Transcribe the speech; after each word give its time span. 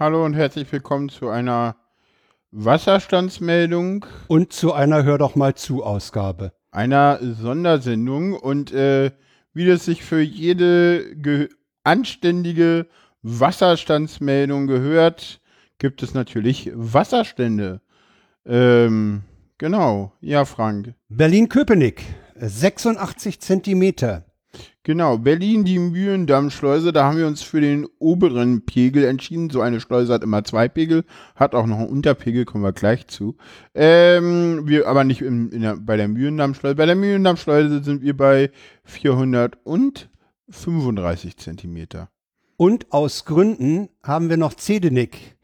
Hallo 0.00 0.24
und 0.24 0.32
herzlich 0.32 0.72
willkommen 0.72 1.10
zu 1.10 1.28
einer 1.28 1.76
Wasserstandsmeldung, 2.52 4.06
Und 4.28 4.50
zu 4.50 4.72
einer 4.72 5.04
Hör 5.04 5.18
doch 5.18 5.34
mal 5.34 5.56
zu 5.56 5.84
Ausgabe. 5.84 6.54
einer 6.70 7.18
Sondersendung 7.20 8.32
und 8.32 8.72
äh, 8.72 9.10
wie 9.52 9.66
das 9.66 9.84
sich 9.84 10.02
für 10.02 10.22
jede 10.22 11.14
ge 11.16 11.50
anständige 11.84 12.86
Wasserstandsmeldung 13.20 14.68
gehört, 14.68 15.42
gibt 15.76 16.02
es 16.02 16.14
natürlich 16.14 16.70
Wasserstände. 16.74 17.82
Ähm, 18.46 19.24
genau, 19.58 20.14
ja, 20.22 20.46
Frank. 20.46 20.94
Berlin-Köpenick, 21.10 22.06
86 22.36 23.38
Zentimeter. 23.38 24.24
Genau, 24.82 25.18
Berlin, 25.18 25.64
die 25.64 25.78
Mühlendammschleuse, 25.78 26.90
da 26.92 27.04
haben 27.04 27.18
wir 27.18 27.26
uns 27.26 27.42
für 27.42 27.60
den 27.60 27.86
oberen 27.98 28.64
Pegel 28.64 29.04
entschieden. 29.04 29.50
So 29.50 29.60
eine 29.60 29.78
Schleuse 29.78 30.14
hat 30.14 30.22
immer 30.22 30.42
zwei 30.42 30.68
Pegel, 30.68 31.04
hat 31.36 31.54
auch 31.54 31.66
noch 31.66 31.80
einen 31.80 31.90
Unterpegel, 31.90 32.46
kommen 32.46 32.64
wir 32.64 32.72
gleich 32.72 33.06
zu. 33.06 33.36
Ähm, 33.74 34.66
wir, 34.66 34.88
aber 34.88 35.04
nicht 35.04 35.20
in, 35.20 35.50
in 35.50 35.60
der, 35.60 35.76
bei 35.76 35.98
der 35.98 36.08
Mühlendammschleuse. 36.08 36.76
Bei 36.76 36.86
der 36.86 36.96
Mühlendammschleuse 36.96 37.84
sind 37.84 38.00
wir 38.00 38.16
bei 38.16 38.50
435 38.84 41.36
Zentimeter. 41.36 42.08
Und 42.56 42.90
aus 42.90 43.26
Gründen 43.26 43.90
haben 44.02 44.30
wir 44.30 44.38
noch 44.38 44.54
Zedenick, 44.54 45.36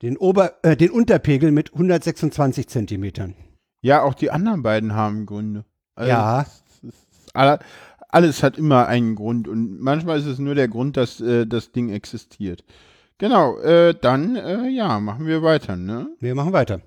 den, 0.00 0.16
Ober, 0.16 0.54
äh, 0.62 0.74
den 0.76 0.90
Unterpegel 0.90 1.52
mit 1.52 1.74
126 1.74 2.66
Zentimetern. 2.68 3.34
Ja, 3.82 4.02
auch 4.02 4.14
die 4.14 4.30
anderen 4.30 4.62
beiden 4.62 4.94
haben 4.94 5.26
Gründe. 5.26 5.66
Also 5.94 6.08
Ja. 6.10 6.40
es 6.42 6.62
ist- 6.88 7.06
alle- 7.34 7.58
Alles 8.12 8.42
hat 8.42 8.58
immer 8.58 8.86
einen 8.86 9.14
Grund 9.14 9.46
und 9.48 9.80
manchmal 9.80 10.18
ist 10.18 10.26
es 10.26 10.38
nur 10.38 10.54
der 10.54 10.68
Grund, 10.68 10.96
dass 10.96 11.20
äh, 11.20 11.46
das 11.46 11.72
Ding 11.72 11.90
existiert. 11.90 12.64
Genau, 13.18 13.58
äh, 13.58 13.94
dann, 14.00 14.36
äh, 14.36 14.68
ja, 14.68 14.98
machen 14.98 15.26
wir 15.26 15.42
weiter, 15.42 15.76
ne? 15.76 16.08
Wir 16.20 16.34
machen 16.34 16.52
weiter. 16.52 16.80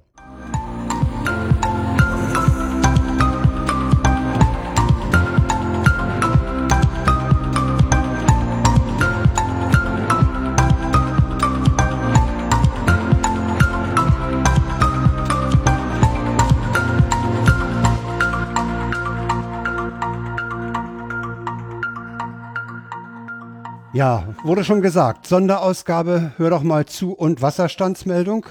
Ja, 23.94 24.34
wurde 24.44 24.64
schon 24.64 24.82
gesagt. 24.82 25.28
Sonderausgabe, 25.28 26.34
hör 26.38 26.50
doch 26.50 26.64
mal 26.64 26.88
zu 26.88 27.14
und 27.14 27.44
Wasserstandsmeldung. 27.44 28.48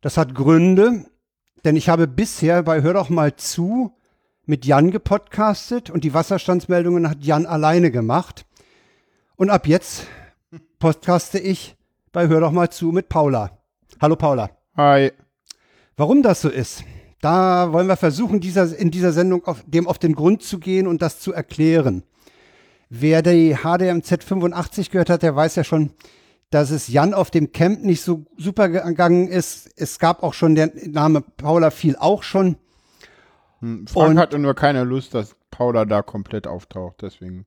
Das 0.00 0.16
hat 0.16 0.34
Gründe, 0.34 1.04
denn 1.64 1.76
ich 1.76 1.88
habe 1.88 2.08
bisher 2.08 2.64
bei 2.64 2.82
Hör 2.82 2.94
doch 2.94 3.10
mal 3.10 3.36
zu 3.36 3.92
mit 4.44 4.66
Jan 4.66 4.90
gepodcastet 4.90 5.88
und 5.88 6.02
die 6.02 6.14
Wasserstandsmeldungen 6.14 7.08
hat 7.08 7.22
Jan 7.22 7.46
alleine 7.46 7.92
gemacht. 7.92 8.44
Und 9.36 9.50
ab 9.50 9.68
jetzt 9.68 10.08
podcaste 10.80 11.38
ich 11.38 11.76
bei 12.10 12.26
Hör 12.26 12.40
doch 12.40 12.50
mal 12.50 12.70
zu 12.70 12.86
mit 12.90 13.08
Paula. 13.08 13.56
Hallo 14.00 14.16
Paula. 14.16 14.50
Hi. 14.76 15.12
Warum 15.96 16.24
das 16.24 16.40
so 16.40 16.48
ist, 16.48 16.82
da 17.20 17.72
wollen 17.72 17.86
wir 17.86 17.96
versuchen, 17.96 18.40
dieser, 18.40 18.76
in 18.76 18.90
dieser 18.90 19.12
Sendung 19.12 19.44
auf, 19.44 19.62
dem 19.64 19.86
auf 19.86 19.98
den 19.98 20.16
Grund 20.16 20.42
zu 20.42 20.58
gehen 20.58 20.88
und 20.88 21.02
das 21.02 21.20
zu 21.20 21.32
erklären. 21.32 22.02
Wer 22.90 23.22
die 23.22 23.56
HDMZ 23.56 24.24
85 24.24 24.90
gehört 24.90 25.10
hat, 25.10 25.22
der 25.22 25.34
weiß 25.34 25.56
ja 25.56 25.64
schon, 25.64 25.90
dass 26.50 26.70
es 26.70 26.88
Jan 26.88 27.14
auf 27.14 27.30
dem 27.30 27.52
Camp 27.52 27.82
nicht 27.82 28.02
so 28.02 28.26
super 28.36 28.68
gegangen 28.68 29.28
ist. 29.28 29.70
Es 29.76 29.98
gab 29.98 30.22
auch 30.22 30.34
schon, 30.34 30.54
der 30.54 30.70
Name 30.86 31.20
Paula 31.20 31.70
fiel 31.70 31.96
auch 31.98 32.22
schon. 32.22 32.56
Hm, 33.60 33.86
Frank 33.86 34.10
Und- 34.10 34.18
hatte 34.18 34.38
nur 34.38 34.54
keine 34.54 34.84
Lust, 34.84 35.14
dass 35.14 35.34
Paula 35.50 35.84
da 35.84 36.02
komplett 36.02 36.46
auftaucht, 36.46 37.02
deswegen 37.02 37.46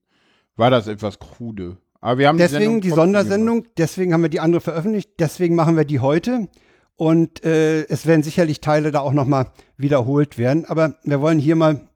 war 0.55 0.71
das 0.71 0.87
etwas 0.87 1.19
krude. 1.19 1.77
Aber 1.99 2.19
wir 2.19 2.27
haben 2.27 2.37
Deswegen 2.37 2.81
die, 2.81 2.89
trotzdem 2.89 3.05
Sondersendung, 3.05 3.67
deswegen 3.77 4.13
haben 4.13 4.21
wir 4.21 4.29
die 4.29 4.39
andere 4.39 4.61
veröffentlicht, 4.61 5.11
deswegen 5.19 5.55
machen 5.55 5.75
wir 5.77 5.85
die 5.85 5.99
heute. 5.99 6.47
Und 6.95 7.43
äh, 7.43 7.83
es 7.87 8.05
werden 8.07 8.23
sicherlich 8.23 8.59
Teile 8.59 8.91
da 8.91 9.01
auch 9.01 9.13
nochmal 9.13 9.51
wiederholt 9.77 10.37
werden. 10.37 10.65
Aber 10.65 10.95
wir 11.03 11.21
wollen 11.21 11.37
hier 11.37 11.55
mal 11.55 11.73
gemacht. 11.75 11.91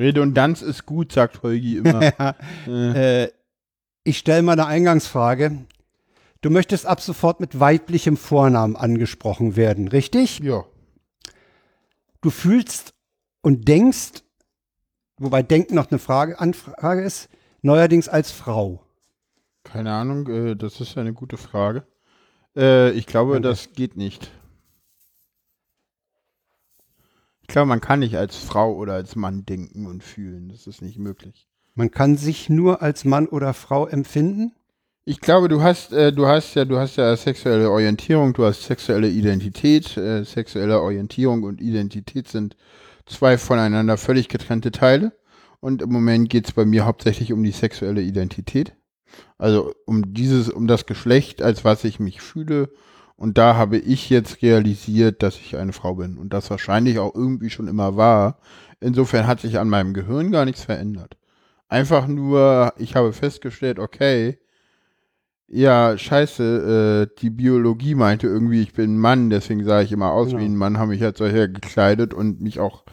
Redundanz 0.00 0.62
ist 0.62 0.86
gut, 0.86 1.12
sagt 1.12 1.42
Holgi 1.42 1.76
immer. 1.78 2.00
Äh, 2.66 3.28
ich 4.02 4.18
stelle 4.18 4.42
mal 4.42 4.52
eine 4.52 4.66
Eingangsfrage. 4.66 5.66
Du 6.40 6.50
möchtest 6.50 6.86
ab 6.86 7.00
sofort 7.00 7.38
mit 7.40 7.60
weiblichem 7.60 8.16
Vornamen 8.16 8.76
angesprochen 8.76 9.56
werden, 9.56 9.88
richtig? 9.88 10.38
ja. 10.40 10.64
Du 12.22 12.30
fühlst 12.30 12.92
und 13.40 13.66
denkst, 13.68 14.22
wobei 15.16 15.42
Denken 15.42 15.74
noch 15.74 15.90
eine 15.90 15.98
Frage, 15.98 16.38
Anfrage 16.38 17.02
ist, 17.02 17.30
neuerdings 17.62 18.08
als 18.08 18.30
Frau. 18.30 18.84
Keine 19.64 19.92
Ahnung, 19.92 20.26
äh, 20.28 20.56
das 20.56 20.80
ist 20.80 20.98
eine 20.98 21.12
gute 21.12 21.36
Frage. 21.36 21.86
Äh, 22.56 22.90
ich 22.92 23.06
glaube, 23.06 23.34
Danke. 23.34 23.48
das 23.48 23.72
geht 23.72 23.96
nicht. 23.96 24.30
Ich 27.50 27.54
glaube, 27.54 27.66
man 27.66 27.80
kann 27.80 27.98
nicht 27.98 28.16
als 28.16 28.36
Frau 28.36 28.76
oder 28.76 28.92
als 28.92 29.16
Mann 29.16 29.44
denken 29.44 29.88
und 29.88 30.04
fühlen. 30.04 30.50
Das 30.50 30.68
ist 30.68 30.82
nicht 30.82 31.00
möglich. 31.00 31.48
Man 31.74 31.90
kann 31.90 32.16
sich 32.16 32.48
nur 32.48 32.80
als 32.80 33.04
Mann 33.04 33.26
oder 33.26 33.54
Frau 33.54 33.88
empfinden. 33.88 34.52
Ich 35.04 35.20
glaube, 35.20 35.48
du 35.48 35.60
hast, 35.60 35.92
äh, 35.92 36.12
du 36.12 36.28
hast 36.28 36.54
ja, 36.54 36.64
du 36.64 36.78
hast 36.78 36.94
ja 36.94 37.16
sexuelle 37.16 37.68
Orientierung, 37.68 38.34
du 38.34 38.44
hast 38.44 38.62
sexuelle 38.62 39.08
Identität. 39.08 39.96
Äh, 39.96 40.22
sexuelle 40.22 40.80
Orientierung 40.80 41.42
und 41.42 41.60
Identität 41.60 42.28
sind 42.28 42.56
zwei 43.04 43.36
voneinander 43.36 43.96
völlig 43.96 44.28
getrennte 44.28 44.70
Teile. 44.70 45.10
Und 45.58 45.82
im 45.82 45.90
Moment 45.90 46.30
geht 46.30 46.46
es 46.46 46.52
bei 46.52 46.64
mir 46.64 46.86
hauptsächlich 46.86 47.32
um 47.32 47.42
die 47.42 47.50
sexuelle 47.50 48.02
Identität. 48.02 48.74
Also 49.38 49.74
um 49.86 50.14
dieses, 50.14 50.50
um 50.50 50.68
das 50.68 50.86
Geschlecht, 50.86 51.42
als 51.42 51.64
was 51.64 51.82
ich 51.82 51.98
mich 51.98 52.20
fühle. 52.20 52.70
Und 53.20 53.36
da 53.36 53.54
habe 53.54 53.76
ich 53.76 54.08
jetzt 54.08 54.40
realisiert, 54.40 55.22
dass 55.22 55.36
ich 55.36 55.58
eine 55.58 55.74
Frau 55.74 55.96
bin. 55.96 56.16
Und 56.16 56.32
das 56.32 56.48
wahrscheinlich 56.48 56.98
auch 56.98 57.14
irgendwie 57.14 57.50
schon 57.50 57.68
immer 57.68 57.98
war. 57.98 58.38
Insofern 58.80 59.26
hat 59.26 59.40
sich 59.40 59.58
an 59.58 59.68
meinem 59.68 59.92
Gehirn 59.92 60.30
gar 60.32 60.46
nichts 60.46 60.64
verändert. 60.64 61.18
Einfach 61.68 62.06
nur, 62.06 62.72
ich 62.78 62.96
habe 62.96 63.12
festgestellt, 63.12 63.78
okay, 63.78 64.38
ja, 65.48 65.98
scheiße, 65.98 67.10
äh, 67.12 67.20
die 67.20 67.28
Biologie 67.28 67.94
meinte 67.94 68.26
irgendwie, 68.26 68.62
ich 68.62 68.72
bin 68.72 68.94
ein 68.94 68.98
Mann, 68.98 69.28
deswegen 69.28 69.64
sah 69.64 69.82
ich 69.82 69.92
immer 69.92 70.12
aus 70.12 70.28
Genau. 70.28 70.40
wie 70.40 70.46
ein 70.46 70.56
Mann, 70.56 70.78
habe 70.78 70.92
mich 70.92 71.02
halt 71.02 71.18
solcher 71.18 71.46
gekleidet 71.46 72.14
und 72.14 72.40
mich 72.40 72.58
auch 72.58 72.84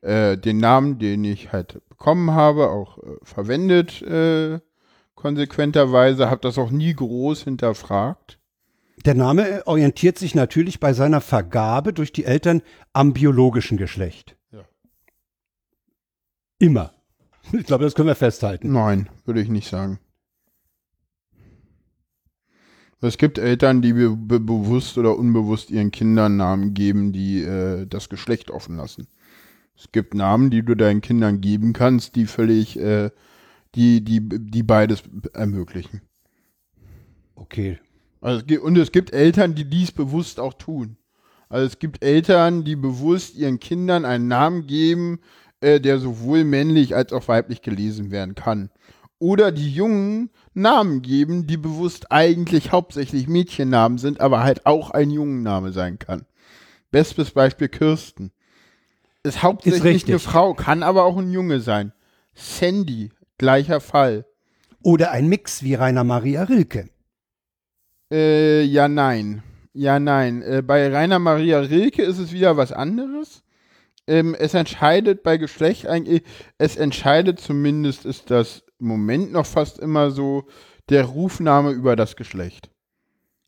äh, 0.00 0.38
den 0.38 0.58
Namen, 0.58 1.00
den 1.00 1.24
ich 1.24 1.52
halt 1.52 1.80
bekommen 1.88 2.30
habe, 2.30 2.70
auch 2.70 2.98
äh, 2.98 3.16
verwendet, 3.24 4.00
äh, 4.02 4.60
konsequenterweise, 5.16 6.30
habe 6.30 6.42
das 6.42 6.56
auch 6.56 6.70
nie 6.70 6.94
groß 6.94 7.42
hinterfragt. 7.42 8.38
Der 9.04 9.14
Name 9.14 9.66
orientiert 9.66 10.18
sich 10.18 10.34
natürlich 10.34 10.80
bei 10.80 10.92
seiner 10.92 11.20
Vergabe 11.20 11.92
durch 11.92 12.12
die 12.12 12.24
Eltern 12.24 12.62
am 12.92 13.12
biologischen 13.12 13.76
Geschlecht. 13.76 14.36
Ja. 14.50 14.64
Immer. 16.58 16.94
Ich 17.52 17.66
glaube, 17.66 17.84
das 17.84 17.94
können 17.94 18.08
wir 18.08 18.16
festhalten. 18.16 18.72
Nein, 18.72 19.08
würde 19.24 19.40
ich 19.40 19.48
nicht 19.48 19.68
sagen. 19.68 20.00
Es 23.00 23.18
gibt 23.18 23.38
Eltern, 23.38 23.82
die 23.82 23.92
be 23.92 24.16
be 24.16 24.40
bewusst 24.40 24.96
oder 24.98 25.16
unbewusst 25.16 25.70
ihren 25.70 25.90
Kindern 25.90 26.36
Namen 26.36 26.74
geben, 26.74 27.12
die 27.12 27.42
äh, 27.42 27.86
das 27.86 28.08
Geschlecht 28.08 28.50
offen 28.50 28.76
lassen. 28.76 29.06
Es 29.76 29.92
gibt 29.92 30.14
Namen, 30.14 30.50
die 30.50 30.62
du 30.62 30.74
deinen 30.74 31.02
Kindern 31.02 31.40
geben 31.40 31.74
kannst, 31.74 32.16
die 32.16 32.26
völlig, 32.26 32.78
äh, 32.80 33.10
die, 33.74 34.02
die, 34.02 34.26
die 34.26 34.62
beides 34.62 35.02
ermöglichen. 35.34 36.00
Okay. 37.34 37.78
Also 38.26 38.40
es 38.40 38.46
gibt, 38.46 38.64
und 38.64 38.76
es 38.76 38.90
gibt 38.90 39.12
Eltern, 39.12 39.54
die 39.54 39.66
dies 39.66 39.92
bewusst 39.92 40.40
auch 40.40 40.54
tun. 40.54 40.96
Also 41.48 41.64
es 41.64 41.78
gibt 41.78 42.04
Eltern, 42.04 42.64
die 42.64 42.74
bewusst 42.74 43.36
ihren 43.36 43.60
Kindern 43.60 44.04
einen 44.04 44.26
Namen 44.26 44.66
geben, 44.66 45.20
äh, 45.60 45.80
der 45.80 46.00
sowohl 46.00 46.42
männlich 46.42 46.96
als 46.96 47.12
auch 47.12 47.28
weiblich 47.28 47.62
gelesen 47.62 48.10
werden 48.10 48.34
kann. 48.34 48.70
Oder 49.20 49.52
die 49.52 49.72
Jungen 49.72 50.30
Namen 50.54 51.02
geben, 51.02 51.46
die 51.46 51.56
bewusst 51.56 52.10
eigentlich 52.10 52.72
hauptsächlich 52.72 53.28
Mädchennamen 53.28 53.98
sind, 53.98 54.20
aber 54.20 54.42
halt 54.42 54.66
auch 54.66 54.90
ein 54.90 55.12
Jungenname 55.12 55.70
sein 55.70 56.00
kann. 56.00 56.26
Bestes 56.90 57.30
Beispiel 57.30 57.68
Kirsten. 57.68 58.32
Ist 59.22 59.44
hauptsächlich 59.44 59.84
richtig. 59.84 60.10
eine 60.10 60.18
Frau, 60.18 60.52
kann 60.54 60.82
aber 60.82 61.04
auch 61.04 61.16
ein 61.16 61.30
Junge 61.30 61.60
sein. 61.60 61.92
Sandy, 62.34 63.12
gleicher 63.38 63.78
Fall. 63.80 64.26
Oder 64.82 65.12
ein 65.12 65.28
Mix 65.28 65.62
wie 65.62 65.74
Rainer 65.74 66.02
Maria 66.02 66.42
Rilke. 66.42 66.88
Äh, 68.12 68.62
ja, 68.62 68.88
nein. 68.88 69.42
Ja, 69.72 69.98
nein. 69.98 70.42
Äh, 70.42 70.62
bei 70.62 70.88
Rainer 70.92 71.18
Maria 71.18 71.60
Rilke 71.60 72.02
ist 72.02 72.18
es 72.18 72.32
wieder 72.32 72.56
was 72.56 72.72
anderes. 72.72 73.42
Ähm, 74.06 74.36
es 74.38 74.54
entscheidet 74.54 75.22
bei 75.22 75.36
Geschlecht 75.36 75.86
eigentlich, 75.86 76.22
es 76.58 76.76
entscheidet 76.76 77.40
zumindest, 77.40 78.04
ist 78.04 78.30
das 78.30 78.62
im 78.78 78.86
Moment 78.86 79.32
noch 79.32 79.46
fast 79.46 79.78
immer 79.80 80.10
so, 80.12 80.44
der 80.88 81.04
Rufname 81.04 81.72
über 81.72 81.96
das 81.96 82.14
Geschlecht. 82.14 82.70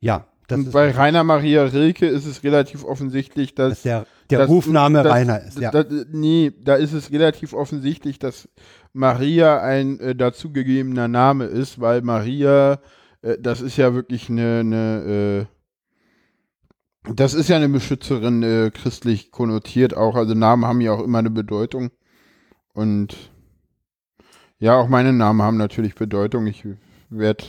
Ja, 0.00 0.26
das 0.48 0.58
und 0.58 0.66
ist, 0.68 0.72
bei 0.72 0.90
Rainer 0.90 1.22
Maria 1.22 1.62
Rilke 1.64 2.06
ist 2.06 2.26
es 2.26 2.42
relativ 2.42 2.84
offensichtlich, 2.84 3.54
dass 3.54 3.74
dass 3.74 3.82
der, 3.82 4.06
der 4.30 4.38
das- 4.40 4.48
Rufname 4.48 5.02
das- 5.04 5.12
Rainer 5.12 5.40
ist. 5.42 5.60
Ja. 5.60 5.70
Da, 5.70 5.84
nee, 6.10 6.52
da 6.60 6.74
ist 6.74 6.92
es 6.92 7.12
relativ 7.12 7.52
offensichtlich, 7.52 8.18
dass 8.18 8.48
Maria 8.92 9.60
ein 9.62 10.00
äh, 10.00 10.16
dazugegebener 10.16 11.06
Name 11.06 11.44
ist, 11.44 11.80
weil 11.80 12.02
Maria, 12.02 12.80
das 13.22 13.60
ist 13.60 13.76
ja 13.76 13.94
wirklich 13.94 14.28
eine, 14.28 14.60
eine 14.60 15.48
äh, 15.48 15.58
das 17.14 17.34
ist 17.34 17.48
ja 17.48 17.56
eine 17.56 17.68
Beschützerin, 17.68 18.42
äh, 18.42 18.70
christlich 18.70 19.30
konnotiert 19.30 19.96
auch. 19.96 20.14
Also 20.14 20.34
Namen 20.34 20.66
haben 20.66 20.80
ja 20.80 20.92
auch 20.92 21.02
immer 21.02 21.18
eine 21.18 21.30
Bedeutung. 21.30 21.90
Und 22.74 23.16
ja, 24.58 24.76
auch 24.76 24.88
meine 24.88 25.12
Namen 25.12 25.42
haben 25.42 25.56
natürlich 25.56 25.94
Bedeutung. 25.94 26.46
Ich 26.46 26.64
werde 27.08 27.44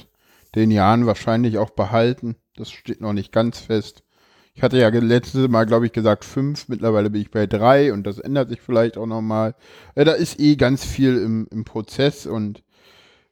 den 0.56 0.71
Jahren 0.71 1.06
wahrscheinlich 1.06 1.57
auch 1.57 1.71
behalten. 1.71 2.36
Das 2.56 2.71
steht 2.71 3.01
noch 3.01 3.13
nicht 3.13 3.31
ganz 3.31 3.60
fest. 3.60 4.04
Ich 4.54 4.63
hatte 4.63 4.77
ja 4.77 4.89
letztes 4.89 5.48
Mal, 5.48 5.66
glaube 5.66 5.86
ich, 5.86 5.92
gesagt 5.92 6.25
fünf. 6.25 6.68
Mittlerweile 6.68 7.10
bin 7.10 7.21
ich 7.21 7.31
bei 7.31 7.48
drei 7.48 7.94
und 7.94 8.04
das 8.06 8.19
ändert 8.19 8.50
sich 8.50 8.62
vielleicht 8.62 8.98
auch 8.98 9.06
nochmal. 9.06 9.56
Äh, 9.95 10.06
da 10.06 10.13
ist 10.13 10.39
eh 10.39 10.56
ganz 10.56 10.86
viel 10.86 11.18
im, 11.18 11.48
im 11.51 11.66
Prozess 11.66 12.25
und 12.25 12.63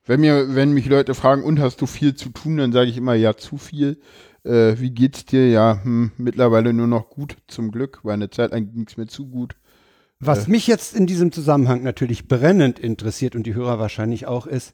wenn 0.08 0.22
mir, 0.22 0.56
wenn 0.56 0.72
mich 0.72 0.88
Leute 0.88 1.14
fragen, 1.14 1.44
und 1.44 1.60
hast 1.60 1.82
du 1.82 1.86
viel 1.86 2.16
zu 2.16 2.30
tun, 2.30 2.58
dann 2.58 2.72
sage 2.72 2.90
ich 2.90 2.98
immer, 2.98 3.14
ja, 3.14 3.36
zu 3.36 3.58
viel. 3.58 4.00
Äh, 4.44 4.80
wie 4.80 4.92
geht's 4.92 5.26
dir? 5.26 5.50
Ja, 5.50 5.82
hm, 5.84 6.12
mittlerweile 6.18 6.74
nur 6.74 6.88
noch 6.88 7.10
gut, 7.10 7.38
zum 7.48 7.72
Glück, 7.72 8.00
weil 8.04 8.14
eine 8.14 8.30
Zeit 8.30 8.52
lang 8.52 8.72
ging's 8.72 8.98
mir 8.98 9.08
zu 9.08 9.28
gut. 9.28 9.56
Was 10.20 10.48
mich 10.48 10.66
jetzt 10.66 10.96
in 10.96 11.06
diesem 11.06 11.32
Zusammenhang 11.32 11.84
natürlich 11.84 12.28
brennend 12.28 12.80
interessiert 12.80 13.36
und 13.36 13.44
die 13.44 13.54
Hörer 13.54 13.78
wahrscheinlich 13.78 14.26
auch 14.26 14.48
ist, 14.48 14.74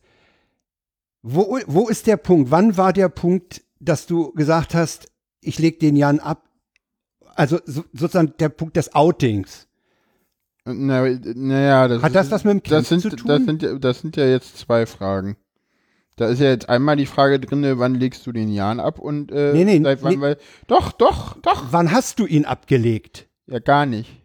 wo, 1.21 1.59
wo 1.67 1.89
ist 1.89 2.07
der 2.07 2.17
Punkt? 2.17 2.51
Wann 2.51 2.77
war 2.77 2.93
der 2.93 3.09
Punkt, 3.09 3.63
dass 3.79 4.05
du 4.05 4.31
gesagt 4.33 4.73
hast, 4.73 5.11
ich 5.41 5.59
leg 5.59 5.79
den 5.79 5.95
Jan 5.95 6.19
ab? 6.19 6.47
Also 7.35 7.59
so, 7.65 7.83
sozusagen 7.93 8.33
der 8.39 8.49
Punkt 8.49 8.77
des 8.77 8.93
Outings. 8.93 9.67
Na, 10.65 11.05
naja, 11.35 11.87
das 11.89 12.01
Hat 12.03 12.15
das 12.15 12.31
was 12.31 12.43
mit 12.45 12.53
dem 12.53 12.63
Kind 12.63 12.71
das 12.79 12.89
sind, 12.89 13.01
zu 13.01 13.09
tun? 13.09 13.27
Das 13.27 13.43
sind, 13.43 13.61
ja- 13.63 13.77
das 13.79 13.99
sind 13.99 14.15
ja 14.15 14.25
jetzt 14.25 14.57
zwei 14.57 14.85
Fragen. 14.85 15.35
Da 16.15 16.27
ist 16.27 16.39
ja 16.39 16.47
jetzt 16.49 16.69
einmal 16.69 16.95
die 16.95 17.05
Frage 17.07 17.39
drin, 17.39 17.65
wann 17.79 17.95
legst 17.95 18.25
du 18.27 18.31
den 18.31 18.47
Jan 18.49 18.79
ab 18.79 18.99
und 18.99 19.31
äh, 19.31 19.51
Nee, 19.53 19.65
nee, 19.65 19.81
seit 19.83 20.03
wann, 20.03 20.13
nee. 20.13 20.21
weil. 20.21 20.37
Doch, 20.67 20.91
doch, 20.91 21.35
doch. 21.41 21.65
Wann 21.71 21.91
hast 21.91 22.19
du 22.19 22.25
ihn 22.27 22.45
abgelegt? 22.45 23.27
Ja, 23.47 23.59
gar 23.59 23.85
nicht. 23.85 24.21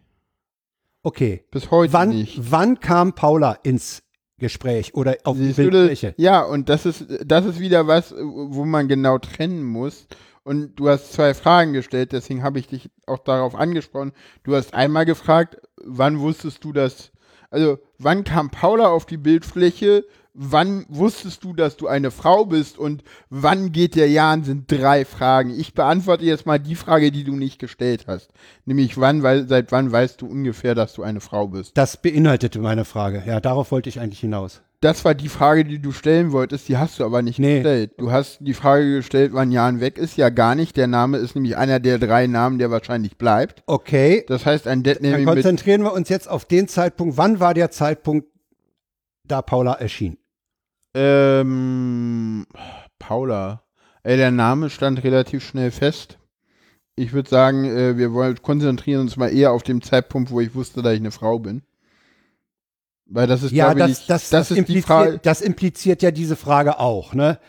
Okay. 1.03 1.43
Bis 1.51 1.71
heute 1.71 1.93
Wann, 1.93 2.09
nicht. 2.09 2.39
wann 2.51 2.79
kam 2.79 3.13
Paula 3.15 3.53
ins 3.63 4.03
Gespräch 4.37 4.93
oder 4.93 5.17
auf 5.23 5.35
die 5.37 5.45
Siehst 5.47 5.57
du, 5.59 5.63
Bildfläche? 5.69 6.13
ja, 6.17 6.41
und 6.43 6.69
das 6.69 6.85
ist, 6.85 7.05
das 7.25 7.45
ist 7.45 7.59
wieder 7.59 7.87
was, 7.87 8.13
wo 8.17 8.63
man 8.65 8.87
genau 8.87 9.17
trennen 9.17 9.63
muss. 9.63 10.07
Und 10.43 10.75
du 10.75 10.89
hast 10.89 11.13
zwei 11.13 11.33
Fragen 11.33 11.73
gestellt, 11.73 12.11
deswegen 12.11 12.43
habe 12.43 12.59
ich 12.59 12.67
dich 12.67 12.89
auch 13.05 13.19
darauf 13.19 13.55
angesprochen. 13.55 14.13
Du 14.43 14.55
hast 14.55 14.73
einmal 14.73 15.05
gefragt, 15.05 15.57
wann 15.83 16.19
wusstest 16.19 16.63
du 16.63 16.73
das? 16.73 17.11
Also, 17.51 17.79
wann 17.97 18.23
kam 18.23 18.49
Paula 18.49 18.87
auf 18.87 19.05
die 19.05 19.17
Bildfläche? 19.17 20.05
Wann 20.41 20.85
wusstest 20.87 21.43
du, 21.43 21.53
dass 21.53 21.75
du 21.75 21.87
eine 21.87 22.11
Frau 22.11 22.45
bist? 22.45 22.77
Und 22.77 23.03
wann 23.29 23.73
geht 23.73 23.95
der 23.95 24.09
Jan? 24.09 24.45
Sind 24.45 24.71
drei 24.71 25.03
Fragen. 25.03 25.49
Ich 25.49 25.73
beantworte 25.73 26.23
jetzt 26.23 26.45
mal 26.45 26.59
die 26.59 26.75
Frage, 26.75 27.11
die 27.11 27.25
du 27.25 27.35
nicht 27.35 27.59
gestellt 27.59 28.05
hast. 28.07 28.29
Nämlich 28.63 28.97
wann, 28.97 29.21
weil, 29.21 29.49
seit 29.49 29.73
wann 29.73 29.91
weißt 29.91 30.21
du 30.21 30.27
ungefähr, 30.27 30.75
dass 30.75 30.93
du 30.93 31.03
eine 31.03 31.19
Frau 31.19 31.49
bist? 31.49 31.77
Das 31.77 31.97
beinhaltete 32.01 32.59
meine 32.59 32.85
Frage. 32.85 33.21
Ja, 33.27 33.41
darauf 33.41 33.71
wollte 33.71 33.89
ich 33.89 33.99
eigentlich 33.99 34.21
hinaus. 34.21 34.61
Das 34.79 35.03
war 35.03 35.13
die 35.13 35.27
Frage, 35.27 35.65
die 35.65 35.79
du 35.81 35.91
stellen 35.91 36.31
wolltest, 36.31 36.69
die 36.69 36.77
hast 36.77 36.99
du 36.99 37.03
aber 37.03 37.21
nicht 37.21 37.37
Nee. 37.37 37.55
gestellt. 37.55 37.91
Du 37.97 38.13
hast 38.13 38.37
die 38.39 38.53
Frage 38.53 38.95
gestellt, 38.95 39.31
wann 39.33 39.51
Jan 39.51 39.81
weg 39.81 39.97
ist. 39.97 40.15
Ja, 40.15 40.29
gar 40.29 40.55
nicht. 40.55 40.77
Der 40.77 40.87
Name 40.87 41.17
ist 41.17 41.35
nämlich 41.35 41.57
einer 41.57 41.81
der 41.81 41.99
drei 41.99 42.27
Namen, 42.27 42.59
der 42.59 42.71
wahrscheinlich 42.71 43.17
bleibt. 43.17 43.61
Okay, 43.65 44.23
Das 44.29 44.45
heißt, 44.45 44.67
ein 44.67 44.83
dann 44.83 44.93
Deadnaming 44.93 45.25
mit. 45.25 45.33
konzentrieren 45.33 45.81
wir 45.83 45.91
uns 45.91 46.07
jetzt 46.07 46.29
auf 46.29 46.45
den 46.45 46.69
Zeitpunkt. 46.69 47.17
Wann 47.17 47.41
war 47.41 47.53
der 47.53 47.71
Zeitpunkt, 47.71 48.29
da 49.25 49.41
Paula 49.41 49.73
erschien? 49.73 50.15
Ähm, 50.93 52.45
Paula. 52.97 53.63
Ey, 54.03 54.17
der 54.17 54.31
Name 54.31 54.69
stand 54.69 55.03
relativ 55.03 55.45
schnell 55.45 55.71
fest. 55.71 56.17
Ich 56.95 57.13
würde 57.13 57.29
sagen, 57.29 57.65
äh, 57.65 57.97
wir 57.97 58.13
wollen 58.13 58.41
konzentrieren 58.41 59.01
uns 59.01 59.15
mal 59.17 59.29
eher 59.33 59.51
auf 59.51 59.63
den 59.63 59.81
Zeitpunkt, 59.81 60.31
wo 60.31 60.41
ich 60.41 60.55
wusste, 60.55 60.81
dass 60.81 60.93
ich 60.93 60.99
eine 60.99 61.11
Frau 61.11 61.39
bin. 61.39 61.61
Weil 63.05 63.27
das 63.27 63.43
ist, 63.43 63.51
Ja, 63.51 63.73
das, 63.73 63.91
ich, 63.91 64.07
das, 64.07 64.07
das, 64.07 64.29
das 64.29 64.51
ist 64.51 64.55
die 64.55 64.59
impliziert, 64.59 64.85
Frage. 64.85 65.19
das 65.23 65.41
impliziert 65.41 66.01
ja 66.01 66.11
diese 66.11 66.35
Frage 66.35 66.79
auch, 66.79 67.13
ne? 67.13 67.39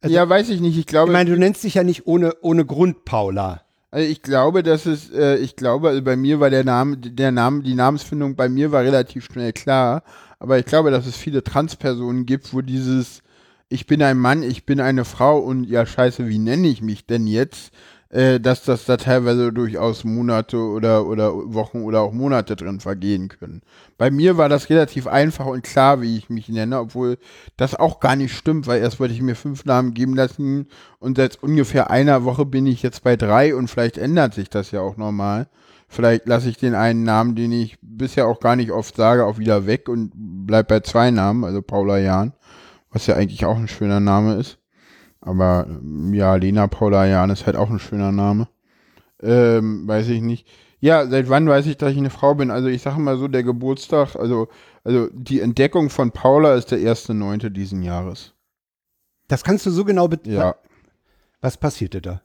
also- 0.00 0.14
ja, 0.14 0.28
weiß 0.28 0.48
ich 0.48 0.60
nicht. 0.60 0.72
Ich 0.74 0.80
Ich 0.80 0.86
glaube, 0.86 1.12
meine, 1.12 1.30
du 1.30 1.36
nennst 1.38 1.62
dich 1.64 1.74
ja 1.74 1.84
nicht 1.84 2.06
ohne, 2.06 2.34
ohne 2.42 2.64
Grund 2.64 3.04
Paula. 3.04 3.60
Also 3.90 4.08
ich 4.10 4.22
glaube, 4.22 4.62
dass 4.64 4.86
es, 4.86 5.10
äh, 5.10 5.36
ich 5.36 5.54
glaube, 5.54 5.88
also 5.90 6.02
bei 6.02 6.16
mir 6.16 6.40
war 6.40 6.50
der 6.50 6.64
Name, 6.64 6.96
der 6.96 7.30
Name, 7.30 7.62
die 7.62 7.74
Namensfindung 7.74 8.34
bei 8.34 8.48
mir 8.48 8.72
war 8.72 8.82
relativ 8.82 9.24
schnell 9.26 9.52
klar. 9.52 10.02
Aber 10.44 10.58
ich 10.58 10.66
glaube, 10.66 10.90
dass 10.90 11.06
es 11.06 11.16
viele 11.16 11.42
Transpersonen 11.42 12.26
gibt, 12.26 12.52
wo 12.52 12.60
dieses, 12.60 13.22
ich 13.70 13.86
bin 13.86 14.02
ein 14.02 14.18
Mann, 14.18 14.42
ich 14.42 14.66
bin 14.66 14.78
eine 14.78 15.06
Frau 15.06 15.38
und 15.38 15.64
ja, 15.64 15.86
scheiße, 15.86 16.28
wie 16.28 16.38
nenne 16.38 16.68
ich 16.68 16.82
mich 16.82 17.06
denn 17.06 17.26
jetzt? 17.26 17.72
Äh, 18.10 18.40
dass 18.40 18.62
das 18.62 18.84
da 18.84 18.98
teilweise 18.98 19.54
durchaus 19.54 20.04
Monate 20.04 20.58
oder, 20.58 21.06
oder 21.06 21.32
Wochen 21.54 21.80
oder 21.80 22.02
auch 22.02 22.12
Monate 22.12 22.56
drin 22.56 22.78
vergehen 22.78 23.28
können. 23.28 23.62
Bei 23.96 24.10
mir 24.10 24.36
war 24.36 24.50
das 24.50 24.68
relativ 24.68 25.06
einfach 25.06 25.46
und 25.46 25.64
klar, 25.64 26.02
wie 26.02 26.18
ich 26.18 26.28
mich 26.28 26.50
nenne, 26.50 26.78
obwohl 26.78 27.16
das 27.56 27.74
auch 27.74 28.00
gar 28.00 28.14
nicht 28.14 28.36
stimmt, 28.36 28.66
weil 28.66 28.82
erst 28.82 29.00
wollte 29.00 29.14
ich 29.14 29.22
mir 29.22 29.36
fünf 29.36 29.64
Namen 29.64 29.94
geben 29.94 30.14
lassen 30.14 30.66
und 30.98 31.16
seit 31.16 31.42
ungefähr 31.42 31.90
einer 31.90 32.24
Woche 32.24 32.44
bin 32.44 32.66
ich 32.66 32.82
jetzt 32.82 33.02
bei 33.02 33.16
drei 33.16 33.54
und 33.54 33.68
vielleicht 33.68 33.96
ändert 33.96 34.34
sich 34.34 34.50
das 34.50 34.72
ja 34.72 34.82
auch 34.82 34.98
normal. 34.98 35.48
Vielleicht 35.94 36.26
lasse 36.26 36.48
ich 36.48 36.56
den 36.56 36.74
einen 36.74 37.04
Namen, 37.04 37.36
den 37.36 37.52
ich 37.52 37.78
bisher 37.80 38.26
auch 38.26 38.40
gar 38.40 38.56
nicht 38.56 38.72
oft 38.72 38.96
sage, 38.96 39.24
auch 39.24 39.38
wieder 39.38 39.64
weg 39.66 39.88
und 39.88 40.10
bleib 40.14 40.66
bei 40.66 40.80
zwei 40.80 41.12
Namen, 41.12 41.44
also 41.44 41.62
Paula 41.62 41.98
Jahn, 41.98 42.32
was 42.90 43.06
ja 43.06 43.14
eigentlich 43.14 43.46
auch 43.46 43.56
ein 43.56 43.68
schöner 43.68 44.00
Name 44.00 44.34
ist. 44.34 44.58
Aber 45.20 45.66
ähm, 45.68 46.12
ja, 46.12 46.34
Lena 46.34 46.66
Paula 46.66 47.06
Jahn 47.06 47.30
ist 47.30 47.46
halt 47.46 47.54
auch 47.54 47.70
ein 47.70 47.78
schöner 47.78 48.10
Name. 48.10 48.48
Ähm, 49.22 49.86
weiß 49.86 50.08
ich 50.08 50.20
nicht. 50.20 50.48
Ja, 50.80 51.06
seit 51.06 51.28
wann 51.28 51.48
weiß 51.48 51.66
ich, 51.66 51.76
dass 51.76 51.92
ich 51.92 51.98
eine 51.98 52.10
Frau 52.10 52.34
bin? 52.34 52.50
Also 52.50 52.66
ich 52.66 52.82
sage 52.82 53.00
mal 53.00 53.16
so, 53.16 53.28
der 53.28 53.44
Geburtstag, 53.44 54.16
also, 54.16 54.48
also 54.82 55.08
die 55.12 55.40
Entdeckung 55.40 55.90
von 55.90 56.10
Paula 56.10 56.54
ist 56.54 56.72
der 56.72 56.80
erste 56.80 57.14
Neunte 57.14 57.52
diesen 57.52 57.82
Jahres. 57.82 58.34
Das 59.28 59.44
kannst 59.44 59.64
du 59.64 59.70
so 59.70 59.84
genau 59.84 60.08
be 60.08 60.18
Ja. 60.24 60.56
Was 61.40 61.56
passierte 61.56 62.02
da? 62.02 62.20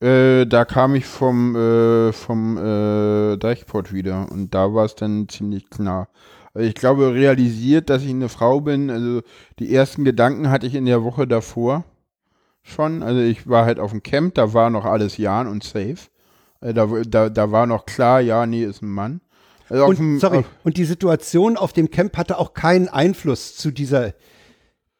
Äh, 0.00 0.46
da 0.46 0.64
kam 0.64 0.94
ich 0.94 1.06
vom, 1.06 1.56
äh, 1.56 2.12
vom 2.12 2.56
äh, 2.56 3.36
Deichport 3.36 3.92
wieder 3.92 4.30
und 4.30 4.54
da 4.54 4.72
war 4.72 4.84
es 4.84 4.94
dann 4.94 5.28
ziemlich 5.28 5.70
klar. 5.70 6.08
Also 6.54 6.68
ich 6.68 6.74
glaube, 6.74 7.12
realisiert, 7.14 7.90
dass 7.90 8.02
ich 8.02 8.10
eine 8.10 8.28
Frau 8.28 8.60
bin, 8.60 8.90
also 8.90 9.22
die 9.58 9.74
ersten 9.74 10.04
Gedanken 10.04 10.50
hatte 10.50 10.66
ich 10.66 10.74
in 10.74 10.86
der 10.86 11.02
Woche 11.02 11.26
davor 11.26 11.84
schon. 12.62 13.02
Also 13.02 13.20
ich 13.20 13.48
war 13.48 13.64
halt 13.64 13.80
auf 13.80 13.90
dem 13.90 14.02
Camp, 14.02 14.34
da 14.34 14.52
war 14.54 14.70
noch 14.70 14.84
alles 14.84 15.16
Jan 15.16 15.48
und 15.48 15.64
safe. 15.64 15.98
Äh, 16.60 16.74
da, 16.74 16.86
da, 16.86 17.28
da 17.28 17.50
war 17.50 17.66
noch 17.66 17.84
klar, 17.84 18.20
ja, 18.20 18.46
nee, 18.46 18.64
ist 18.64 18.82
ein 18.82 18.90
Mann. 18.90 19.20
Also 19.68 19.84
auf 19.84 19.96
dem, 19.96 20.14
Und, 20.14 20.20
sorry, 20.20 20.44
und 20.62 20.76
die 20.76 20.84
Situation 20.84 21.56
auf 21.56 21.72
dem 21.72 21.90
Camp 21.90 22.16
hatte 22.16 22.38
auch 22.38 22.54
keinen 22.54 22.88
Einfluss 22.88 23.56
zu 23.56 23.72
dieser, 23.72 24.14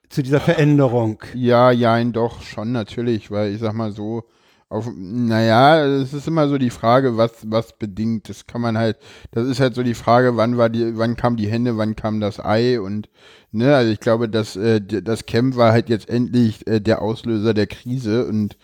zu 0.09 0.23
dieser 0.23 0.40
Veränderung. 0.40 1.23
Ja, 1.35 1.71
jein, 1.71 2.12
doch, 2.12 2.43
schon 2.43 2.73
natürlich, 2.73 3.31
weil 3.31 3.55
ich 3.55 3.61
sag 3.61 3.75
mal 3.75 3.93
so, 3.93 4.25
auf, 4.71 4.91
naja, 4.95 5.85
es 5.87 6.13
ist 6.13 6.29
immer 6.29 6.49
so 6.49 6.59
die 6.59 6.71
Frage, 6.71 7.17
was, 7.17 7.33
was 7.51 7.79
bedingt. 7.79 8.29
Das 8.29 8.47
kann 8.47 8.61
man 8.61 8.77
halt, 8.77 8.99
das 9.31 9.49
ist 9.49 9.61
halt 9.61 9.75
so 9.75 9.83
die 9.83 9.95
Frage, 9.95 10.37
wann 10.37 10.59
war 10.59 10.69
die, 10.69 10.97
wann 10.99 11.17
kam 11.17 11.37
die 11.37 11.49
Henne, 11.49 11.79
wann 11.79 11.97
kam 11.97 12.21
das 12.21 12.39
Ei 12.45 12.81
und, 12.81 13.09
ne, 13.51 13.75
also 13.75 13.91
ich 13.91 14.01
glaube, 14.01 14.29
dass, 14.29 14.57
äh, 14.57 14.81
das 14.81 15.27
Camp 15.27 15.57
war 15.57 15.73
halt 15.73 15.89
jetzt 15.89 16.09
endlich 16.09 16.67
äh, 16.67 16.81
der 16.81 17.01
Auslöser 17.03 17.55
der 17.55 17.67
Krise 17.67 18.27
und, 18.27 18.59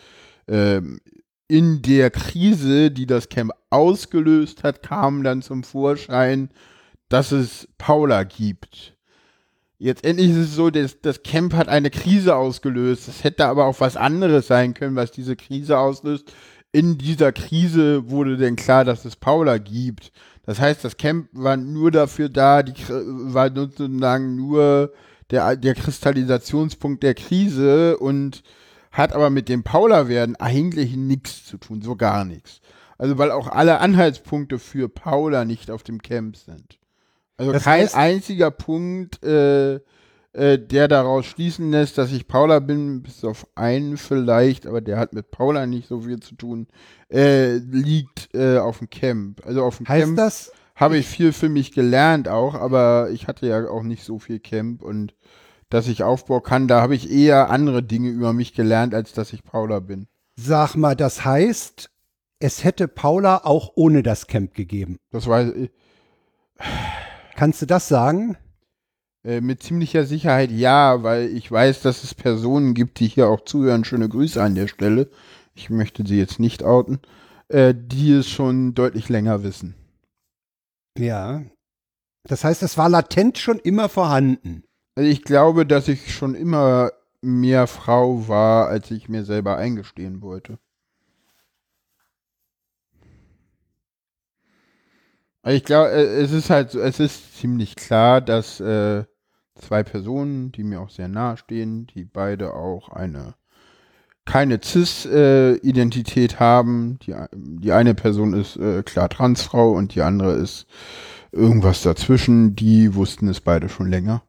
ähm, 0.49 1.01
in 1.49 1.83
der 1.83 2.11
Krise, 2.11 2.91
die 2.91 3.07
das 3.07 3.29
Camp 3.29 3.53
ausgelöst 3.71 4.63
hat, 4.63 4.83
kam 4.83 5.23
dann 5.23 5.43
zum 5.43 5.63
Vorschein, 5.63 6.51
dass 7.09 7.33
es 7.33 7.69
Paula 7.79 8.25
gibt. 8.25 8.94
Jetzt 9.85 10.03
endlich 10.07 10.31
ist 10.31 10.37
es 10.39 10.55
so, 10.55 10.71
das, 10.71 11.03
das 11.03 11.23
Camp 11.23 11.53
hat 11.53 11.69
eine 11.69 11.91
Krise 11.91 12.37
ausgelöst. 12.37 13.07
Es 13.07 13.23
hätte 13.23 13.45
aber 13.45 13.67
auch 13.67 13.81
was 13.81 13.99
anderes 13.99 14.47
sein 14.47 14.73
können, 14.73 14.97
was 14.97 15.13
diese 15.13 15.37
Krise 15.37 15.79
auslöst. 15.79 16.33
In 16.73 16.97
dieser 16.97 17.33
Krise 17.33 18.09
wurde 18.09 18.39
denn 18.39 18.57
klar, 18.57 18.87
dass 18.87 19.05
es 19.05 19.15
Paula 19.15 19.59
gibt. 19.59 20.11
Das 20.47 20.59
heißt, 20.59 20.83
das 20.87 20.97
Camp 20.97 21.29
war 21.33 21.59
nur 21.59 21.91
dafür 21.91 22.31
da, 22.31 22.63
die 22.63 22.73
war 22.89 23.55
sozusagen 23.55 24.37
nur 24.37 24.91
der, 25.31 25.55
der 25.55 25.75
Kristallisationspunkt 25.75 27.03
der 27.03 27.13
Krise 27.13 27.99
und 27.99 28.43
hat 28.91 29.13
aber 29.13 29.29
mit 29.29 29.51
dem 29.51 29.65
Paula-Werden 29.65 30.37
eigentlich 30.37 30.97
nichts 30.97 31.45
zu 31.45 31.59
tun, 31.59 31.83
so 31.83 31.95
gar 31.95 32.25
nichts. 32.25 32.63
Also 32.97 33.19
weil 33.19 33.31
auch 33.31 33.49
alle 33.49 33.81
Anhaltspunkte 33.81 34.59
für 34.59 34.89
Paula 34.89 35.45
nicht 35.45 35.71
auf 35.71 35.83
dem 35.83 36.01
Camp 36.01 36.39
sind. 36.39 36.79
Also 37.37 37.53
Das 37.53 37.65
kein 37.65 37.87
heißt- 37.87 37.95
einziger 37.95 38.51
Punkt 38.51 39.23
äh, 39.25 39.81
äh, 40.33 40.59
der 40.59 40.89
daraus 40.89 41.27
schließen 41.27 41.71
lässt, 41.71 41.97
dass 41.97 42.11
ich 42.11 42.27
Paula 42.27 42.59
bin, 42.59 43.03
bis 43.03 43.25
auf 43.25 43.47
einen 43.55 43.97
vielleicht, 43.97 44.67
aber 44.67 44.81
der 44.81 44.99
hat 44.99 45.13
mit 45.13 45.31
Paula 45.31 45.65
nicht 45.67 45.87
so 45.89 46.01
viel 46.01 46.19
zu 46.21 46.35
tun, 46.35 46.67
äh, 47.13 47.55
liegt 47.59 48.35
äh, 48.35 48.59
auf 48.59 48.79
dem 48.79 48.91
Camp. 48.91 49.43
Also 49.47 49.63
auf 49.63 49.77
dem 49.77 49.87
Heißt 49.89 50.07
Camp 50.07 50.17
das, 50.17 50.51
habe 50.75 50.97
ich 50.99 51.07
viel 51.07 51.33
für 51.33 51.49
mich 51.49 51.71
gelernt 51.73 52.29
auch, 52.29 52.55
aber 52.55 53.11
ich 53.13 53.29
hatte 53.29 53.47
ja 53.47 53.69
auch 53.69 53.85
nicht 53.85 54.03
so 54.03 54.19
viel 54.19 54.41
Camp 54.41 54.83
und 54.83 55.15
dass 55.71 55.87
ich 55.87 56.03
Aufbau 56.03 56.41
kann, 56.41 56.67
da 56.69 56.81
habe 56.83 56.97
ich 56.97 57.11
eher 57.11 57.51
andere 57.51 57.83
Dinge 57.85 58.09
über 58.11 58.33
mich 58.33 58.55
gelernt, 58.55 58.93
als 58.95 59.13
dass 59.13 59.33
ich 59.33 59.45
Paula 59.45 59.79
bin. 59.81 60.09
sag 60.37 60.75
mal, 60.75 60.97
das 60.97 61.25
heißt, 61.25 61.91
es 62.41 62.65
hätte 62.65 62.89
Paula 62.89 63.43
auch 63.45 63.71
ohne 63.77 64.03
das 64.03 64.27
Camp 64.27 64.53
gegeben. 64.55 64.99
Das 65.13 65.29
weiß 65.29 65.53
ich. 65.55 65.71
Kannst 67.37 67.63
du 67.63 67.67
das 67.67 67.89
sagen? 67.89 68.37
Äh, 69.25 69.41
mit 69.41 69.63
ziemlicher 69.63 70.05
Sicherheit 70.05 70.51
ja, 70.51 71.03
weil 71.03 71.29
ich 71.29 71.51
weiß, 71.51 71.83
dass 71.83 72.05
es 72.05 72.15
Personen 72.15 72.75
gibt, 72.75 73.01
die 73.01 73.09
hier 73.09 73.29
auch 73.29 73.41
zuhören. 73.41 73.85
Schöne 73.85 74.09
Grüße 74.09 74.43
an 74.43 74.55
der 74.55 74.69
Stelle. 74.69 75.11
Ich 75.55 75.71
möchte 75.71 76.07
sie 76.07 76.19
jetzt 76.19 76.39
nicht 76.39 76.63
outen, 76.63 77.01
äh, 77.49 77.75
die 77.77 78.13
es 78.13 78.29
schon 78.29 78.75
deutlich 78.75 79.09
länger 79.09 79.43
wissen. 79.43 79.75
Ja. 80.99 81.43
Das 82.29 82.45
heißt, 82.45 82.63
es 82.63 82.79
war 82.79 82.89
latent 82.89 83.39
schon 83.39 83.59
immer 83.59 83.89
vorhanden. 83.89 84.65
Also 84.97 85.11
ich 85.11 85.23
glaube, 85.23 85.67
dass 85.67 85.89
ich 85.89 86.15
schon 86.15 86.35
immer 86.35 86.93
mehr 87.21 87.67
Frau 87.67 88.29
war, 88.29 88.69
als 88.69 88.91
ich 88.91 89.09
mir 89.09 89.25
selber 89.25 89.57
eingestehen 89.57 90.23
wollte. 90.23 90.59
Ich 95.53 95.65
glaube, 95.65 95.91
äh, 95.93 96.23
es 96.23 96.33
ist 96.33 96.51
halt, 96.51 96.71
so- 96.71 96.81
es 96.81 97.01
ist 97.01 97.37
ziemlich 97.39 97.77
klar, 97.77 98.21
dass 98.21 98.61
äh, 98.61 99.05
zwei 99.57 99.83
Personen, 99.83 100.53
die 100.53 100.65
mir 100.65 100.81
auch 100.81 100.91
sehr 100.91 101.09
nahe 101.09 101.37
stehen, 101.37 101.87
die 101.89 102.05
beide 102.05 102.55
auch 102.55 102.89
eine 102.91 103.35
keine 104.27 104.61
Cis-Identität 104.63 106.41
haben. 106.41 106.99
Die, 107.01 107.15
die 107.35 107.73
eine 107.73 107.95
Person 107.95 108.33
ist 108.35 108.57
äh, 108.57 108.83
klar 108.83 109.09
Transfrau 109.09 109.73
und 109.73 109.95
die 109.95 110.03
andere 110.03 110.33
ist 110.35 110.67
irgendwas 111.33 111.83
dazwischen. 111.83 112.57
Die 112.57 112.95
wussten 112.95 113.29
es 113.29 113.41
beide 113.41 113.69
schon 113.69 113.89
länger. 113.89 114.23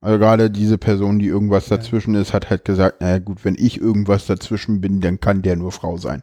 Also 0.00 0.18
gerade 0.18 0.50
diese 0.50 0.78
Person, 0.78 1.18
die 1.18 1.28
irgendwas 1.28 1.68
dazwischen 1.68 2.14
ist, 2.14 2.34
hat 2.34 2.50
halt 2.50 2.64
gesagt, 2.64 3.00
naja 3.00 3.18
gut, 3.18 3.44
wenn 3.44 3.56
ich 3.56 3.80
irgendwas 3.80 4.26
dazwischen 4.26 4.80
bin, 4.80 5.00
dann 5.00 5.20
kann 5.20 5.42
der 5.42 5.56
nur 5.56 5.72
Frau 5.72 5.96
sein 5.96 6.22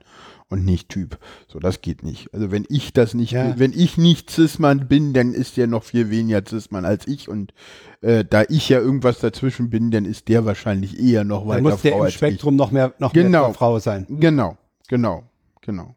und 0.51 0.65
nicht 0.65 0.89
Typ. 0.89 1.17
So, 1.47 1.59
das 1.59 1.81
geht 1.81 2.03
nicht. 2.03 2.33
Also 2.33 2.51
wenn 2.51 2.65
ich 2.69 2.93
das 2.93 3.13
nicht, 3.13 3.31
Ja. 3.31 3.45
bin, 3.47 3.59
wenn 3.59 3.73
ich 3.73 3.97
nicht 3.97 4.29
Cis-Mann 4.29 4.87
bin, 4.87 5.13
dann 5.13 5.33
ist 5.33 5.57
der 5.57 5.67
noch 5.67 5.83
viel 5.83 6.09
weniger 6.09 6.43
Cis-Mann 6.47 6.85
als 6.85 7.07
ich 7.07 7.29
und 7.29 7.53
äh, 8.01 8.23
da 8.23 8.43
ich 8.49 8.69
ja 8.69 8.79
irgendwas 8.79 9.19
dazwischen 9.19 9.69
bin, 9.69 9.91
dann 9.91 10.05
ist 10.05 10.27
der 10.27 10.45
wahrscheinlich 10.45 10.99
eher 10.99 11.23
noch 11.23 11.39
Dann 11.41 11.47
weiter 11.49 11.61
muss 11.61 11.81
der 11.81 11.91
Frau 11.93 12.05
im 12.05 12.11
Spektrum 12.11 12.55
noch 12.55 12.71
mehr, 12.71 12.93
noch 12.99 13.13
Genau. 13.13 13.45
mehr 13.47 13.53
Frau 13.53 13.79
sein. 13.79 14.05
ich. 14.09 14.19
Genau, 14.19 14.57
genau, 14.87 15.23
genau. 15.61 15.95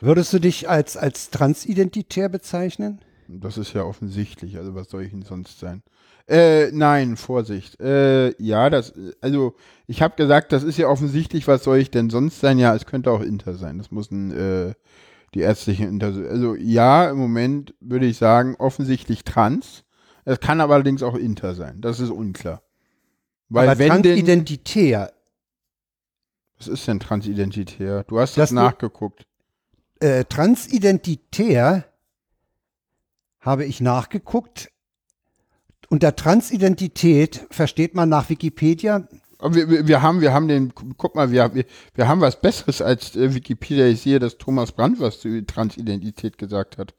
Würdest 0.00 0.32
du 0.32 0.38
dich 0.38 0.68
als, 0.68 0.96
als 0.96 1.30
transidentitär 1.30 2.28
bezeichnen? 2.28 3.00
Das 3.28 3.58
ist 3.58 3.74
ja 3.74 3.84
offensichtlich. 3.84 4.56
Also 4.56 4.74
was 4.74 4.88
soll 4.88 5.02
ich 5.04 5.10
denn 5.10 5.22
sonst 5.22 5.58
sein? 5.60 5.82
Äh, 6.26 6.70
nein, 6.72 7.16
Vorsicht. 7.16 7.80
Äh, 7.80 8.34
ja, 8.42 8.70
das, 8.70 8.92
also 9.20 9.54
ich 9.86 10.02
habe 10.02 10.16
gesagt, 10.16 10.52
das 10.52 10.62
ist 10.62 10.78
ja 10.78 10.88
offensichtlich. 10.88 11.46
Was 11.46 11.62
soll 11.64 11.78
ich 11.78 11.90
denn 11.90 12.10
sonst 12.10 12.40
sein? 12.40 12.58
Ja, 12.58 12.74
es 12.74 12.86
könnte 12.86 13.10
auch 13.10 13.20
Inter 13.20 13.54
sein. 13.54 13.78
Das 13.78 13.90
muss 13.90 14.10
ein 14.10 14.30
äh, 14.32 14.74
die 15.34 15.40
ärztliche 15.40 15.84
Inter. 15.84 16.06
Also 16.06 16.54
ja, 16.54 17.10
im 17.10 17.18
Moment 17.18 17.74
würde 17.80 18.06
ich 18.06 18.16
sagen 18.16 18.56
offensichtlich 18.58 19.24
Trans. 19.24 19.84
Es 20.24 20.40
kann 20.40 20.60
aber 20.60 20.74
allerdings 20.74 21.02
auch 21.02 21.14
Inter 21.14 21.54
sein. 21.54 21.80
Das 21.80 22.00
ist 22.00 22.10
unklar. 22.10 22.62
Weil 23.50 23.68
Aber 23.68 23.78
wenn 23.78 23.88
denn, 24.02 24.02
transidentitär, 24.02 25.12
was 26.58 26.68
ist 26.68 26.86
denn 26.88 27.00
transidentitär? 27.00 28.04
Du 28.04 28.18
hast 28.18 28.36
das, 28.36 28.50
Das- 28.50 28.52
nachgeguckt. 28.52 29.26
äh, 30.00 30.24
transidentitär 30.24 31.84
habe 33.48 33.64
ich 33.64 33.80
nachgeguckt. 33.80 34.70
Unter 35.88 36.14
Transidentität 36.14 37.46
versteht 37.50 37.94
man 37.94 38.08
nach 38.08 38.28
Wikipedia 38.28 39.08
wir, 39.40 39.86
wir, 39.86 40.02
haben, 40.02 40.20
wir 40.20 40.32
haben 40.32 40.48
den, 40.48 40.72
guck 40.96 41.14
mal, 41.14 41.30
wir, 41.30 41.54
wir, 41.54 41.64
wir 41.94 42.08
haben 42.08 42.20
was 42.20 42.40
Besseres 42.40 42.82
als 42.82 43.14
äh, 43.14 43.34
Wikipedia. 43.34 43.86
Ich 43.86 44.02
sehe, 44.02 44.18
dass 44.18 44.38
Thomas 44.38 44.72
Brandt 44.72 45.00
was 45.00 45.20
zu 45.20 45.44
Transidentität 45.46 46.38
gesagt 46.38 46.78
hat. 46.78 46.94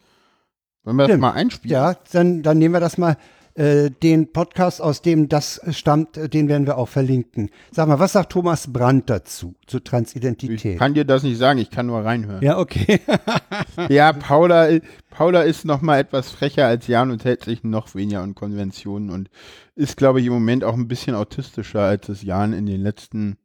Wollen 0.83 0.95
wir 0.95 1.03
das 1.03 1.09
Stimmt. 1.09 1.21
mal 1.21 1.31
einspielen? 1.31 1.73
Ja, 1.73 1.95
dann, 2.11 2.41
dann 2.41 2.57
nehmen 2.57 2.73
wir 2.73 2.79
das 2.79 2.97
mal. 2.97 3.17
Äh, 3.55 3.89
den 4.03 4.31
Podcast, 4.31 4.81
aus 4.81 5.01
dem 5.01 5.27
das 5.27 5.59
stammt, 5.71 6.17
äh, 6.17 6.29
den 6.29 6.47
werden 6.47 6.65
wir 6.67 6.77
auch 6.77 6.87
verlinken. 6.87 7.49
Sag 7.71 7.87
mal, 7.87 7.99
was 7.99 8.13
sagt 8.13 8.31
Thomas 8.31 8.71
Brandt 8.71 9.09
dazu, 9.09 9.55
zu 9.67 9.77
Ich 9.77 9.83
Transidentität? 9.83 10.77
kann 10.79 10.93
dir 10.93 11.03
das 11.03 11.23
nicht 11.23 11.37
sagen, 11.37 11.59
ich 11.59 11.69
kann 11.69 11.87
nur 11.87 12.05
reinhören. 12.05 12.41
Ja, 12.43 12.57
okay. 12.57 13.01
Ja, 13.89 14.13
Paula, 14.13 14.69
Paula 15.09 15.41
ist 15.41 15.65
noch 15.65 15.81
mal 15.81 15.99
etwas 15.99 16.29
frecher 16.31 16.65
als 16.67 16.87
Jan 16.87 17.11
und 17.11 17.25
hält 17.25 17.43
sich 17.43 17.63
noch 17.63 17.95
weniger 17.95 18.21
an 18.21 18.35
Konventionen 18.35 19.09
und 19.09 19.29
ist, 19.75 19.97
glaube 19.97 20.19
ich, 20.19 20.27
im 20.27 20.33
Moment 20.33 20.63
auch 20.63 20.75
ein 20.75 20.87
bisschen 20.87 21.15
autistischer, 21.15 21.81
als 21.81 22.09
es 22.09 22.21
Jan 22.21 22.53
in 22.53 22.65
den 22.65 22.81
letzten, 22.81 23.37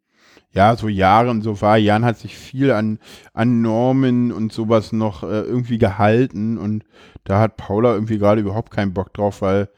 ja, 0.53 0.77
so 0.77 0.89
Jahren 0.89 1.43
so 1.43 1.61
war. 1.61 1.77
Jan 1.79 2.05
hat 2.05 2.19
sich 2.19 2.37
viel 2.37 2.71
an, 2.73 2.99
an 3.33 3.63
Normen 3.63 4.33
und 4.33 4.53
sowas 4.53 4.93
noch 4.93 5.23
äh, 5.23 5.41
irgendwie 5.43 5.79
gehalten 5.79 6.59
und 6.59 6.85
da 7.25 7.41
hat 7.41 7.57
Paula 7.57 7.95
irgendwie 7.95 8.19
gerade 8.19 8.41
überhaupt 8.41 8.71
keinen 8.71 8.93
Bock 8.93 9.15
drauf, 9.15 9.41
weil, 9.43 9.69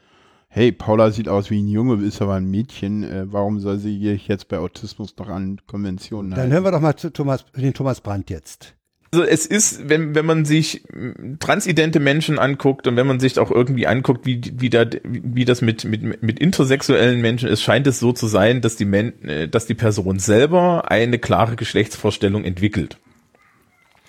hey, 0.57 0.71
Paula 0.71 1.11
sieht 1.11 1.29
aus 1.29 1.51
wie 1.51 1.61
ein 1.61 1.67
Junge, 1.67 2.03
ist 2.03 2.21
aber 2.21 2.33
ein 2.33 2.49
Mädchen. 2.49 3.03
Äh, 3.03 3.31
warum 3.31 3.59
soll 3.59 3.77
sie 3.77 3.99
sich 3.99 4.27
jetzt 4.27 4.47
bei 4.47 4.57
Autismus 4.57 5.15
noch 5.17 5.29
an 5.29 5.61
Konventionen 5.67 6.31
Dann 6.31 6.39
halten? 6.39 6.53
hören 6.53 6.63
wir 6.63 6.71
doch 6.71 6.81
mal 6.81 6.95
zu 6.95 7.13
Thomas, 7.13 7.45
den 7.55 7.73
Thomas 7.73 8.01
Brandt 8.01 8.31
jetzt. 8.31 8.73
Also 9.11 9.23
es 9.23 9.45
ist, 9.45 9.87
wenn, 9.87 10.15
wenn 10.15 10.25
man 10.25 10.45
sich 10.45 10.83
mm, 10.91 11.35
transidente 11.39 11.99
Menschen 11.99 12.39
anguckt 12.39 12.87
und 12.87 12.95
wenn 12.97 13.05
man 13.05 13.19
sich 13.19 13.37
auch 13.37 13.51
irgendwie 13.51 13.85
anguckt, 13.85 14.25
wie, 14.25 14.41
wie, 14.57 14.69
da, 14.69 14.85
wie 15.03 15.45
das 15.45 15.61
mit, 15.61 15.85
mit, 15.85 16.23
mit 16.23 16.39
intersexuellen 16.39 17.21
Menschen 17.21 17.47
ist, 17.47 17.61
scheint 17.61 17.85
es 17.85 17.99
so 17.99 18.11
zu 18.11 18.25
sein, 18.25 18.59
dass 18.61 18.75
die, 18.75 18.85
Men, 18.85 19.23
äh, 19.23 19.47
dass 19.47 19.67
die 19.67 19.75
Person 19.75 20.17
selber 20.17 20.89
eine 20.89 21.19
klare 21.19 21.55
Geschlechtsvorstellung 21.55 22.43
entwickelt. 22.43 22.97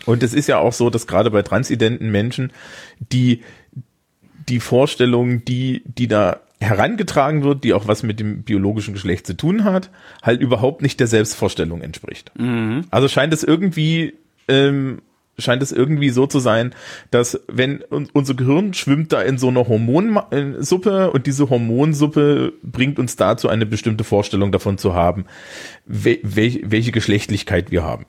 Und 0.07 0.23
es 0.23 0.33
ist 0.33 0.47
ja 0.47 0.59
auch 0.59 0.73
so, 0.73 0.88
dass 0.88 1.07
gerade 1.07 1.31
bei 1.31 1.43
transidenten 1.43 2.11
Menschen 2.11 2.52
die, 3.12 3.43
die 4.49 4.61
Vorstellung, 4.61 5.45
die, 5.45 5.83
die 5.85 6.09
da 6.09 6.40
herangetragen 6.61 7.45
wird, 7.45 7.64
die 7.64 7.73
auch 7.73 7.87
was 7.87 8.02
mit 8.02 8.19
dem 8.19 8.43
biologischen 8.43 8.95
Geschlecht 8.95 9.26
zu 9.26 9.37
tun 9.37 9.64
hat, 9.64 9.90
halt 10.23 10.40
überhaupt 10.40 10.83
nicht 10.83 10.99
der 10.99 11.07
Selbstvorstellung 11.07 11.83
entspricht. 11.83 12.33
Also 12.90 13.09
scheint 13.09 13.33
es 13.33 13.45
irgendwie, 13.45 14.14
ähm, 14.49 15.02
scheint 15.38 15.62
es 15.62 15.71
irgendwie 15.71 16.11
so 16.11 16.26
zu 16.26 16.40
sein, 16.40 16.75
dass 17.12 17.40
wenn 17.47 17.85
un 17.90 18.09
unser 18.12 18.35
Gehirn 18.35 18.75
schwimmt 18.75 19.12
da 19.12 19.23
in 19.23 19.38
so 19.38 19.49
einer 19.49 19.69
Hormonsuppe 19.69 21.12
und 21.12 21.26
diese 21.28 21.49
Hormonsuppe 21.49 22.55
bringt 22.64 22.99
uns 22.99 23.14
dazu, 23.14 23.49
eine 23.49 23.67
bestimmte 23.67 24.02
Vorstellung 24.02 24.50
davon 24.50 24.78
zu 24.78 24.95
haben, 24.95 25.26
wel 25.87 26.19
welch, 26.25 26.62
welche 26.64 26.90
Geschlechtlichkeit 26.90 27.71
wir 27.71 27.85
haben. 27.85 28.07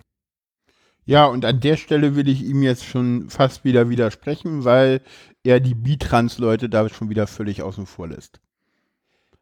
Ja, 1.05 1.25
und 1.25 1.43
an 1.43 1.60
der 1.60 1.75
Stelle 1.75 2.15
will 2.15 2.29
ich 2.29 2.43
ihm 2.43 2.62
jetzt 2.62 2.86
schon 2.86 3.29
fast 3.29 3.63
wieder 3.63 3.89
widersprechen, 3.89 4.63
weil 4.63 5.01
er 5.43 5.60
die 5.60 5.75
Bitrans-Leute 5.75 6.69
da 6.69 6.89
schon 6.89 7.10
wieder 7.10 7.27
völlig 7.27 7.62
außen 7.62 7.86
vor 7.86 8.08
lässt. 8.08 8.39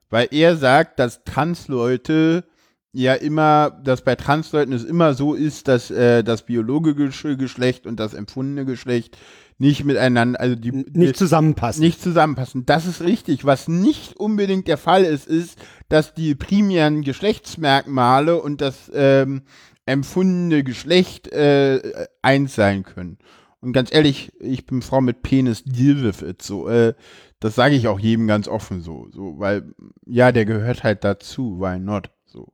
Weil 0.09 0.27
er 0.31 0.55
sagt, 0.55 0.99
dass 0.99 1.23
Trans-Leute 1.23 2.45
ja 2.93 3.13
immer, 3.13 3.71
dass 3.83 4.01
bei 4.01 4.15
Transleuten 4.15 4.73
es 4.73 4.83
immer 4.83 5.13
so 5.13 5.33
ist, 5.33 5.67
dass 5.67 5.91
äh, 5.91 6.23
das 6.23 6.45
biologische 6.45 7.37
Geschlecht 7.37 7.85
und 7.85 7.99
das 7.99 8.13
empfundene 8.13 8.65
Geschlecht 8.65 9.17
nicht 9.59 9.83
miteinander, 9.85 10.39
also 10.39 10.55
die 10.55 10.71
Nicht 10.71 11.17
zusammenpassen. 11.17 11.83
nicht 11.83 12.01
zusammenpassen. 12.01 12.65
Das 12.65 12.85
ist 12.85 13.01
richtig. 13.01 13.45
Was 13.45 13.67
nicht 13.67 14.17
unbedingt 14.17 14.67
der 14.67 14.77
Fall 14.77 15.03
ist, 15.03 15.27
ist, 15.27 15.59
dass 15.89 16.13
die 16.13 16.35
primären 16.35 17.01
Geschlechtsmerkmale 17.01 18.41
und 18.41 18.61
das 18.61 18.91
ähm, 18.93 19.43
empfundene 19.85 20.63
Geschlecht 20.63 21.27
äh, 21.27 22.07
eins 22.21 22.55
sein 22.55 22.83
können. 22.83 23.17
Und 23.67 23.73
ganz 23.73 23.93
ehrlich, 23.93 24.31
ich 24.39 24.65
bin 24.65 24.81
Frau 24.81 25.01
mit 25.01 25.23
Penis, 25.23 25.65
deal 25.65 26.01
with 26.01 26.21
it. 26.21 26.41
So, 26.41 26.69
äh, 26.69 26.93
das 27.41 27.55
sage 27.55 27.75
ich 27.75 27.89
auch 27.89 27.99
jedem 27.99 28.25
ganz 28.25 28.47
offen 28.47 28.79
so, 28.79 29.09
so, 29.11 29.39
weil 29.39 29.73
ja, 30.05 30.31
der 30.31 30.45
gehört 30.45 30.85
halt 30.85 31.03
dazu. 31.03 31.59
Why 31.59 31.77
not? 31.77 32.09
So, 32.23 32.53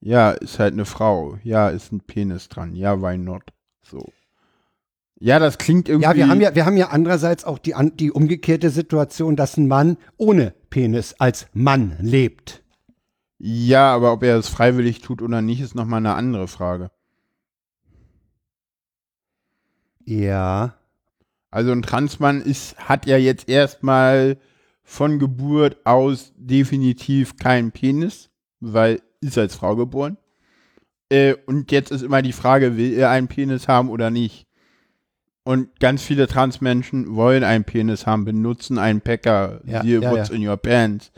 ja, 0.00 0.30
ist 0.30 0.58
halt 0.58 0.72
eine 0.72 0.86
Frau. 0.86 1.36
Ja, 1.42 1.68
ist 1.68 1.92
ein 1.92 2.00
Penis 2.00 2.48
dran. 2.48 2.74
Ja, 2.74 3.02
why 3.02 3.18
not? 3.18 3.42
So. 3.82 4.10
Ja, 5.20 5.38
das 5.38 5.58
klingt 5.58 5.90
irgendwie. 5.90 6.08
Ja, 6.08 6.16
wir 6.16 6.28
haben 6.30 6.40
ja, 6.40 6.54
wir 6.54 6.64
haben 6.64 6.78
ja 6.78 6.88
andererseits 6.88 7.44
auch 7.44 7.58
die, 7.58 7.74
die 7.92 8.10
umgekehrte 8.10 8.70
Situation, 8.70 9.36
dass 9.36 9.58
ein 9.58 9.68
Mann 9.68 9.98
ohne 10.16 10.54
Penis 10.70 11.14
als 11.18 11.46
Mann 11.52 11.98
lebt. 12.00 12.62
Ja, 13.36 13.94
aber 13.94 14.14
ob 14.14 14.22
er 14.22 14.38
es 14.38 14.48
freiwillig 14.48 15.02
tut 15.02 15.20
oder 15.20 15.42
nicht, 15.42 15.60
ist 15.60 15.74
nochmal 15.74 15.98
eine 15.98 16.14
andere 16.14 16.48
Frage. 16.48 16.90
Ja. 20.04 20.74
Also 21.50 21.72
ein 21.72 21.82
Transmann 21.82 22.40
ist, 22.40 22.76
hat 22.78 23.06
ja 23.06 23.16
jetzt 23.16 23.48
erstmal 23.48 24.38
von 24.82 25.18
Geburt 25.18 25.78
aus 25.84 26.32
definitiv 26.36 27.36
keinen 27.36 27.72
Penis, 27.72 28.30
weil 28.60 29.00
ist 29.20 29.38
als 29.38 29.54
Frau 29.54 29.76
geboren. 29.76 30.16
Äh, 31.08 31.34
und 31.46 31.70
jetzt 31.70 31.90
ist 31.90 32.02
immer 32.02 32.22
die 32.22 32.32
Frage, 32.32 32.76
will 32.76 32.94
er 32.94 33.10
einen 33.10 33.28
Penis 33.28 33.68
haben 33.68 33.90
oder 33.90 34.10
nicht? 34.10 34.46
Und 35.44 35.78
ganz 35.80 36.02
viele 36.02 36.26
Transmenschen 36.26 37.14
wollen 37.16 37.44
einen 37.44 37.64
Penis 37.64 38.06
haben, 38.06 38.24
benutzen 38.24 38.78
einen 38.78 39.00
Packer, 39.00 39.60
Ja, 39.64 39.82
siehe 39.82 40.00
ja, 40.00 40.10
What's 40.10 40.30
ja. 40.30 40.36
in 40.36 40.48
your 40.48 40.56
pants. 40.56 41.12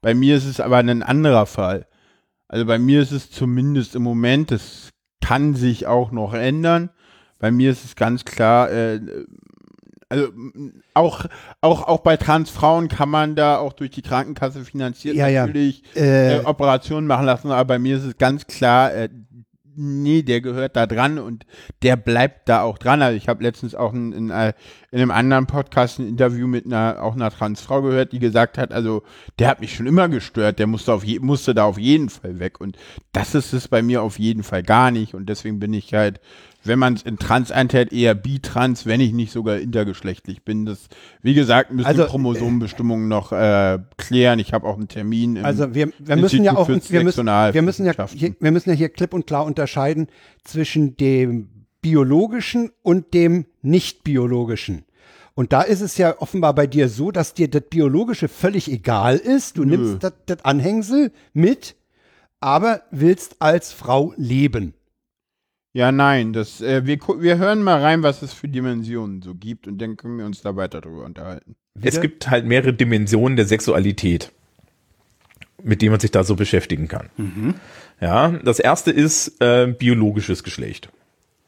Bei 0.00 0.14
mir 0.14 0.36
ist 0.36 0.46
es 0.46 0.60
aber 0.60 0.78
ein 0.78 1.02
anderer 1.02 1.46
Fall. 1.46 1.86
Also 2.48 2.66
bei 2.66 2.78
mir 2.78 3.00
ist 3.00 3.10
es 3.10 3.30
zumindest 3.30 3.96
im 3.96 4.02
Moment, 4.02 4.50
das 4.50 4.90
kann 5.20 5.54
sich 5.54 5.86
auch 5.86 6.12
noch 6.12 6.34
ändern. 6.34 6.90
Bei 7.38 7.50
mir 7.50 7.70
ist 7.70 7.84
es 7.84 7.96
ganz 7.96 8.24
klar, 8.24 8.70
äh, 8.70 9.00
also 10.08 10.28
auch, 10.94 11.26
auch, 11.60 11.88
auch 11.88 12.00
bei 12.00 12.16
Transfrauen 12.16 12.88
kann 12.88 13.08
man 13.08 13.34
da 13.34 13.58
auch 13.58 13.72
durch 13.72 13.90
die 13.90 14.02
Krankenkasse 14.02 14.64
finanziert 14.64 15.16
Ja, 15.16 15.28
ja. 15.28 15.46
natürlich 15.46 15.82
Äh, 15.96 16.38
äh, 16.38 16.44
Operationen 16.44 17.06
machen 17.06 17.26
lassen, 17.26 17.50
aber 17.50 17.64
bei 17.64 17.78
mir 17.78 17.96
ist 17.96 18.04
es 18.04 18.16
ganz 18.16 18.46
klar, 18.46 18.92
äh, 18.94 19.08
nee, 19.76 20.22
der 20.22 20.40
gehört 20.40 20.76
da 20.76 20.86
dran 20.86 21.18
und 21.18 21.46
der 21.82 21.96
bleibt 21.96 22.48
da 22.48 22.62
auch 22.62 22.78
dran. 22.78 23.02
Also 23.02 23.16
ich 23.16 23.28
habe 23.28 23.42
letztens 23.42 23.74
auch 23.74 23.92
in, 23.92 24.12
in, 24.12 24.30
äh, 24.30 24.52
in 24.90 25.00
einem 25.00 25.10
anderen 25.10 25.46
Podcast 25.46 25.98
ein 25.98 26.06
Interview 26.06 26.46
mit 26.46 26.66
einer 26.66 27.02
auch 27.02 27.14
einer 27.14 27.30
Transfrau 27.30 27.82
gehört, 27.82 28.12
die 28.12 28.18
gesagt 28.18 28.58
hat, 28.58 28.72
also 28.72 29.02
der 29.38 29.48
hat 29.48 29.60
mich 29.60 29.74
schon 29.74 29.86
immer 29.86 30.08
gestört, 30.08 30.58
der 30.58 30.66
musste 30.66 30.92
auf 30.92 31.04
je, 31.04 31.18
musste 31.18 31.54
da 31.54 31.64
auf 31.64 31.78
jeden 31.78 32.08
Fall 32.08 32.38
weg 32.38 32.60
und 32.60 32.76
das 33.12 33.34
ist 33.34 33.52
es 33.52 33.68
bei 33.68 33.82
mir 33.82 34.02
auf 34.02 34.18
jeden 34.18 34.42
Fall 34.42 34.62
gar 34.62 34.90
nicht 34.90 35.14
und 35.14 35.26
deswegen 35.26 35.58
bin 35.58 35.72
ich 35.72 35.92
halt 35.92 36.20
wenn 36.64 36.78
man 36.78 36.94
es 36.94 37.02
in 37.02 37.18
Trans 37.18 37.50
einteilt, 37.50 37.92
eher 37.92 38.14
bitrans, 38.14 38.86
wenn 38.86 39.00
ich 39.00 39.12
nicht 39.12 39.32
sogar 39.32 39.58
intergeschlechtlich 39.58 40.42
bin. 40.44 40.66
Das, 40.66 40.88
wie 41.22 41.34
gesagt, 41.34 41.70
müssen 41.72 41.86
Also, 41.86 42.06
Chromosomenbestimmungen 42.06 43.08
noch 43.08 43.32
äh, 43.32 43.78
klären. 43.96 44.38
Ich 44.38 44.52
habe 44.52 44.66
auch 44.66 44.76
einen 44.76 44.88
Termin. 44.88 45.36
Im, 45.36 45.44
Also 45.44 45.74
wir, 45.74 45.90
wir 45.98 46.16
müssen 46.16 46.44
ja 46.44 46.56
auch, 46.56 46.68
wir 46.68 46.76
müssen, 46.76 46.92
wir 47.52 47.62
müssen 47.62 47.86
ja, 47.86 48.06
hier, 48.08 48.34
wir 48.40 48.50
müssen 48.50 48.70
ja 48.70 48.76
hier 48.76 48.88
klipp 48.88 49.14
und 49.14 49.26
klar 49.26 49.44
unterscheiden 49.44 50.08
zwischen 50.42 50.96
dem 50.96 51.48
biologischen 51.82 52.70
und 52.82 53.12
dem 53.12 53.46
nicht 53.62 54.04
biologischen. 54.04 54.84
Und 55.34 55.52
da 55.52 55.62
ist 55.62 55.80
es 55.80 55.98
ja 55.98 56.20
offenbar 56.20 56.54
bei 56.54 56.66
dir 56.66 56.88
so, 56.88 57.10
dass 57.10 57.34
dir 57.34 57.48
das 57.48 57.64
biologische 57.68 58.28
völlig 58.28 58.70
egal 58.70 59.16
ist. 59.16 59.58
Du 59.58 59.64
Nö. 59.64 59.76
nimmst 59.76 60.02
das 60.02 60.44
Anhängsel 60.44 61.10
mit, 61.32 61.74
aber 62.40 62.82
willst 62.90 63.42
als 63.42 63.72
Frau 63.72 64.14
leben. 64.16 64.74
Ja, 65.76 65.90
nein, 65.92 66.32
das, 66.32 66.60
äh, 66.60 66.86
wir, 66.86 66.96
gu- 66.98 67.20
wir 67.20 67.36
hören 67.38 67.62
mal 67.62 67.80
rein, 67.82 68.02
was 68.04 68.22
es 68.22 68.32
für 68.32 68.46
Dimensionen 68.48 69.20
so 69.22 69.34
gibt 69.34 69.66
und 69.66 69.78
dann 69.82 69.96
können 69.96 70.18
wir 70.18 70.24
uns 70.24 70.40
da 70.40 70.54
weiter 70.56 70.80
drüber 70.80 71.04
unterhalten. 71.04 71.56
Es 71.82 72.00
gibt 72.00 72.30
halt 72.30 72.46
mehrere 72.46 72.72
Dimensionen 72.72 73.34
der 73.36 73.46
Sexualität, 73.46 74.30
mit 75.62 75.82
denen 75.82 75.90
man 75.90 75.98
sich 76.00 76.12
da 76.12 76.22
so 76.22 76.36
beschäftigen 76.36 76.86
kann. 76.86 77.10
Ja, 78.00 78.28
das 78.44 78.60
erste 78.60 78.92
ist 78.92 79.40
äh, 79.40 79.66
biologisches 79.66 80.44
Geschlecht. 80.44 80.90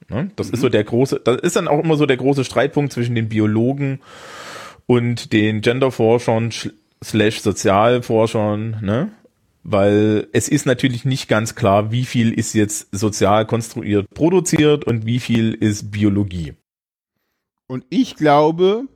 Ne? 0.09 0.31
Das 0.37 0.51
ist 0.51 0.61
so 0.61 0.69
der 0.69 0.83
große, 0.85 1.21
das 1.23 1.41
ist 1.43 1.55
dann 1.57 1.69
auch 1.69 1.83
immer 1.83 1.97
so 1.97 2.07
der 2.07 2.17
große 2.17 2.45
Streitpunkt 2.45 2.93
zwischen 2.93 3.15
den 3.15 3.29
Biologen 3.29 4.01
und 4.87 5.33
den 5.33 5.61
Genderforschern 5.61 6.51
sch- 6.51 6.73
slash 7.03 7.41
Sozialforschern, 7.43 8.79
ne? 8.83 9.11
Weil 9.69 10.29
es 10.33 10.49
ist 10.49 10.65
natürlich 10.65 11.05
nicht 11.05 11.27
ganz 11.27 11.57
klar, 11.57 11.91
wie 11.91 12.05
viel 12.05 12.33
ist 12.33 12.55
jetzt 12.55 12.87
sozial 12.93 13.47
konstruiert 13.47 14.09
produziert 14.15 14.85
und 14.85 15.07
wie 15.07 15.19
viel 15.19 15.55
ist 15.55 15.91
Biologie. 15.91 16.55
Und 17.67 17.85
ich 17.91 18.15
glaube, 18.15 18.87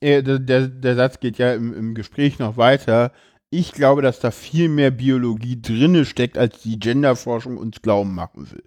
äh, 0.00 0.22
der, 0.22 0.38
der, 0.38 0.68
der 0.68 0.96
Satz 0.96 1.20
geht 1.20 1.36
ja 1.36 1.52
im, 1.52 1.74
im 1.74 1.94
Gespräch 1.94 2.38
noch 2.38 2.56
weiter. 2.56 3.12
Ich 3.50 3.72
glaube, 3.72 4.00
dass 4.00 4.20
da 4.20 4.30
viel 4.30 4.70
mehr 4.70 4.90
Biologie 4.90 5.60
drinne 5.60 6.06
steckt, 6.06 6.38
als 6.38 6.62
die 6.62 6.78
Genderforschung 6.78 7.58
uns 7.58 7.82
glauben 7.82 8.14
machen 8.14 8.50
will. 8.50 8.64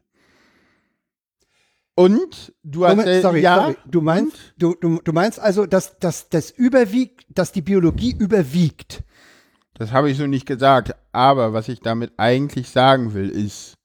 Und 1.96 2.54
du 2.62 2.86
hast 2.86 2.98
Moment, 2.98 3.24
sorry, 3.24 3.42
ja, 3.42 3.56
sorry. 3.56 3.78
Du 3.88 4.02
meinst, 4.02 4.38
du, 4.60 4.76
du, 4.80 5.02
du 5.04 5.14
meinst 5.14 5.40
also, 5.40 5.66
dass, 5.66 5.98
dass 5.98 6.30
das 6.30 6.52
überwiegt, 6.52 7.26
dass 7.30 7.52
die 7.52 7.64
Biologie 7.64 8.16
überwiegt. 8.16 9.04
Das 9.76 9.92
habe 9.92 10.10
ich 10.10 10.18
so 10.18 10.28
nicht 10.28 10.46
gesagt. 10.46 10.96
Aber 11.12 11.54
was 11.54 11.70
ich 11.70 11.80
damit 11.80 12.14
eigentlich 12.18 12.70
sagen 12.70 13.14
will, 13.14 13.30
ist, 13.30 13.78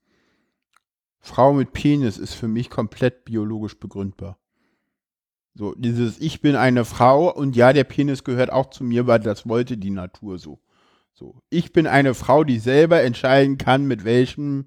Frau 1.21 1.53
mit 1.53 1.73
Penis 1.73 2.19
ist 2.19 2.35
für 2.35 2.49
mich 2.49 2.71
komplett 2.71 3.25
biologisch 3.25 3.79
begründbar. 3.79 4.39
So, 5.55 5.75
dieses 5.75 6.21
Ich 6.21 6.41
bin 6.41 6.57
eine 6.57 6.85
Frau 6.85 7.35
und 7.35 7.57
ja, 7.57 7.73
der 7.73 7.85
Penis 7.85 8.23
gehört 8.25 8.53
auch 8.53 8.71
zu 8.71 8.85
mir, 8.85 9.07
weil 9.07 9.21
das 9.21 9.49
wollte 9.49 9.77
die 9.77 9.91
Natur 9.91 10.39
so. 10.39 10.61
So, 11.13 11.43
ich 11.51 11.73
bin 11.73 11.89
eine 11.89 12.15
Frau, 12.15 12.45
die 12.45 12.61
selber 12.61 13.03
entscheiden 13.03 13.59
kann, 13.59 13.87
mit 13.87 14.05
welchem 14.05 14.67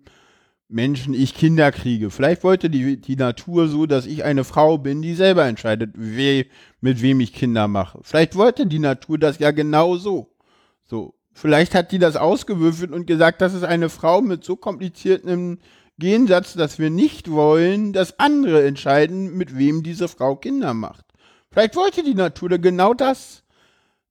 Menschen 0.68 1.14
ich 1.14 1.34
Kinder 1.34 1.72
kriege. 1.72 2.10
Vielleicht 2.10 2.44
wollte 2.44 2.70
die, 2.70 3.00
die 3.00 3.16
Natur 3.16 3.68
so, 3.68 3.86
dass 3.86 4.06
ich 4.06 4.24
eine 4.24 4.44
Frau 4.44 4.78
bin, 4.78 5.02
die 5.02 5.16
selber 5.16 5.46
entscheidet, 5.46 5.92
we, 5.96 6.46
mit 6.82 7.02
wem 7.02 7.22
ich 7.22 7.34
Kinder 7.34 7.68
mache. 7.68 8.00
Vielleicht 8.04 8.36
wollte 8.36 8.68
die 8.68 8.80
Natur 8.80 9.18
das 9.18 9.40
ja 9.40 9.52
genau 9.52 9.96
so. 9.96 10.31
So, 10.92 11.14
vielleicht 11.32 11.74
hat 11.74 11.94
die 11.94 12.00
das 12.00 12.18
ausgewürfelt 12.18 12.92
und 12.92 13.08
gesagt, 13.08 13.40
das 13.40 13.54
ist 13.54 13.64
eine 13.64 13.88
Frau 13.88 14.20
mit 14.20 14.44
so 14.44 14.58
kompliziertem 14.58 15.60
Gensatz, 15.98 16.54
dass 16.54 16.80
wir 16.80 16.90
nicht 16.90 17.32
wollen, 17.32 17.94
dass 17.94 18.20
andere 18.20 18.66
entscheiden, 18.66 19.38
mit 19.38 19.58
wem 19.58 19.84
diese 19.84 20.10
Frau 20.10 20.36
Kinder 20.36 20.74
macht. 20.74 21.06
Vielleicht 21.50 21.78
wollte 21.78 22.04
die 22.04 22.14
Natur 22.14 22.50
genau 22.58 22.94
das, 22.94 23.44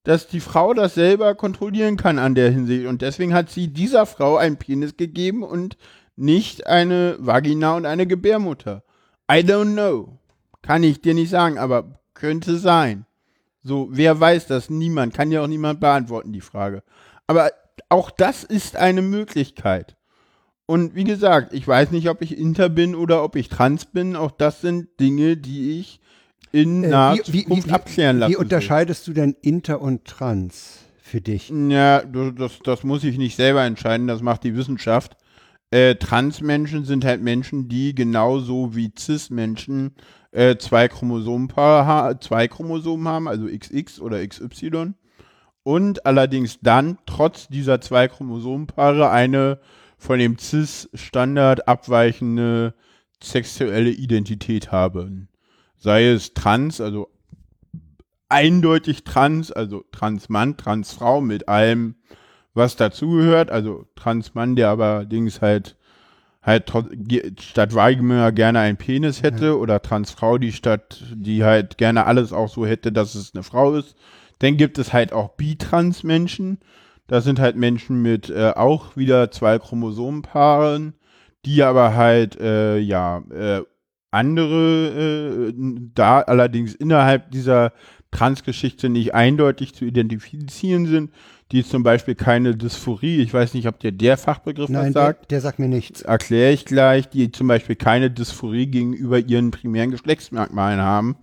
dass 0.04 0.26
die 0.26 0.40
Frau 0.40 0.72
das 0.72 0.94
selber 0.94 1.34
kontrollieren 1.34 1.98
kann 1.98 2.18
an 2.18 2.34
der 2.34 2.50
Hinsicht. 2.50 2.86
Und 2.86 3.02
deswegen 3.02 3.34
hat 3.34 3.50
sie 3.50 3.68
dieser 3.68 4.06
Frau 4.06 4.38
einen 4.38 4.56
Penis 4.56 4.96
gegeben 4.96 5.42
und 5.42 5.76
nicht 6.16 6.66
eine 6.66 7.18
Vagina 7.18 7.76
und 7.76 7.84
eine 7.84 8.06
Gebärmutter. 8.06 8.84
I 9.30 9.40
don't 9.40 9.74
know. 9.74 10.18
Kann 10.62 10.82
ich 10.82 11.02
dir 11.02 11.12
nicht 11.12 11.28
sagen, 11.28 11.58
aber 11.58 12.00
könnte 12.14 12.56
sein. 12.56 13.04
So, 13.62 13.88
wer 13.90 14.18
weiß 14.18 14.46
das? 14.46 14.70
Niemand. 14.70 15.14
Kann 15.14 15.30
ja 15.30 15.42
auch 15.42 15.46
niemand 15.46 15.80
beantworten, 15.80 16.32
die 16.32 16.40
Frage. 16.40 16.82
Aber 17.26 17.50
auch 17.88 18.10
das 18.10 18.44
ist 18.44 18.76
eine 18.76 19.02
Möglichkeit. 19.02 19.96
Und 20.66 20.94
wie 20.94 21.04
gesagt, 21.04 21.52
ich 21.52 21.66
weiß 21.66 21.90
nicht, 21.90 22.08
ob 22.08 22.22
ich 22.22 22.38
inter 22.38 22.68
bin 22.68 22.94
oder 22.94 23.24
ob 23.24 23.36
ich 23.36 23.48
trans 23.48 23.86
bin. 23.86 24.14
Auch 24.16 24.30
das 24.30 24.60
sind 24.60 24.88
Dinge, 25.00 25.36
die 25.36 25.80
ich 25.80 26.00
in 26.52 26.84
Äh, 26.84 26.88
naher 26.88 27.16
wie- 27.26 27.32
wie- 27.32 27.42
Zukunft 27.42 27.68
wie- 27.68 27.72
abklären 27.72 28.18
lassen 28.18 28.32
Wie 28.32 28.36
unterscheidest 28.36 29.06
du 29.06 29.12
denn 29.12 29.36
Inter 29.42 29.80
und 29.80 30.04
Trans 30.04 30.78
für 31.02 31.20
dich? 31.20 31.50
Ja, 31.50 32.02
das, 32.04 32.60
das 32.64 32.84
muss 32.84 33.04
ich 33.04 33.18
nicht 33.18 33.36
selber 33.36 33.64
entscheiden. 33.64 34.06
Das 34.06 34.22
macht 34.22 34.44
die 34.44 34.56
Wissenschaft. 34.56 35.16
Äh, 35.70 35.94
Transmenschen 35.96 36.84
sind 36.84 37.04
halt 37.04 37.22
Menschen, 37.22 37.68
die 37.68 37.94
genauso 37.94 38.74
wie 38.74 38.92
Cis-Menschen 38.96 39.94
äh, 40.32 40.56
zwei 40.56 40.88
zwei 40.88 42.48
Chromosomen 42.48 43.08
haben, 43.08 43.28
also 43.28 43.46
XX 43.46 44.00
oder 44.00 44.26
XY. 44.26 44.94
Und 45.62 46.06
allerdings 46.06 46.58
dann 46.60 46.98
trotz 47.06 47.48
dieser 47.48 47.80
zwei 47.80 48.08
Chromosomenpaare 48.08 49.10
eine 49.10 49.60
von 49.98 50.18
dem 50.18 50.38
Cis-Standard 50.38 51.68
abweichende 51.68 52.74
sexuelle 53.22 53.90
Identität 53.90 54.72
haben. 54.72 55.28
Sei 55.76 56.06
es 56.06 56.34
trans, 56.34 56.80
also 56.80 57.10
eindeutig 58.28 59.04
trans, 59.04 59.52
also 59.52 59.84
Transmann, 59.92 60.56
Transfrau 60.56 61.20
mit 61.20 61.48
allem, 61.48 61.96
was 62.54 62.76
dazugehört, 62.76 63.50
also 63.50 63.86
Transmann, 63.94 64.56
der 64.56 64.68
aber 64.68 65.04
allerdings 65.04 65.40
halt 65.40 65.76
halt 66.42 66.72
statt 67.40 67.74
Weigmüller 67.74 68.32
gerne 68.32 68.60
einen 68.60 68.78
Penis 68.78 69.22
hätte 69.22 69.58
oder 69.58 69.82
Transfrau, 69.82 70.38
die 70.38 70.52
statt, 70.52 71.02
die 71.14 71.44
halt 71.44 71.76
gerne 71.76 72.06
alles 72.06 72.32
auch 72.32 72.48
so 72.48 72.64
hätte, 72.66 72.92
dass 72.92 73.14
es 73.14 73.34
eine 73.34 73.42
Frau 73.42 73.74
ist. 73.74 73.94
Dann 74.38 74.56
gibt 74.56 74.78
es 74.78 74.92
halt 74.92 75.12
auch 75.12 75.36
Bitrans-Menschen. 75.36 76.58
Das 77.06 77.24
sind 77.24 77.40
halt 77.40 77.56
Menschen 77.56 78.00
mit 78.00 78.30
äh, 78.30 78.52
auch 78.56 78.96
wieder 78.96 79.30
zwei 79.30 79.58
Chromosomenpaaren, 79.58 80.94
die 81.44 81.62
aber 81.62 81.94
halt, 81.94 82.40
äh, 82.40 82.78
ja, 82.78 83.18
äh, 83.30 83.62
andere, 84.10 85.50
äh, 85.50 85.52
da 85.94 86.20
allerdings 86.20 86.74
innerhalb 86.74 87.30
dieser 87.30 87.72
Transgeschichte 88.10 88.88
nicht 88.88 89.14
eindeutig 89.14 89.74
zu 89.74 89.84
identifizieren 89.84 90.86
sind, 90.86 91.10
die 91.52 91.64
zum 91.64 91.82
Beispiel 91.82 92.14
keine 92.14 92.56
Dysphorie, 92.56 93.20
ich 93.20 93.34
weiß 93.34 93.54
nicht, 93.54 93.66
ob 93.66 93.80
dir 93.80 93.92
der 93.92 94.16
Fachbegriff 94.16 94.68
was 94.68 94.70
Nein, 94.70 94.92
der, 94.92 95.02
sagt, 95.02 95.30
der 95.30 95.40
sagt 95.40 95.58
mir 95.58 95.68
nichts. 95.68 96.02
erkläre 96.02 96.52
ich 96.52 96.64
gleich, 96.64 97.08
die 97.08 97.32
zum 97.32 97.48
Beispiel 97.48 97.76
keine 97.76 98.10
Dysphorie 98.10 98.66
gegenüber 98.66 99.18
ihren 99.18 99.50
primären 99.50 99.90
Geschlechtsmerkmalen 99.90 100.80
haben. 100.80 101.16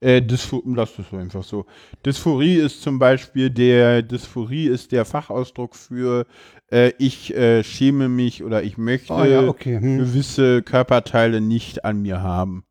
Äh, 0.00 0.20
Dyspho 0.20 0.62
lass 0.66 0.96
das 0.96 1.06
so 1.10 1.16
einfach 1.16 1.44
so. 1.44 1.64
Dysphorie 2.04 2.56
ist 2.56 2.82
zum 2.82 2.98
Beispiel 2.98 3.50
der, 3.50 4.02
Dysphorie 4.02 4.66
ist 4.66 4.90
der 4.90 5.04
Fachausdruck 5.04 5.76
für 5.76 6.26
äh, 6.72 6.92
ich 6.98 7.32
äh, 7.36 7.62
schäme 7.62 8.08
mich 8.08 8.42
oder 8.42 8.64
ich 8.64 8.78
möchte 8.78 9.12
Oh 9.12 9.22
ja, 9.22 9.46
okay. 9.46 9.78
Hm. 9.78 9.98
gewisse 9.98 10.62
Körperteile 10.62 11.40
nicht 11.40 11.84
an 11.84 12.02
mir 12.02 12.20
haben. 12.20 12.64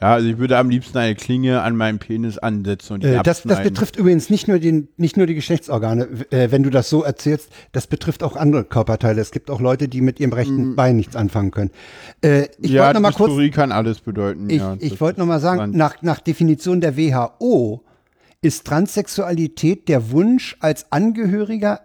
Ja, 0.00 0.14
also 0.14 0.28
ich 0.28 0.38
würde 0.38 0.56
am 0.56 0.70
liebsten 0.70 0.96
eine 0.96 1.14
Klinge 1.14 1.60
an 1.60 1.76
meinem 1.76 1.98
Penis 1.98 2.38
ansetzen 2.38 2.94
und 2.94 3.04
ihn 3.04 3.14
Äh, 3.14 3.22
das, 3.22 3.42
das 3.42 3.62
betrifft 3.62 3.96
übrigens 3.96 4.30
nicht 4.30 4.48
nur, 4.48 4.58
den, 4.58 4.88
nicht 4.96 5.16
nur 5.18 5.26
die 5.26 5.34
Geschlechtsorgane, 5.34 6.08
äh, 6.30 6.50
wenn 6.50 6.62
du 6.62 6.70
das 6.70 6.88
so 6.88 7.02
erzählst, 7.02 7.50
das 7.72 7.86
betrifft 7.86 8.22
auch 8.22 8.34
andere 8.36 8.64
Körperteile. 8.64 9.20
Es 9.20 9.30
gibt 9.30 9.50
auch 9.50 9.60
Leute, 9.60 9.88
die 9.88 10.00
mit 10.00 10.18
ihrem 10.18 10.32
rechten 10.32 10.74
Bein 10.74 10.96
nichts 10.96 11.16
anfangen 11.16 11.50
können. 11.50 11.70
Äh, 12.22 12.44
ich 12.60 12.70
Mm. 12.70 12.74
ja, 12.74 12.84
wollte 12.84 12.94
noch 12.94 13.10
mal 13.10 13.12
kurz, 13.12 13.54
kann 13.54 13.72
alles 13.72 14.00
bedeuten. 14.00 14.48
ich, 14.48 14.58
ja, 14.58 14.76
ich 14.80 15.00
wollte 15.00 15.20
noch 15.20 15.26
mal 15.26 15.36
ist 15.36 15.42
sagen, 15.42 15.76
nach, 15.76 16.00
nach 16.00 16.20
Definition 16.20 16.80
der 16.80 16.96
WHO 16.96 17.82
ist 18.42 18.66
Transsexualität 18.66 19.88
der 19.88 20.10
Wunsch, 20.12 20.56
als 20.60 20.90
Angehöriger 20.92 21.80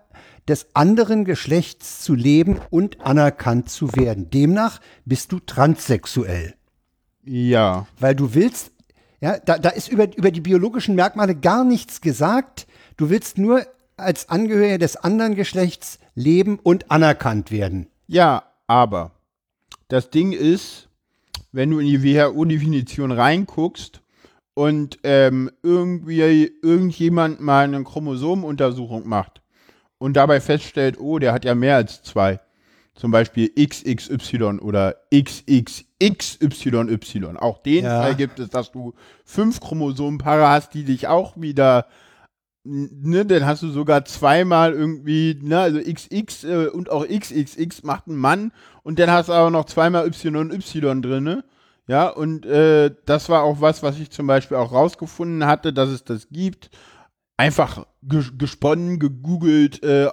des 0.47 0.67
anderen 0.73 1.25
Geschlechts 1.25 2.01
zu 2.01 2.13
leben 2.13 2.59
und 2.69 3.01
anerkannt 3.01 3.69
zu 3.69 3.93
werden. 3.95 4.29
Demnach 4.29 4.79
bist 5.03 5.31
du 5.31 5.39
transsexuell. 5.39 6.53
Ja, 7.25 7.87
Weil 7.99 8.15
du 8.15 8.33
willst, 8.33 8.71
ja, 9.19 9.39
da, 9.39 9.57
da 9.57 9.69
ist 9.69 9.89
über, 9.89 10.15
über 10.15 10.31
die 10.31 10.41
biologischen 10.41 10.95
Merkmale 10.95 11.35
gar 11.35 11.63
nichts 11.63 12.01
gesagt. 12.01 12.67
Du 12.97 13.09
willst 13.09 13.37
nur 13.37 13.65
als 13.97 14.29
Angehöriger 14.29 14.77
des 14.77 14.97
anderen 14.97 15.35
Geschlechts 15.35 15.99
leben 16.15 16.59
und 16.61 16.91
anerkannt 16.91 17.51
werden. 17.51 17.87
ja, 18.07 18.43
aber 18.67 19.11
das 19.87 20.09
Ding 20.09 20.31
ist, 20.31 20.89
wenn 21.51 21.69
du 21.69 21.79
in 21.79 21.85
die 21.85 22.03
WHO-Definition 22.03 23.11
reinguckst 23.11 24.01
und 24.55 24.97
ähm, 25.03 25.51
irgendwie 25.61 26.51
irgendjemand 26.63 27.41
mal 27.41 27.65
eine 27.65 27.83
Chromosomenuntersuchung 27.83 29.07
macht 29.07 29.41
und 29.99 30.15
dabei 30.17 30.41
feststellt, 30.41 30.99
oh, 30.99 31.19
der 31.19 31.33
hat 31.33 31.45
ja 31.45 31.53
mehr 31.53 31.75
als 31.75 32.01
zwei, 32.01 32.39
zum 32.95 33.11
Beispiel 33.11 33.49
XXY 33.49 34.59
oder 34.61 34.95
XXXYY. 36.01 37.37
Auch 37.37 37.59
den 37.59 37.85
Ja. 37.85 38.01
Fall 38.01 38.15
gibt 38.15 38.39
es, 38.39 38.49
dass 38.49 38.71
du 38.71 38.93
fünf 39.23 39.59
Chromosomenpaare 39.59 40.47
hast, 40.49 40.73
die 40.73 40.83
dich 40.83 41.07
auch 41.07 41.33
wieder 41.37 41.87
ne, 42.65 43.25
dann 43.25 43.45
hast 43.45 43.61
du 43.63 43.69
sogar 43.69 44.05
zweimal 44.05 44.73
irgendwie, 44.73 45.39
ne, 45.41 45.59
also 45.59 45.79
XX 45.79 46.43
äh, 46.43 46.67
und 46.67 46.89
auch 46.89 47.05
XXX 47.07 47.83
macht 47.83 48.07
einen 48.07 48.17
Mann 48.17 48.51
und 48.83 48.99
dann 48.99 49.11
hast 49.11 49.29
du 49.29 49.33
aber 49.33 49.51
noch 49.51 49.65
zweimal 49.65 50.07
Y 50.07 50.35
und 50.35 50.51
Y 50.51 51.01
drinne. 51.01 51.43
Ja, 51.87 52.09
und 52.09 52.47
äh, 52.47 52.89
das 53.05 53.29
war 53.29 53.43
auch 53.43 53.61
was, 53.61 53.83
was 53.83 53.99
ich 53.99 54.09
zum 54.09 54.25
Beispiel 54.25 54.57
auch 54.57 54.71
rausgefunden 54.71 55.45
hatte, 55.45 55.71
dass 55.71 55.89
es 55.89 56.03
das 56.03 56.27
gibt. 56.31 56.71
Einfach 57.37 57.85
ges 58.01 58.33
gesponnen, 58.37 58.97
gegoogelt, 58.97 59.83
äh, 59.83 60.07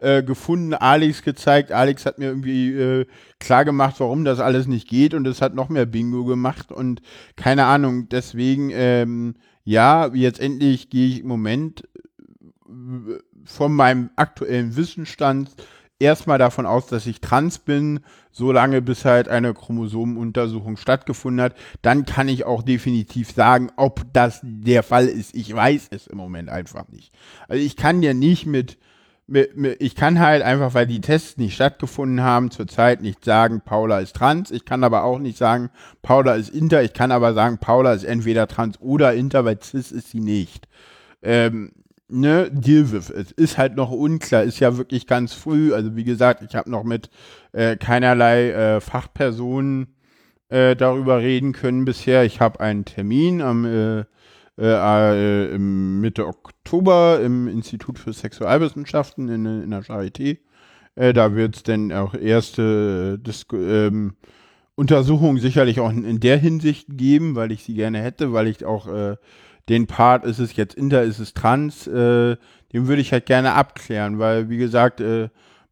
äh, 0.00 0.22
gefunden, 0.22 0.74
Alex 0.74 1.22
gezeigt. 1.22 1.72
Alex 1.72 2.06
hat 2.06 2.18
mir 2.18 2.26
irgendwie 2.26 2.72
äh, 2.72 3.06
klar 3.38 3.64
gemacht, 3.64 3.96
warum 3.98 4.24
das 4.24 4.40
alles 4.40 4.66
nicht 4.66 4.88
geht 4.88 5.14
und 5.14 5.26
es 5.26 5.42
hat 5.42 5.54
noch 5.54 5.68
mehr 5.68 5.86
Bingo 5.86 6.24
gemacht 6.24 6.72
und 6.72 7.02
keine 7.36 7.64
Ahnung. 7.64 8.08
Deswegen, 8.08 8.70
ähm, 8.72 9.34
ja, 9.64 10.08
jetzt 10.14 10.40
endlich 10.40 10.90
gehe 10.90 11.08
ich 11.08 11.20
im 11.20 11.28
Moment 11.28 11.88
äh, 12.68 13.18
von 13.44 13.72
meinem 13.72 14.10
aktuellen 14.16 14.76
Wissensstand 14.76 15.50
erstmal 15.98 16.38
davon 16.38 16.66
aus, 16.66 16.86
dass 16.86 17.06
ich 17.06 17.20
trans 17.20 17.58
bin, 17.58 18.00
solange 18.30 18.82
bis 18.82 19.04
halt 19.04 19.28
eine 19.28 19.52
Chromosomenuntersuchung 19.54 20.76
stattgefunden 20.76 21.42
hat. 21.42 21.56
Dann 21.82 22.04
kann 22.04 22.28
ich 22.28 22.44
auch 22.44 22.62
definitiv 22.62 23.32
sagen, 23.32 23.70
ob 23.76 24.04
das 24.12 24.40
der 24.42 24.82
Fall 24.82 25.06
ist. 25.06 25.34
Ich 25.34 25.52
weiß 25.52 25.88
es 25.90 26.06
im 26.06 26.18
Moment 26.18 26.48
einfach 26.48 26.88
nicht. 26.88 27.12
Also 27.48 27.64
ich 27.64 27.76
kann 27.76 28.02
ja 28.02 28.14
nicht 28.14 28.46
mit, 28.46 28.78
ich 29.30 29.94
kann 29.94 30.20
halt 30.20 30.42
einfach, 30.42 30.72
weil 30.72 30.86
die 30.86 31.02
Tests 31.02 31.36
nicht 31.36 31.54
stattgefunden 31.54 32.22
haben, 32.22 32.50
zurzeit 32.50 33.02
nicht 33.02 33.24
sagen, 33.24 33.60
Paula 33.62 34.00
ist 34.00 34.16
trans. 34.16 34.50
Ich 34.50 34.64
kann 34.64 34.82
aber 34.84 35.04
auch 35.04 35.18
nicht 35.18 35.36
sagen, 35.36 35.68
Paula 36.00 36.34
ist 36.34 36.48
inter. 36.48 36.82
Ich 36.82 36.94
kann 36.94 37.12
aber 37.12 37.34
sagen, 37.34 37.58
Paula 37.58 37.92
ist 37.92 38.04
entweder 38.04 38.48
trans 38.48 38.80
oder 38.80 39.12
inter, 39.12 39.44
weil 39.44 39.60
cis 39.62 39.92
ist 39.92 40.10
sie 40.10 40.20
nicht. 40.20 40.66
Ähm, 41.22 41.72
ne, 42.08 42.50
deal 42.50 42.90
with 42.90 43.10
it. 43.10 43.32
Ist 43.32 43.58
halt 43.58 43.76
noch 43.76 43.90
unklar, 43.90 44.44
ist 44.44 44.60
ja 44.60 44.78
wirklich 44.78 45.06
ganz 45.06 45.34
früh. 45.34 45.74
Also 45.74 45.94
wie 45.94 46.04
gesagt, 46.04 46.42
ich 46.42 46.54
habe 46.54 46.70
noch 46.70 46.84
mit 46.84 47.10
äh, 47.52 47.76
keinerlei 47.76 48.50
äh, 48.50 48.80
Fachpersonen 48.80 49.94
äh, 50.48 50.74
darüber 50.74 51.18
reden 51.18 51.52
können 51.52 51.84
bisher. 51.84 52.24
Ich 52.24 52.40
habe 52.40 52.60
einen 52.60 52.86
Termin 52.86 53.42
am 53.42 54.06
äh, 54.58 55.54
äh, 55.54 55.58
Mitte 55.58 56.26
Oktober 56.26 57.20
im 57.22 57.46
Institut 57.46 57.98
für 57.98 58.12
Sexualwissenschaften 58.12 59.28
in, 59.28 59.46
in 59.46 59.70
der 59.70 59.84
Charité. 59.84 60.38
Äh, 60.96 61.12
da 61.12 61.34
wird 61.34 61.56
es 61.56 61.62
dann 61.62 61.92
auch 61.92 62.14
erste 62.14 63.18
äh, 63.18 63.24
Disku 63.24 63.56
ähm, 63.56 64.14
Untersuchungen 64.74 65.38
sicherlich 65.38 65.80
auch 65.80 65.90
in, 65.90 66.04
in 66.04 66.20
der 66.20 66.38
Hinsicht 66.38 66.86
geben, 66.90 67.36
weil 67.36 67.52
ich 67.52 67.64
sie 67.64 67.74
gerne 67.74 68.00
hätte, 68.00 68.32
weil 68.32 68.48
ich 68.48 68.64
auch 68.64 68.88
äh, 68.88 69.16
den 69.68 69.86
Part, 69.86 70.24
ist 70.24 70.38
es 70.38 70.56
jetzt 70.56 70.74
inter, 70.74 71.02
ist 71.02 71.18
es 71.18 71.34
trans, 71.34 71.86
äh, 71.86 72.36
den 72.72 72.86
würde 72.88 73.00
ich 73.00 73.12
halt 73.12 73.26
gerne 73.26 73.54
abklären, 73.54 74.18
weil, 74.18 74.48
wie 74.50 74.58
gesagt, 74.58 75.02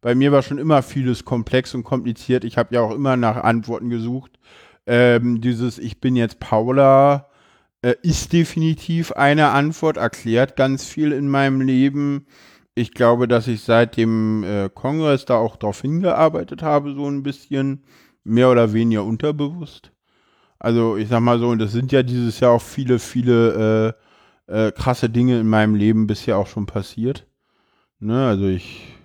bei 0.01 0.15
mir 0.15 0.31
war 0.31 0.41
schon 0.41 0.57
immer 0.57 0.81
vieles 0.81 1.25
komplex 1.25 1.75
und 1.75 1.83
kompliziert. 1.83 2.43
Ich 2.43 2.57
habe 2.57 2.73
ja 2.73 2.81
auch 2.81 2.93
immer 2.93 3.17
nach 3.17 3.37
Antworten 3.37 3.89
gesucht. 3.89 4.31
Ähm, 4.87 5.41
dieses 5.41 5.77
Ich 5.77 6.01
bin 6.01 6.15
jetzt 6.15 6.39
Paula 6.39 7.27
äh, 7.81 7.95
ist 8.01 8.33
definitiv 8.33 9.11
eine 9.11 9.49
Antwort, 9.49 9.97
erklärt 9.97 10.55
ganz 10.55 10.85
viel 10.85 11.11
in 11.11 11.29
meinem 11.29 11.61
Leben. 11.61 12.27
Ich 12.75 12.93
glaube, 12.93 13.27
dass 13.27 13.47
ich 13.47 13.61
seit 13.61 13.97
dem 13.97 14.43
äh, 14.43 14.69
Kongress 14.73 15.25
da 15.25 15.35
auch 15.37 15.55
darauf 15.55 15.81
hingearbeitet 15.81 16.61
habe, 16.61 16.93
so 16.93 17.09
ein 17.09 17.23
bisschen, 17.23 17.83
mehr 18.27 18.51
oder 18.51 18.73
weniger 18.73 19.03
unterbewusst. 19.03 19.91
Also 20.59 20.97
ich 20.97 21.07
sag 21.07 21.21
mal 21.21 21.39
so, 21.39 21.49
und 21.49 21.59
das 21.59 21.71
sind 21.71 21.91
ja 21.91 22.03
dieses 22.03 22.39
Jahr 22.39 22.51
auch 22.51 22.61
viele, 22.61 22.99
viele 22.99 23.95
äh, 24.47 24.67
äh, 24.67 24.71
krasse 24.71 25.09
Dinge 25.09 25.39
in 25.39 25.47
meinem 25.47 25.75
Leben 25.75 26.07
bisher 26.07 26.37
auch 26.37 26.47
schon 26.47 26.65
passiert. 26.65 27.27
Ne, 27.99 28.27
also 28.27 28.47
ich, 28.47 28.96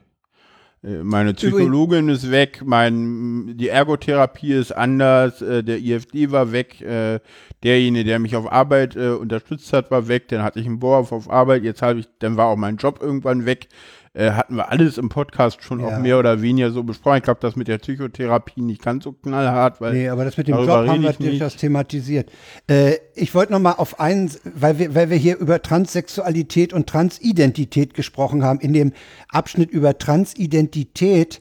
meine 0.83 1.33
Psychologin 1.35 2.09
ist 2.09 2.33
weg, 2.33 2.63
mein, 2.65 3.57
die 3.57 3.69
Ergotherapie 3.69 4.53
ist 4.53 4.73
anders, 4.73 5.41
äh, 5.41 5.63
der 5.63 5.79
IFD 5.79 6.33
war 6.33 6.51
weg, 6.51 6.81
äh, 6.81 7.21
derjenige, 7.63 8.05
der 8.05 8.19
mich 8.19 8.35
auf 8.35 8.51
Arbeit 8.51 8.97
äh, 8.97 9.11
unterstützt 9.11 9.73
hat, 9.73 9.93
war 9.93 10.09
weg, 10.09 10.27
dann 10.29 10.43
hatte 10.43 10.59
ich 10.59 10.67
einen 10.67 10.81
Bohrhof 10.81 11.13
auf 11.13 11.31
Arbeit, 11.31 11.63
jetzt 11.63 11.83
habe 11.83 12.01
ich, 12.01 12.09
dann 12.19 12.37
war 12.37 12.47
auch 12.47 12.57
mein 12.57 12.79
Job 12.79 12.99
irgendwann 13.01 13.47
weg. 13.47 13.69
Äh, 14.15 14.33
hatten 14.33 14.57
wir 14.57 14.71
alles 14.71 14.99
im 14.99 15.09
Podcast 15.09 15.63
schon 15.65 15.81
Ja. 15.81 15.87
auch 15.87 15.99
mehr 15.99 16.19
oder 16.19 16.43
weniger 16.43 16.71
so 16.71 16.83
besprochen. 16.83 17.17
Ich 17.19 17.23
glaube, 17.23 17.41
das 17.41 17.57
mit 17.57 17.67
der 17.67 17.79
Psychotherapie 17.79 18.61
nicht 18.61 18.83
ganz 18.83 19.05
so 19.05 19.13
knallhart, 19.13 19.81
weil 19.81 19.95
Nee, 19.95 20.09
aber 20.11 20.27
das 20.27 20.37
mit 20.37 20.49
dem 20.49 20.57
Job 20.57 20.69
haben 20.69 21.03
wir 21.03 21.13
durchaus 21.13 21.57
thematisiert. 21.57 22.31
Äh, 22.69 22.97
ich 23.15 23.35
wollte 23.35 23.53
noch 23.53 23.61
mal 23.61 23.73
auf 23.73 24.01
einen, 24.01 24.31
weil 24.45 24.79
wir, 24.79 24.95
weil 24.95 25.09
wir 25.09 25.17
hier 25.17 25.39
über 25.39 25.63
Transsexualität 25.63 26.75
und 26.75 26.87
Transidentität 26.89 27.95
gesprochen 27.95 28.45
haben. 28.45 28.61
In 28.61 28.75
dem 28.75 28.93
Abschnitt 29.31 29.71
über 29.71 29.97
Transidentität 29.97 31.41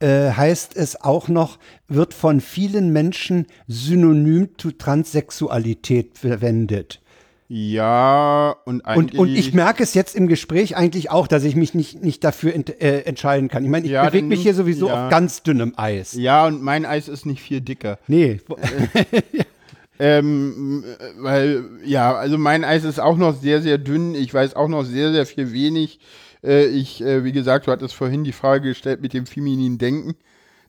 äh, 0.00 0.30
heißt 0.32 0.76
es 0.76 1.00
auch 1.00 1.28
noch, 1.28 1.58
wird 1.88 2.12
von 2.12 2.42
vielen 2.42 2.92
Menschen 2.92 3.46
synonym 3.66 4.50
zu 4.58 4.72
Transsexualität 4.72 6.18
verwendet. 6.18 7.00
Ja, 7.48 8.56
und 8.64 8.86
eigentlich. 8.86 9.18
Und, 9.20 9.28
und 9.28 9.34
ich 9.34 9.52
merke 9.52 9.82
es 9.82 9.94
jetzt 9.94 10.16
im 10.16 10.28
Gespräch 10.28 10.76
eigentlich 10.76 11.10
auch, 11.10 11.26
dass 11.26 11.44
ich 11.44 11.56
mich 11.56 11.74
nicht, 11.74 12.02
nicht 12.02 12.24
dafür 12.24 12.54
ent, 12.54 12.80
äh, 12.80 13.02
entscheiden 13.02 13.48
kann. 13.48 13.64
Ich 13.64 13.70
meine, 13.70 13.84
ich 13.84 13.92
Ja, 13.92 14.04
bewege 14.06 14.22
denn 14.22 14.28
mich 14.28 14.42
hier 14.42 14.54
sowieso 14.54 14.88
ja. 14.88 15.06
auf 15.06 15.10
ganz 15.10 15.42
dünnem 15.42 15.74
Eis. 15.76 16.14
Ja, 16.14 16.46
und 16.46 16.62
mein 16.62 16.86
Eis 16.86 17.08
ist 17.08 17.26
nicht 17.26 17.42
viel 17.42 17.60
dicker. 17.60 17.98
Nee, 18.08 18.40
Ähm, 19.98 20.84
äh, 20.84 21.22
weil, 21.22 21.64
ja, 21.84 22.14
also 22.14 22.36
mein 22.36 22.64
Eis 22.64 22.84
ist 22.84 22.98
auch 22.98 23.16
noch 23.16 23.40
sehr, 23.40 23.62
sehr 23.62 23.78
dünn. 23.78 24.14
Ich 24.14 24.32
weiß 24.32 24.56
auch 24.56 24.68
noch 24.68 24.82
sehr, 24.82 25.12
sehr 25.12 25.26
viel 25.26 25.52
wenig. 25.52 26.00
Äh, 26.42 26.66
ich, 26.66 27.00
äh, 27.00 27.24
wie 27.24 27.32
gesagt, 27.32 27.66
du 27.66 27.70
hattest 27.70 27.94
vorhin 27.94 28.24
die 28.24 28.32
Frage 28.32 28.70
gestellt 28.70 29.02
mit 29.02 29.12
dem 29.12 29.26
femininen 29.26 29.78
Denken. 29.78 30.14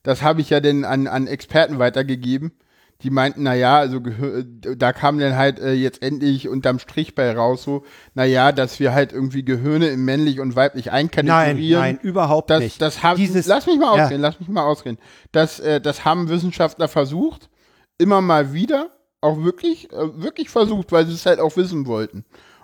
Das 0.03 0.21
habe 0.21 0.41
ich 0.41 0.51
ja 0.51 0.59
dann 0.59 0.83
an, 0.83 1.07
an 1.07 1.25
Experten 1.25 1.79
weitergegeben. 1.79 2.51
Die 3.03 3.09
meinten, 3.09 3.43
na 3.43 3.53
ja, 3.53 3.77
also 3.77 3.99
da 3.99 4.93
kam 4.93 5.19
dann 5.19 5.35
halt 5.35 5.59
äh, 5.59 5.73
jetzt 5.73 6.01
endlich 6.01 6.47
unterm 6.47 6.79
Strich 6.79 7.13
bei 7.13 7.29
raus 7.35 7.63
so, 7.63 7.83
na 8.13 8.23
ja, 8.23 8.51
dass 8.53 8.79
wir 8.79 8.93
halt 8.93 9.11
irgendwie 9.11 9.43
Gehirne 9.43 9.87
in 9.89 10.05
männlich 10.05 10.39
und 10.39 10.55
weiblich 10.55 10.85
nein, 10.85 10.95
einkategorieren. 11.11 11.81
nein, 11.81 11.99
überhaupt 12.01 12.49
das, 12.49 12.61
nicht. 12.61 12.81
Das 12.81 13.03
haben, 13.03 13.17
Dieses- 13.17 13.47
lass 13.47 13.67
mich 13.67 13.77
mal 13.77 13.97
ja. 13.97 14.05
ausreden, 14.05 14.21
lass 14.21 14.39
mich 14.39 14.47
mal 14.47 14.63
ausreden. 14.63 14.97
Das, 15.33 15.59
äh, 15.59 15.81
das 15.81 16.05
haben 16.05 16.29
Wissenschaftler 16.29 16.87
versucht, 16.87 17.49
immer 17.97 18.21
mal 18.21 18.53
wieder, 18.53 18.89
auch 19.19 19.43
wirklich, 19.43 19.91
äh, 19.91 20.21
wirklich 20.21 20.49
versucht, 20.49 20.91
weil 20.93 21.05
sie 21.05 21.13
es 21.13 21.25
halt 21.25 21.39
auch 21.39 21.57
wissen 21.57 21.85
wollten. 21.87 22.23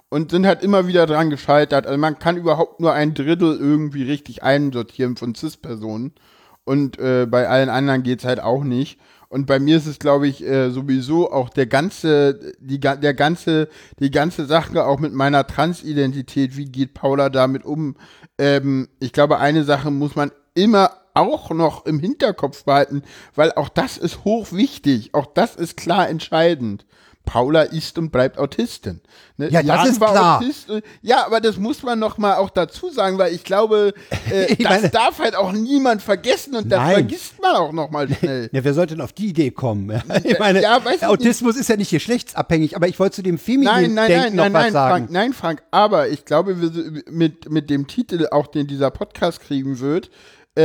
Und 0.09 0.31
sind 0.31 0.45
halt 0.45 0.61
immer 0.63 0.87
wieder 0.87 1.05
dran 1.07 1.29
gescheitert. 1.29 1.87
Also 1.87 1.97
man 1.97 2.19
kann 2.19 2.35
überhaupt 2.37 2.79
nur 2.81 2.93
ein 2.93 3.13
Drittel 3.13 3.57
irgendwie 3.57 4.03
richtig 4.03 4.43
einsortieren 4.43 5.15
von 5.15 5.35
CIS-Personen. 5.35 6.13
Und 6.65 6.99
äh, 6.99 7.25
bei 7.25 7.47
allen 7.47 7.69
anderen 7.69 8.03
geht's 8.03 8.25
halt 8.25 8.41
auch 8.41 8.63
nicht. 8.63 8.99
Und 9.31 9.45
bei 9.45 9.59
mir 9.59 9.77
ist 9.77 9.85
es, 9.85 9.97
glaube 9.97 10.27
ich, 10.27 10.43
äh, 10.43 10.71
sowieso 10.71 11.31
auch 11.31 11.47
der 11.47 11.65
ganze, 11.65 12.53
die, 12.59 12.81
der 12.81 13.13
ganze, 13.13 13.69
die 13.97 14.11
ganze 14.11 14.45
Sache 14.45 14.85
auch 14.85 14.99
mit 14.99 15.13
meiner 15.13 15.47
Transidentität. 15.47 16.57
Wie 16.57 16.65
geht 16.65 16.93
Paula 16.93 17.29
damit 17.29 17.63
um? 17.63 17.95
Ähm, 18.37 18.89
ich 18.99 19.13
glaube, 19.13 19.39
eine 19.39 19.63
Sache 19.63 19.89
muss 19.89 20.17
man 20.17 20.31
immer 20.53 20.91
auch 21.13 21.49
noch 21.51 21.85
im 21.85 21.99
Hinterkopf 21.99 22.65
behalten, 22.65 23.03
weil 23.33 23.53
auch 23.53 23.69
das 23.69 23.97
ist 23.97 24.25
hochwichtig, 24.25 25.13
auch 25.13 25.27
das 25.27 25.55
ist 25.55 25.77
klar 25.77 26.09
entscheidend. 26.09 26.85
Paula 27.25 27.61
ist 27.61 27.97
und 27.97 28.11
bleibt 28.11 28.37
Autistin. 28.37 28.99
Ne? 29.37 29.49
Ja, 29.49 29.61
das 29.61 29.67
Jan 29.67 29.87
ist 29.87 29.99
war 30.01 30.11
klar. 30.11 30.37
Autist, 30.39 30.67
ja, 31.01 31.25
aber 31.25 31.39
das 31.39 31.57
muss 31.57 31.81
man 31.83 31.97
noch 31.99 32.17
mal 32.17 32.35
auch 32.35 32.49
dazu 32.49 32.89
sagen, 32.89 33.17
weil 33.17 33.33
ich 33.33 33.43
glaube, 33.43 33.93
äh, 34.31 34.45
Ich 34.53 34.57
das 34.59 34.69
meine- 34.81 34.89
darf 34.89 35.19
halt 35.19 35.35
auch 35.35 35.51
niemand 35.51 36.01
vergessen 36.01 36.55
und 36.55 36.69
das 36.71 36.79
Nein. 36.79 36.93
vergisst 36.93 37.41
man 37.41 37.55
auch 37.55 37.71
noch 37.71 37.89
mal 37.91 38.07
schnell. 38.13 38.49
Ja, 38.51 38.63
wer 38.63 38.73
sollte 38.73 38.95
denn 38.95 39.01
auf 39.03 39.13
die 39.13 39.27
Idee 39.27 39.51
kommen? 39.51 40.01
Ich 40.23 40.39
meine, 40.39 40.61
ja, 40.61 40.81
Autismus 41.07 41.55
ist 41.55 41.69
ja 41.69 41.77
nicht 41.77 41.91
geschlechtsabhängig, 41.91 42.75
aber 42.75 42.87
ich 42.87 42.99
wollte 42.99 43.15
zu 43.17 43.21
dem 43.23 43.37
femininen 43.37 43.93
Nein, 43.93 43.93
nein, 43.93 44.07
Denken 44.09 44.35
nein, 44.35 44.35
noch 44.35 44.43
nein, 44.43 44.53
was 44.53 44.63
nein, 44.63 44.73
sagen. 44.73 44.91
Frank, 45.05 45.11
nein, 45.11 45.33
Frank, 45.33 45.63
aber 45.71 46.09
ich 46.09 46.25
glaube, 46.25 46.59
wir, 46.61 47.03
mit, 47.09 47.49
mit 47.49 47.69
dem 47.69 47.87
Titel, 47.87 48.27
auch 48.31 48.47
den 48.47 48.67
dieser 48.67 48.91
Podcast 48.91 49.41
kriegen 49.41 49.79
wird, 49.79 50.09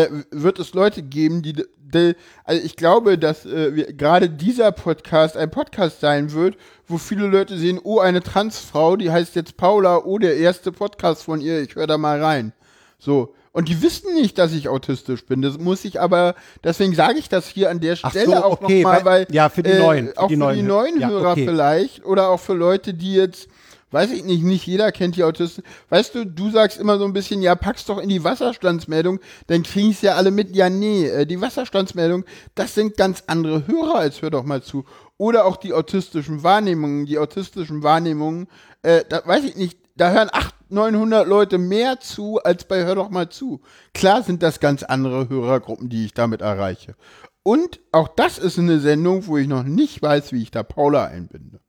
äh, 0.04 0.09
wird 0.30 0.59
es 0.59 0.74
Leute 0.74 1.02
geben, 1.02 1.42
die, 1.42 1.52
die 1.54 2.14
also 2.44 2.62
ich 2.64 2.76
glaube, 2.76 3.18
dass 3.18 3.46
äh, 3.46 3.92
gerade 3.92 4.28
dieser 4.28 4.72
Podcast 4.72 5.37
ein 5.37 5.50
Podcast 5.50 6.00
sein 6.00 6.32
wird, 6.32 6.56
wo 6.87 6.98
viele 6.98 7.26
Leute 7.26 7.56
sehen, 7.56 7.80
oh, 7.82 8.00
eine 8.00 8.22
Transfrau, 8.22 8.96
die 8.96 9.11
heißt 9.11 9.35
jetzt 9.37 9.56
Paula, 9.56 9.98
oh, 10.04 10.18
der 10.18 10.37
erste 10.37 10.72
Podcast 10.72 11.22
von 11.22 11.40
ihr, 11.40 11.61
ich 11.61 11.74
höre 11.74 11.87
da 11.87 11.98
mal 11.98 12.22
rein. 12.22 12.52
So. 12.98 13.35
Und 13.52 13.70
die 13.70 13.80
wissen 13.80 14.12
nicht, 14.14 14.37
dass 14.37 14.52
ich 14.52 14.68
autistisch 14.68 15.24
bin. 15.24 15.40
Das 15.40 15.59
muss 15.59 15.85
ich 15.87 15.98
aber, 15.98 16.35
deswegen 16.62 16.94
sage 16.94 17.18
ich 17.18 17.30
das 17.30 17.48
hier 17.48 17.70
an 17.70 17.80
der 17.80 17.96
Stelle 17.96 18.26
so, 18.26 18.35
auch 18.35 18.61
okay, 18.61 18.82
nochmal, 18.82 19.04
weil- 19.06 19.26
weil, 19.26 19.35
ja, 19.35 19.48
für 19.48 19.62
die 19.62 19.70
äh, 19.70 19.78
Neuen, 19.78 20.09
für 20.09 20.18
auch 20.18 20.28
die 20.28 20.35
für 20.35 20.40
Neuen 20.40 20.56
die 20.56 20.62
neuen 20.62 21.00
ja, 21.00 21.09
Hörer 21.09 21.30
okay. 21.30 21.46
vielleicht 21.46 22.04
oder 22.04 22.28
auch 22.28 22.40
für 22.40 22.52
Leute, 22.52 22.92
die 22.92 23.14
jetzt, 23.14 23.48
weiß 23.96 24.12
ich 24.12 24.24
nicht, 24.24 24.44
nicht 24.44 24.66
jeder 24.66 24.92
kennt 24.92 25.16
die 25.16 25.24
Autisten. 25.24 25.64
Weißt 25.88 26.14
du, 26.14 26.26
du 26.26 26.50
sagst 26.50 26.78
immer 26.78 26.98
so 26.98 27.06
ein 27.06 27.14
bisschen, 27.14 27.40
ja, 27.40 27.54
pack's 27.54 27.87
doch 27.87 27.96
in 27.96 28.11
die 28.11 28.22
Wasserstandsmeldung, 28.22 29.20
dann 29.46 29.62
kriegen 29.62 29.90
es 29.90 30.02
ja 30.02 30.16
alle 30.16 30.30
mit. 30.30 30.54
Ja, 30.54 30.68
nee, 30.68 31.06
äh, 31.06 31.24
die 31.24 31.40
Wasserstandsmeldung, 31.40 32.26
das 32.54 32.74
sind 32.74 32.98
ganz 32.98 33.24
andere 33.26 33.66
Hörer, 33.66 33.94
als 33.94 34.20
hör 34.20 34.28
doch 34.28 34.44
mal 34.44 34.62
zu. 34.62 34.85
Oder 35.16 35.46
auch 35.46 35.56
die 35.56 35.72
autistischen 35.72 36.42
Wahrnehmungen, 36.42 37.06
die 37.06 37.18
autistischen 37.18 37.82
Wahrnehmungen, 37.82 38.48
äh, 38.82 39.02
da 39.09 39.22
weiß 39.24 39.44
ich 39.44 39.56
nicht, 39.56 39.78
da 39.96 40.11
hören 40.11 40.28
800, 40.30 40.56
900 40.68 41.26
Leute 41.26 41.59
mehr 41.59 42.00
zu, 42.00 42.38
als 42.42 42.64
bei 42.64 42.85
Hör 42.85 42.96
doch 42.96 43.09
mal 43.09 43.28
zu. 43.28 43.61
Klar 43.94 44.22
sind 44.22 44.42
das 44.42 44.61
ganz 44.61 44.82
andere 44.82 45.28
Hörergruppen, 45.28 45.88
die 45.88 46.04
ich 46.04 46.12
damit 46.12 46.42
erreiche. 46.42 46.96
Und 47.42 47.80
auch 47.92 48.09
das 48.09 48.38
ist 48.38 48.59
eine 48.59 48.80
Sendung, 48.80 49.26
wo 49.28 49.38
ich 49.38 49.46
noch 49.46 49.62
nicht 49.62 50.02
weiß, 50.02 50.32
wie 50.32 50.42
ich 50.42 50.50
da 50.50 50.64
Paula 50.64 51.04
einbinde. 51.06 51.61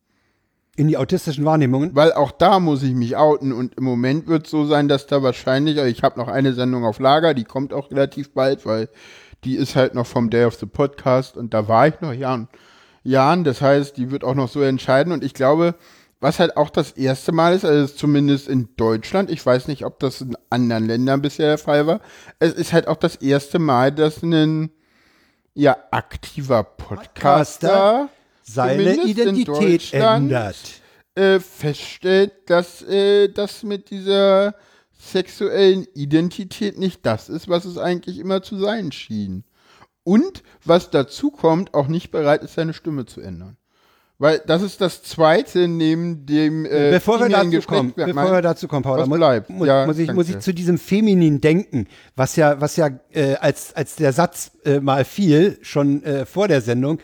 In 0.77 0.87
die 0.87 0.95
autistischen 0.95 1.43
Wahrnehmungen. 1.43 1.95
Weil 1.95 2.13
auch 2.13 2.31
da 2.31 2.59
muss 2.59 2.83
ich 2.83 2.93
mich 2.93 3.17
outen 3.17 3.51
und 3.51 3.75
im 3.75 3.83
Moment 3.83 4.27
wird 4.27 4.45
es 4.45 4.51
so 4.51 4.65
sein, 4.65 4.87
dass 4.87 5.07
da 5.07 5.23
wahrscheinlich, 5.23 5.79
also 5.79 5.89
ich 5.89 6.03
habe 6.03 6.19
noch 6.19 6.27
eine 6.27 6.53
Sendung 6.53 6.85
auf 6.85 6.99
Lager, 6.99 7.33
die 7.33 7.45
kommt 7.45 7.73
auch 7.73 7.91
relativ 7.91 8.33
bald, 8.33 8.65
weil 8.65 8.87
die 9.43 9.55
ist 9.55 9.75
halt 9.75 9.95
noch 9.95 10.05
vom 10.05 10.29
Day 10.29 10.45
of 10.45 10.55
the 10.55 10.67
Podcast 10.67 11.35
und 11.35 11.53
da 11.53 11.67
war 11.67 11.87
ich 11.87 11.99
noch 11.99 12.13
Jahren. 12.13 12.47
Jahren, 13.03 13.43
das 13.43 13.61
heißt, 13.61 13.97
die 13.97 14.11
wird 14.11 14.23
auch 14.23 14.35
noch 14.35 14.49
so 14.49 14.61
entscheiden 14.61 15.11
und 15.11 15.23
ich 15.23 15.33
glaube, 15.33 15.75
was 16.19 16.39
halt 16.39 16.57
auch 16.57 16.69
das 16.69 16.91
erste 16.91 17.31
Mal 17.31 17.55
ist, 17.55 17.65
also 17.65 17.93
zumindest 17.93 18.47
in 18.47 18.69
Deutschland, 18.75 19.29
ich 19.29 19.45
weiß 19.45 19.67
nicht, 19.67 19.85
ob 19.85 19.99
das 19.99 20.21
in 20.21 20.37
anderen 20.49 20.85
Ländern 20.85 21.21
bisher 21.21 21.47
der 21.47 21.57
Fall 21.57 21.87
war, 21.87 22.01
es 22.39 22.53
ist 22.53 22.73
halt 22.73 22.87
auch 22.87 22.97
das 22.97 23.15
erste 23.15 23.59
Mal, 23.59 23.91
dass 23.91 24.23
ein 24.23 24.71
ja 25.53 25.75
aktiver 25.91 26.63
Podcaster 26.63 28.09
Seine 28.49 29.03
Identität 29.03 29.93
ändert. 29.93 30.55
äh, 31.15 31.39
feststellt, 31.39 32.31
dass 32.45 32.81
äh, 32.83 33.27
das 33.27 33.63
mit 33.63 33.89
dieser 33.89 34.55
sexuellen 34.97 35.85
Identität 35.93 36.79
nicht 36.79 37.05
das 37.05 37.29
ist, 37.29 37.49
was 37.49 37.65
es 37.65 37.77
eigentlich 37.77 38.19
immer 38.19 38.41
zu 38.41 38.57
sein 38.57 38.91
schien. 38.91 39.43
Und 40.03 40.43
was 40.63 40.89
dazu 40.89 41.31
kommt, 41.31 41.73
auch 41.73 41.87
nicht 41.87 42.11
bereit 42.11 42.41
ist, 42.41 42.55
seine 42.55 42.73
Stimme 42.73 43.05
zu 43.05 43.19
ändern. 43.19 43.57
Weil 44.19 44.41
das 44.47 44.63
ist 44.63 44.81
das 44.81 45.03
Zweite 45.03 45.67
neben 45.67 46.25
dem 46.25 46.65
äh, 46.65 46.89
bevor 46.91 47.19
wir 47.19 47.29
dazu 47.29 47.61
kommen, 47.61 47.93
bevor 47.95 48.31
wir 48.31 48.41
dazu 48.41 48.67
kommen, 48.67 48.81
Paula, 48.81 49.05
muss, 49.05 49.17
bleibt? 49.17 49.49
muss, 49.49 49.67
Ja, 49.67 49.85
muss, 49.85 49.99
ich, 49.99 50.11
muss 50.11 50.29
ich 50.29 50.39
zu 50.39 50.55
diesem 50.55 50.79
femininen 50.79 51.39
Denken, 51.39 51.87
was 52.15 52.35
ja, 52.35 52.59
was 52.59 52.77
ja 52.77 52.89
äh, 53.11 53.35
als, 53.35 53.75
als 53.75 53.95
der 53.95 54.13
Satz 54.13 54.51
äh, 54.65 54.79
mal 54.79 55.05
fiel, 55.05 55.59
schon 55.61 56.01
äh, 56.03 56.25
vor 56.25 56.47
der 56.47 56.61
Sendung, 56.61 56.97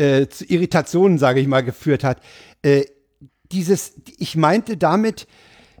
äh, 0.00 0.28
zu 0.28 0.44
Irritationen, 0.46 1.18
sage 1.18 1.40
ich 1.40 1.46
mal, 1.46 1.62
geführt 1.62 2.04
hat. 2.04 2.22
Äh, 2.62 2.84
dieses, 3.52 3.92
ich 4.18 4.36
meinte 4.36 4.76
damit, 4.76 5.26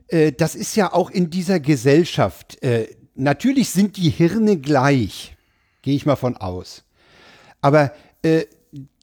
äh, 0.08 0.32
das 0.32 0.54
ist 0.54 0.76
ja 0.76 0.92
auch 0.92 1.10
in 1.10 1.30
dieser 1.30 1.58
Gesellschaft, 1.58 2.62
äh, 2.62 2.88
natürlich 3.14 3.70
sind 3.70 3.96
die 3.96 4.10
Hirne 4.10 4.58
gleich, 4.58 5.36
gehe 5.82 5.94
ich 5.94 6.06
mal 6.06 6.16
von 6.16 6.36
aus. 6.36 6.84
Aber 7.60 7.92
äh, 8.22 8.44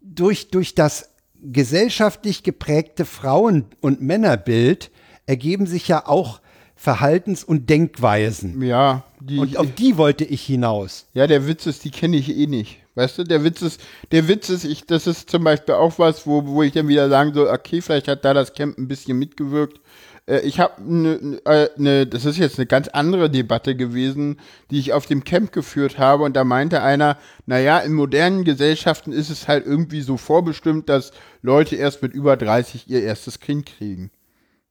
durch, 0.03 0.49
durch 0.49 0.75
das 0.75 1.09
gesellschaftlich 1.41 2.43
geprägte 2.43 3.05
Frauen- 3.05 3.65
und 3.81 4.01
Männerbild 4.01 4.91
ergeben 5.25 5.65
sich 5.67 5.87
ja 5.87 6.05
auch 6.07 6.41
Verhaltens- 6.75 7.43
und 7.43 7.69
Denkweisen. 7.69 8.61
Ja, 8.61 9.03
die, 9.19 9.39
Und 9.39 9.57
auf 9.57 9.73
die 9.73 9.97
wollte 9.97 10.25
ich 10.25 10.43
hinaus. 10.43 11.07
Ja, 11.13 11.25
der 11.25 11.47
Witz 11.47 11.65
ist, 11.65 11.83
die 11.85 11.91
kenne 11.91 12.17
ich 12.17 12.35
eh 12.35 12.45
nicht. 12.45 12.79
Weißt 12.97 13.19
du, 13.19 13.23
der 13.23 13.43
Witz 13.43 13.61
ist, 13.61 13.79
der 14.11 14.27
Witz 14.27 14.49
ist, 14.49 14.63
ich, 14.63 14.87
das 14.87 15.05
ist 15.05 15.29
zum 15.29 15.43
Beispiel 15.43 15.75
auch 15.75 15.99
was, 15.99 16.25
wo, 16.25 16.47
wo 16.47 16.63
ich 16.63 16.71
dann 16.71 16.87
wieder 16.87 17.09
sagen 17.09 17.31
soll, 17.31 17.47
okay, 17.47 17.79
vielleicht 17.79 18.07
hat 18.07 18.25
da 18.25 18.33
das 18.33 18.53
Camp 18.53 18.75
ein 18.75 18.87
bisschen 18.87 19.19
mitgewirkt. 19.19 19.79
Äh, 20.25 20.39
ich 20.39 20.59
habe 20.59 20.81
eine, 20.81 21.39
äh, 21.45 21.69
ne, 21.77 22.07
das 22.07 22.25
ist 22.25 22.39
jetzt 22.39 22.57
eine 22.57 22.65
ganz 22.65 22.87
andere 22.87 23.29
Debatte 23.29 23.75
gewesen, 23.75 24.39
die 24.71 24.79
ich 24.79 24.93
auf 24.93 25.05
dem 25.05 25.23
Camp 25.23 25.51
geführt 25.51 25.99
habe 25.99 26.23
und 26.23 26.35
da 26.35 26.43
meinte 26.43 26.81
einer, 26.81 27.19
naja, 27.45 27.77
in 27.77 27.93
modernen 27.93 28.43
Gesellschaften 28.43 29.11
ist 29.11 29.29
es 29.29 29.47
halt 29.47 29.67
irgendwie 29.67 30.01
so 30.01 30.17
vorbestimmt, 30.17 30.89
dass 30.89 31.11
Leute 31.43 31.75
erst 31.75 32.01
mit 32.01 32.13
über 32.13 32.35
30 32.35 32.89
ihr 32.89 33.03
erstes 33.03 33.39
Kind 33.39 33.67
kriegen. 33.67 34.09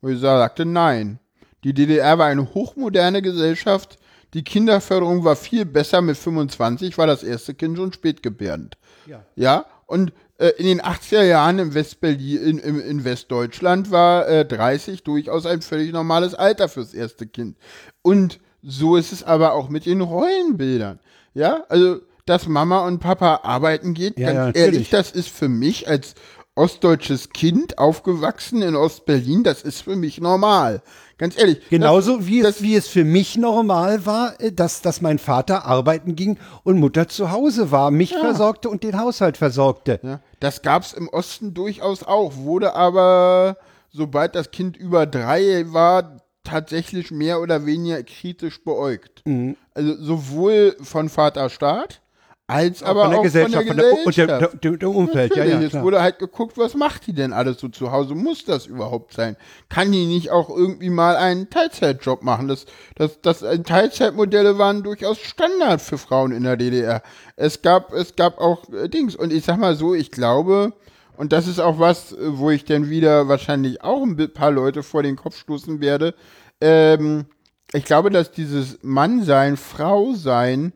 Wo 0.00 0.08
ich 0.08 0.18
sagte, 0.18 0.64
nein. 0.64 1.20
Die 1.62 1.74
DDR 1.74 2.18
war 2.18 2.26
eine 2.26 2.54
hochmoderne 2.54 3.22
Gesellschaft. 3.22 3.98
Die 4.36 4.44
Kinderförderung 4.44 5.24
war 5.24 5.34
viel 5.34 5.64
besser. 5.64 6.02
Mit 6.02 6.18
25 6.18 6.98
war 6.98 7.06
das 7.06 7.22
erste 7.22 7.54
Kind 7.54 7.78
schon 7.78 7.94
spätgebärend. 7.94 8.76
Ja. 9.06 9.24
Ja, 9.34 9.64
und 9.86 10.12
äh, 10.36 10.48
in 10.58 10.66
den 10.66 10.82
80er 10.82 11.22
Jahren 11.22 11.58
in 11.58 11.72
Westberlin, 11.72 12.42
in, 12.42 12.58
in, 12.58 12.80
in 12.80 13.04
Westdeutschland 13.04 13.90
war 13.90 14.28
äh, 14.28 14.44
30 14.44 15.04
durchaus 15.04 15.46
ein 15.46 15.62
völlig 15.62 15.90
normales 15.90 16.34
Alter 16.34 16.68
fürs 16.68 16.92
erste 16.92 17.26
Kind. 17.26 17.56
Und 18.02 18.38
so 18.62 18.96
ist 18.96 19.10
es 19.10 19.24
aber 19.24 19.54
auch 19.54 19.70
mit 19.70 19.86
den 19.86 20.02
Rollenbildern. 20.02 21.00
Ja, 21.32 21.64
also, 21.70 22.00
dass 22.26 22.46
Mama 22.46 22.86
und 22.86 22.98
Papa 22.98 23.40
arbeiten 23.42 23.94
geht, 23.94 24.18
Ja, 24.18 24.32
ganz 24.34 24.58
ja, 24.58 24.64
ehrlich, 24.64 24.90
das 24.90 25.12
ist 25.12 25.30
für 25.30 25.48
mich 25.48 25.88
als 25.88 26.14
ostdeutsches 26.56 27.30
Kind 27.30 27.78
aufgewachsen 27.78 28.62
in 28.62 28.74
Ostberlin, 28.74 29.44
das 29.44 29.62
ist 29.62 29.82
für 29.82 29.94
mich 29.94 30.20
normal. 30.20 30.82
Ganz 31.18 31.38
ehrlich. 31.38 31.68
Genauso 31.68 32.26
wie, 32.26 32.42
das, 32.42 32.56
es, 32.56 32.62
wie 32.62 32.74
es 32.74 32.88
für 32.88 33.04
mich 33.04 33.36
normal 33.36 34.04
war, 34.04 34.40
äh, 34.40 34.52
dass, 34.52 34.82
dass 34.82 35.00
mein 35.00 35.18
Vater 35.18 35.64
arbeiten 35.66 36.16
ging 36.16 36.38
und 36.64 36.80
Mutter 36.80 37.08
zu 37.08 37.30
Hause 37.30 37.70
war, 37.70 37.90
mich 37.90 38.14
versorgte 38.14 38.68
und 38.68 38.82
den 38.82 38.98
Haushalt 38.98 39.36
versorgte. 39.36 40.00
Ja, 40.02 40.20
das 40.40 40.62
gab's 40.62 40.92
im 40.92 41.08
Osten 41.08 41.54
durchaus 41.54 42.02
auch, 42.02 42.36
wurde 42.36 42.74
aber, 42.74 43.58
sobald 43.90 44.34
das 44.34 44.50
Kind 44.50 44.76
über 44.76 45.06
drei 45.06 45.64
war, 45.72 46.22
tatsächlich 46.42 47.10
mehr 47.10 47.40
oder 47.40 47.66
weniger 47.66 48.02
kritisch 48.02 48.62
beäugt. 48.64 49.22
Mhm. 49.26 49.56
Also 49.74 49.94
sowohl 50.02 50.76
von 50.80 51.08
Vaterstaat 51.08 52.00
als 52.48 52.82
aber 52.82 53.02
von 53.02 53.10
der 53.10 53.18
auch 53.18 53.22
Gesellschaft, 53.24 53.66
von 53.66 53.76
der 53.76 53.92
und 53.92 54.16
der, 54.16 54.26
Gesellschaft. 54.26 54.64
der, 54.64 54.76
der 54.76 54.90
Umfeld. 54.90 55.34
Ja, 55.34 55.42
Natürlich, 55.42 55.60
ja, 55.60 55.66
es 55.66 55.70
klar. 55.70 55.82
wurde 55.82 56.02
halt 56.02 56.18
geguckt, 56.20 56.56
was 56.56 56.74
macht 56.74 57.06
die 57.08 57.12
denn 57.12 57.32
alles 57.32 57.58
so 57.58 57.68
zu 57.68 57.90
Hause? 57.90 58.14
Muss 58.14 58.44
das 58.44 58.66
überhaupt 58.66 59.14
sein? 59.14 59.36
Kann 59.68 59.90
die 59.90 60.06
nicht 60.06 60.30
auch 60.30 60.48
irgendwie 60.48 60.90
mal 60.90 61.16
einen 61.16 61.50
Teilzeitjob 61.50 62.22
machen? 62.22 62.46
Das, 62.46 62.66
das, 62.94 63.20
das 63.20 63.42
äh, 63.42 63.58
Teilzeitmodelle 63.58 64.58
waren 64.58 64.84
durchaus 64.84 65.18
Standard 65.18 65.80
für 65.80 65.98
Frauen 65.98 66.30
in 66.30 66.44
der 66.44 66.56
DDR. 66.56 67.02
Es 67.34 67.62
gab, 67.62 67.92
es 67.92 68.14
gab 68.14 68.38
auch 68.38 68.68
äh, 68.72 68.88
Dings. 68.88 69.16
Und 69.16 69.32
ich 69.32 69.44
sag 69.44 69.58
mal 69.58 69.74
so, 69.74 69.94
ich 69.94 70.12
glaube, 70.12 70.72
und 71.16 71.32
das 71.32 71.48
ist 71.48 71.58
auch 71.58 71.80
was, 71.80 72.12
äh, 72.12 72.16
wo 72.38 72.50
ich 72.50 72.64
dann 72.64 72.90
wieder 72.90 73.26
wahrscheinlich 73.26 73.82
auch 73.82 74.02
ein 74.04 74.16
paar 74.32 74.52
Leute 74.52 74.84
vor 74.84 75.02
den 75.02 75.16
Kopf 75.16 75.36
stoßen 75.36 75.80
werde. 75.80 76.14
Ähm, 76.60 77.26
ich 77.72 77.84
glaube, 77.84 78.10
dass 78.10 78.30
dieses 78.30 78.78
Mannsein, 78.82 79.56
Frausein, 79.56 80.72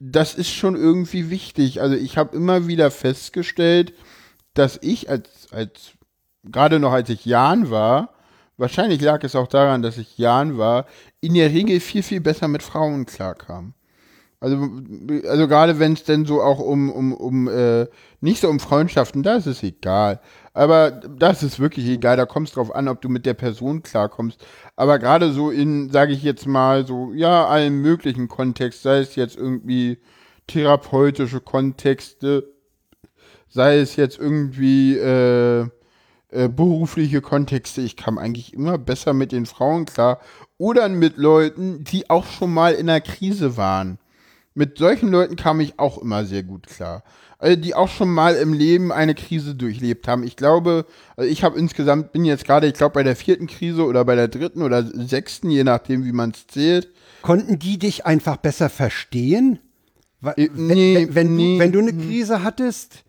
das 0.00 0.34
ist 0.34 0.50
schon 0.50 0.74
irgendwie 0.74 1.30
wichtig. 1.30 1.80
Also 1.80 1.94
ich 1.94 2.16
habe 2.16 2.34
immer 2.34 2.66
wieder 2.66 2.90
festgestellt, 2.90 3.92
dass 4.54 4.78
ich 4.82 5.10
als, 5.10 5.48
als 5.52 5.92
gerade 6.42 6.80
noch 6.80 6.92
als 6.92 7.10
ich 7.10 7.26
Jan 7.26 7.70
war, 7.70 8.14
wahrscheinlich 8.56 9.00
lag 9.02 9.22
es 9.22 9.36
auch 9.36 9.46
daran, 9.46 9.82
dass 9.82 9.98
ich 9.98 10.18
Jan 10.18 10.58
war, 10.58 10.86
in 11.20 11.34
der 11.34 11.50
Regel 11.50 11.80
viel, 11.80 12.02
viel 12.02 12.20
besser 12.20 12.48
mit 12.48 12.62
Frauen 12.62 13.04
klarkam. 13.06 13.74
Also, 14.40 14.56
also 15.28 15.48
gerade 15.48 15.78
wenn 15.78 15.92
es 15.92 16.04
denn 16.04 16.24
so 16.24 16.40
auch 16.40 16.58
um, 16.58 16.90
um, 16.90 17.12
um 17.12 17.46
äh, 17.46 17.86
nicht 18.22 18.40
so 18.40 18.48
um 18.48 18.58
Freundschaften, 18.58 19.22
da 19.22 19.36
ist 19.36 19.62
egal. 19.62 20.20
Aber 20.54 20.90
das 20.90 21.42
ist 21.42 21.60
wirklich 21.60 21.86
egal, 21.86 22.16
da 22.16 22.24
kommt 22.24 22.48
es 22.48 22.54
drauf 22.54 22.74
an, 22.74 22.88
ob 22.88 23.02
du 23.02 23.10
mit 23.10 23.26
der 23.26 23.34
Person 23.34 23.82
klarkommst. 23.82 24.44
Aber 24.76 24.98
gerade 24.98 25.32
so 25.32 25.50
in, 25.50 25.90
sage 25.90 26.14
ich 26.14 26.22
jetzt 26.22 26.46
mal, 26.46 26.86
so, 26.86 27.12
ja, 27.12 27.46
allen 27.46 27.82
möglichen 27.82 28.28
Kontext, 28.28 28.82
sei 28.82 29.00
es 29.00 29.14
jetzt 29.14 29.36
irgendwie 29.36 29.98
therapeutische 30.46 31.40
Kontexte, 31.40 32.50
sei 33.48 33.78
es 33.78 33.96
jetzt 33.96 34.18
irgendwie 34.18 34.96
äh, 34.96 35.66
äh, 36.30 36.48
berufliche 36.48 37.20
Kontexte. 37.20 37.82
Ich 37.82 37.96
kam 37.96 38.16
eigentlich 38.16 38.54
immer 38.54 38.78
besser 38.78 39.12
mit 39.12 39.32
den 39.32 39.46
Frauen 39.46 39.84
klar 39.84 40.20
oder 40.58 40.88
mit 40.88 41.18
Leuten, 41.18 41.84
die 41.84 42.08
auch 42.08 42.26
schon 42.26 42.54
mal 42.54 42.72
in 42.72 42.88
einer 42.88 43.00
Krise 43.00 43.56
waren. 43.56 43.98
Mit 44.60 44.76
solchen 44.76 45.08
Leuten 45.08 45.36
kam 45.36 45.58
ich 45.60 45.78
auch 45.78 45.96
immer 45.96 46.26
sehr 46.26 46.42
gut 46.42 46.66
klar. 46.66 47.02
Also 47.38 47.58
die 47.58 47.74
auch 47.74 47.88
schon 47.88 48.10
mal 48.10 48.34
im 48.34 48.52
Leben 48.52 48.92
eine 48.92 49.14
Krise 49.14 49.54
durchlebt 49.54 50.06
haben. 50.06 50.22
Ich 50.22 50.36
glaube, 50.36 50.84
also 51.16 51.30
ich 51.30 51.42
habe 51.42 51.58
insgesamt, 51.58 52.12
bin 52.12 52.26
jetzt 52.26 52.44
gerade, 52.44 52.66
ich 52.66 52.74
glaube, 52.74 52.92
bei 52.92 53.02
der 53.02 53.16
vierten 53.16 53.46
Krise 53.46 53.86
oder 53.86 54.04
bei 54.04 54.16
der 54.16 54.28
dritten 54.28 54.60
oder 54.60 54.84
sechsten, 54.84 55.50
je 55.50 55.64
nachdem, 55.64 56.04
wie 56.04 56.12
man 56.12 56.32
es 56.32 56.46
zählt. 56.46 56.88
Konnten 57.22 57.58
die 57.58 57.78
dich 57.78 58.04
einfach 58.04 58.36
besser 58.36 58.68
verstehen? 58.68 59.60
Äh, 60.22 60.50
nee, 60.54 60.94
wenn, 60.94 61.14
wenn, 61.14 61.36
nee. 61.36 61.58
wenn 61.58 61.72
du 61.72 61.78
eine 61.78 61.94
Krise 61.94 62.42
hattest? 62.42 63.04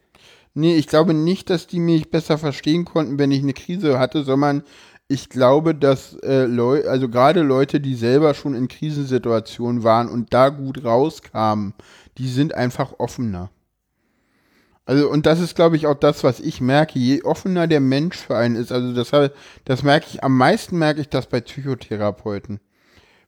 Nee, 0.54 0.78
ich 0.78 0.88
glaube 0.88 1.14
nicht, 1.14 1.50
dass 1.50 1.68
die 1.68 1.82
mich 1.82 2.12
besser 2.12 2.38
verstehen 2.38 2.86
konnten, 2.86 3.20
wenn 3.20 3.32
ich 3.32 3.44
eine 3.44 3.54
Krise 3.54 4.00
hatte, 4.00 4.24
sondern 4.24 4.64
ich 5.12 5.30
glaube, 5.30 5.76
dass 5.76 6.13
äh, 6.24 6.45
Leute, 6.45 6.89
also 6.89 7.10
gerade 7.10 7.41
Leute, 7.41 7.82
die 7.82 7.95
selber 7.95 8.34
schon 8.34 8.56
in 8.56 8.69
Krisensituationen 8.69 9.84
waren 9.84 10.08
und 10.08 10.34
da 10.34 10.50
gut 10.50 10.86
rauskamen, 10.86 11.74
die 12.17 12.30
sind 12.30 12.56
einfach 12.56 12.93
offener. 12.97 13.50
Also, 14.86 15.10
und 15.10 15.26
das 15.26 15.39
ist, 15.39 15.56
glaube 15.56 15.76
ich, 15.76 15.86
auch 15.86 15.95
das, 15.95 16.24
was 16.24 16.39
ich 16.39 16.62
merke. 16.62 16.97
Je 16.97 17.24
offener 17.24 17.67
der 17.67 17.82
Mensch 17.82 18.17
für 18.17 18.38
einen 18.38 18.56
ist, 18.56 18.71
also 18.71 18.93
das, 18.93 19.32
das 19.65 19.84
merke 19.84 20.08
ich, 20.10 20.24
am 20.24 20.38
meisten 20.38 20.78
merke 20.78 21.02
ich 21.02 21.10
das 21.10 21.28
bei 21.28 21.41
Psychotherapeuten. 21.41 22.60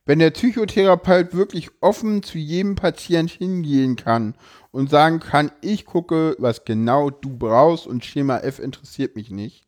Wenn 0.06 0.18
der 0.18 0.30
Psychotherapeut 0.30 1.34
wirklich 1.34 1.70
offen 1.80 2.22
zu 2.22 2.38
jedem 2.38 2.74
Patient 2.74 3.30
hingehen 3.30 3.96
kann 3.96 4.34
und 4.70 4.90
sagen 4.90 5.20
kann, 5.20 5.50
ich 5.60 5.84
gucke, 5.84 6.34
was 6.38 6.64
genau 6.64 7.10
du 7.10 7.36
brauchst 7.36 7.86
und 7.86 8.04
Schema 8.04 8.38
F 8.38 8.58
interessiert 8.58 9.16
mich 9.16 9.30
nicht, 9.30 9.63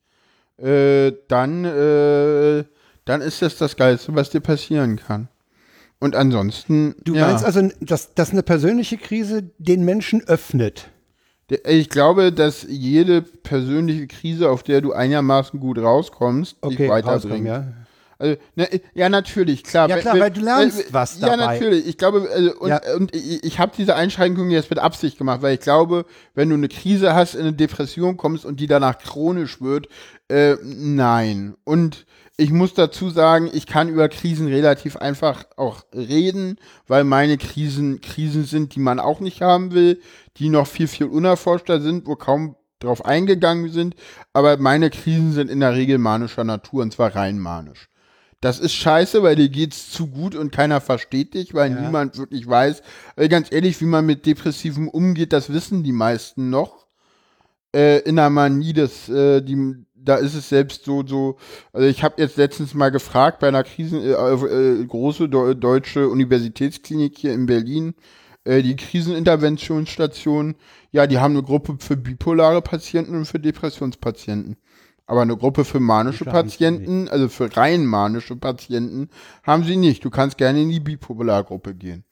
äh, 0.58 1.12
dann, 1.28 1.64
äh, 1.64 2.64
dann 3.04 3.20
ist 3.20 3.42
das 3.42 3.58
das 3.58 3.76
Geilste, 3.76 4.14
was 4.14 4.30
dir 4.30 4.40
passieren 4.40 4.96
kann. 4.96 5.28
Und 5.98 6.14
ansonsten. 6.14 6.94
Du 7.04 7.14
ja. 7.14 7.26
meinst 7.26 7.44
also, 7.44 7.68
dass, 7.80 8.14
dass 8.14 8.30
eine 8.30 8.42
persönliche 8.42 8.98
Krise 8.98 9.50
den 9.58 9.84
Menschen 9.84 10.22
öffnet? 10.28 10.90
Ich 11.64 11.90
glaube, 11.90 12.32
dass 12.32 12.66
jede 12.68 13.22
persönliche 13.22 14.08
Krise, 14.08 14.50
auf 14.50 14.62
der 14.64 14.80
du 14.80 14.92
einigermaßen 14.92 15.60
gut 15.60 15.78
rauskommst, 15.78 16.56
Okay, 16.60 16.76
dich 16.76 16.88
weiterbringt. 16.88 17.46
ja. 17.46 17.72
Also, 18.18 18.36
ne, 18.54 18.68
ja, 18.94 19.08
natürlich, 19.08 19.62
klar. 19.62 19.88
Ja, 19.88 19.96
Wenn- 19.96 20.00
klar, 20.02 20.14
wenn- 20.14 20.20
weil 20.22 20.30
du 20.30 20.40
lernst 20.40 20.80
äh, 20.80 20.84
was 20.92 21.20
Ja, 21.20 21.36
dabei. 21.36 21.54
natürlich. 21.54 21.86
Ich 21.86 21.98
glaube, 21.98 22.28
also, 22.32 22.54
und, 22.58 22.68
Ja. 22.70 22.80
und 22.96 23.14
ich, 23.14 23.44
ich 23.44 23.58
habe 23.58 23.72
diese 23.76 23.94
Einschränkung 23.94 24.50
jetzt 24.50 24.70
mit 24.70 24.78
Absicht 24.78 25.18
gemacht, 25.18 25.42
weil 25.42 25.54
ich 25.54 25.60
glaube, 25.60 26.06
wenn 26.34 26.48
du 26.48 26.54
eine 26.54 26.68
Krise 26.68 27.14
hast, 27.14 27.34
in 27.34 27.42
eine 27.42 27.52
Depression 27.52 28.16
kommst 28.16 28.44
und 28.46 28.58
die 28.60 28.66
danach 28.66 28.98
chronisch 28.98 29.60
wird, 29.60 29.88
äh, 30.28 30.56
nein. 30.64 31.56
Und 31.64 32.06
ich 32.38 32.50
muss 32.50 32.74
dazu 32.74 33.10
sagen, 33.10 33.50
ich 33.52 33.66
kann 33.66 33.88
über 33.88 34.08
Krisen 34.08 34.46
relativ 34.48 34.96
einfach 34.96 35.44
auch 35.56 35.82
reden, 35.94 36.58
weil 36.86 37.04
meine 37.04 37.38
Krisen 37.38 38.00
Krisen 38.00 38.44
sind, 38.44 38.74
die 38.74 38.80
man 38.80 38.98
auch 39.00 39.20
nicht 39.20 39.40
haben 39.42 39.72
will, 39.72 40.00
die 40.38 40.48
noch 40.48 40.66
viel, 40.66 40.86
viel 40.88 41.06
unerforschter 41.06 41.80
sind, 41.80 42.06
wo 42.06 42.16
kaum 42.16 42.56
drauf 42.78 43.06
eingegangen 43.06 43.70
sind. 43.72 43.94
Aber 44.34 44.58
meine 44.58 44.90
Krisen 44.90 45.32
sind 45.32 45.50
in 45.50 45.60
der 45.60 45.72
Regel 45.74 45.96
manischer 45.96 46.44
Natur 46.44 46.82
und 46.82 46.92
zwar 46.92 47.14
rein 47.16 47.38
manisch. 47.38 47.88
Das 48.46 48.60
ist 48.60 48.74
scheiße, 48.74 49.24
weil 49.24 49.34
dir 49.34 49.48
geht's 49.48 49.90
zu 49.90 50.06
gut 50.06 50.36
und 50.36 50.52
keiner 50.52 50.80
versteht 50.80 51.34
dich, 51.34 51.52
weil 51.52 51.72
Ja. 51.72 51.80
niemand 51.80 52.16
wirklich 52.16 52.46
weiß. 52.46 52.80
Äh, 53.16 53.28
ganz 53.28 53.50
ehrlich, 53.50 53.80
wie 53.80 53.86
man 53.86 54.06
mit 54.06 54.24
Depressiven 54.24 54.86
umgeht, 54.86 55.32
das 55.32 55.52
wissen 55.52 55.82
die 55.82 55.90
meisten 55.90 56.48
noch. 56.48 56.86
Äh, 57.74 58.02
in 58.02 58.14
der 58.14 58.30
Manie, 58.30 58.72
das, 58.72 59.08
äh, 59.08 59.40
die, 59.42 59.74
da 59.96 60.14
ist 60.14 60.34
es 60.34 60.48
selbst 60.48 60.84
so, 60.84 61.04
so. 61.04 61.38
Also 61.72 61.88
ich 61.88 62.04
habe 62.04 62.22
jetzt 62.22 62.36
letztens 62.36 62.72
mal 62.72 62.90
gefragt 62.90 63.40
bei 63.40 63.48
einer 63.48 63.64
Krisen, 63.64 64.00
äh, 64.00 64.12
äh, 64.12 64.84
große 64.84 65.24
deu- 65.24 65.54
deutsche 65.54 66.08
Universitätsklinik 66.08 67.18
hier 67.18 67.32
in 67.32 67.46
Berlin, 67.46 67.94
äh, 68.44 68.62
die 68.62 68.76
Kriseninterventionsstation, 68.76 70.54
ja, 70.92 71.08
die 71.08 71.18
haben 71.18 71.34
eine 71.34 71.42
Gruppe 71.42 71.78
für 71.80 71.96
bipolare 71.96 72.62
Patienten 72.62 73.16
und 73.16 73.24
für 73.24 73.40
Depressionspatienten. 73.40 74.56
Aber 75.06 75.22
eine 75.22 75.36
Gruppe 75.36 75.64
für 75.64 75.80
manische 75.80 76.24
Patienten, 76.24 77.08
also 77.08 77.28
für 77.28 77.56
rein 77.56 77.86
manische 77.86 78.36
Patienten, 78.36 79.08
haben 79.44 79.64
sie 79.64 79.76
nicht. 79.76 80.04
Du 80.04 80.10
kannst 80.10 80.36
gerne 80.36 80.62
in 80.62 80.68
die 80.68 80.80
Bipolargruppe 80.80 81.74
gehen. 81.74 82.04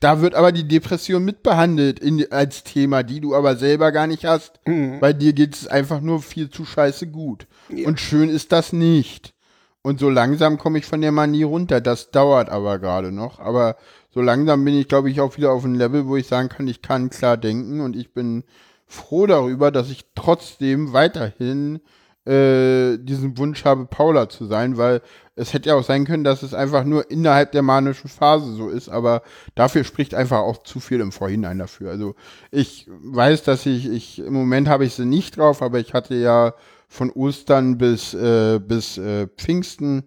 Da 0.00 0.20
wird 0.20 0.34
aber 0.34 0.52
die 0.52 0.68
Depression 0.68 1.24
mitbehandelt 1.24 1.98
in, 1.98 2.30
als 2.30 2.64
Thema, 2.64 3.02
die 3.04 3.20
du 3.20 3.34
aber 3.34 3.56
selber 3.56 3.92
gar 3.92 4.06
nicht 4.06 4.26
hast. 4.26 4.60
Bei 5.00 5.12
dir 5.12 5.32
geht 5.32 5.54
es 5.54 5.66
einfach 5.66 6.00
nur 6.00 6.20
viel 6.20 6.50
zu 6.50 6.64
scheiße 6.64 7.06
gut. 7.06 7.46
Und 7.86 8.00
schön 8.00 8.28
ist 8.28 8.52
das 8.52 8.72
nicht. 8.72 9.32
Und 9.80 10.00
so 10.00 10.10
langsam 10.10 10.58
komme 10.58 10.78
ich 10.78 10.86
von 10.86 11.00
der 11.00 11.12
Manie 11.12 11.44
runter. 11.44 11.80
Das 11.80 12.10
dauert 12.10 12.48
aber 12.48 12.78
gerade 12.78 13.12
noch. 13.12 13.38
Aber 13.38 13.76
so 14.10 14.20
langsam 14.20 14.64
bin 14.64 14.74
ich, 14.74 14.88
glaube 14.88 15.10
ich, 15.10 15.20
auch 15.20 15.36
wieder 15.36 15.52
auf 15.52 15.64
ein 15.64 15.74
Level, 15.74 16.06
wo 16.06 16.16
ich 16.16 16.26
sagen 16.26 16.48
kann, 16.48 16.66
ich 16.66 16.82
kann 16.82 17.10
klar 17.10 17.36
denken. 17.36 17.80
Und 17.80 17.94
ich 17.94 18.12
bin 18.12 18.44
froh 18.86 19.26
darüber, 19.26 19.70
dass 19.70 19.90
ich 19.90 20.04
trotzdem 20.14 20.92
weiterhin 20.92 21.80
äh, 22.26 22.96
diesen 22.98 23.36
Wunsch 23.38 23.64
habe, 23.64 23.86
Paula 23.86 24.28
zu 24.28 24.46
sein, 24.46 24.76
weil 24.76 25.02
es 25.36 25.52
hätte 25.52 25.70
ja 25.70 25.74
auch 25.74 25.84
sein 25.84 26.06
können, 26.06 26.24
dass 26.24 26.42
es 26.42 26.54
einfach 26.54 26.84
nur 26.84 27.10
innerhalb 27.10 27.52
der 27.52 27.62
manischen 27.62 28.08
Phase 28.08 28.52
so 28.52 28.68
ist, 28.68 28.88
aber 28.88 29.22
dafür 29.54 29.84
spricht 29.84 30.14
einfach 30.14 30.38
auch 30.38 30.62
zu 30.62 30.80
viel 30.80 31.00
im 31.00 31.12
Vorhinein 31.12 31.58
dafür. 31.58 31.90
Also 31.90 32.14
ich 32.50 32.88
weiß, 32.88 33.42
dass 33.42 33.66
ich, 33.66 33.90
ich 33.90 34.20
im 34.20 34.32
Moment 34.32 34.68
habe 34.68 34.84
ich 34.84 34.94
sie 34.94 35.04
nicht 35.04 35.36
drauf, 35.36 35.60
aber 35.60 35.80
ich 35.80 35.92
hatte 35.92 36.14
ja 36.14 36.54
von 36.88 37.10
Ostern 37.10 37.76
bis, 37.78 38.14
äh, 38.14 38.60
bis 38.60 38.96
äh, 38.98 39.26
Pfingsten 39.36 40.04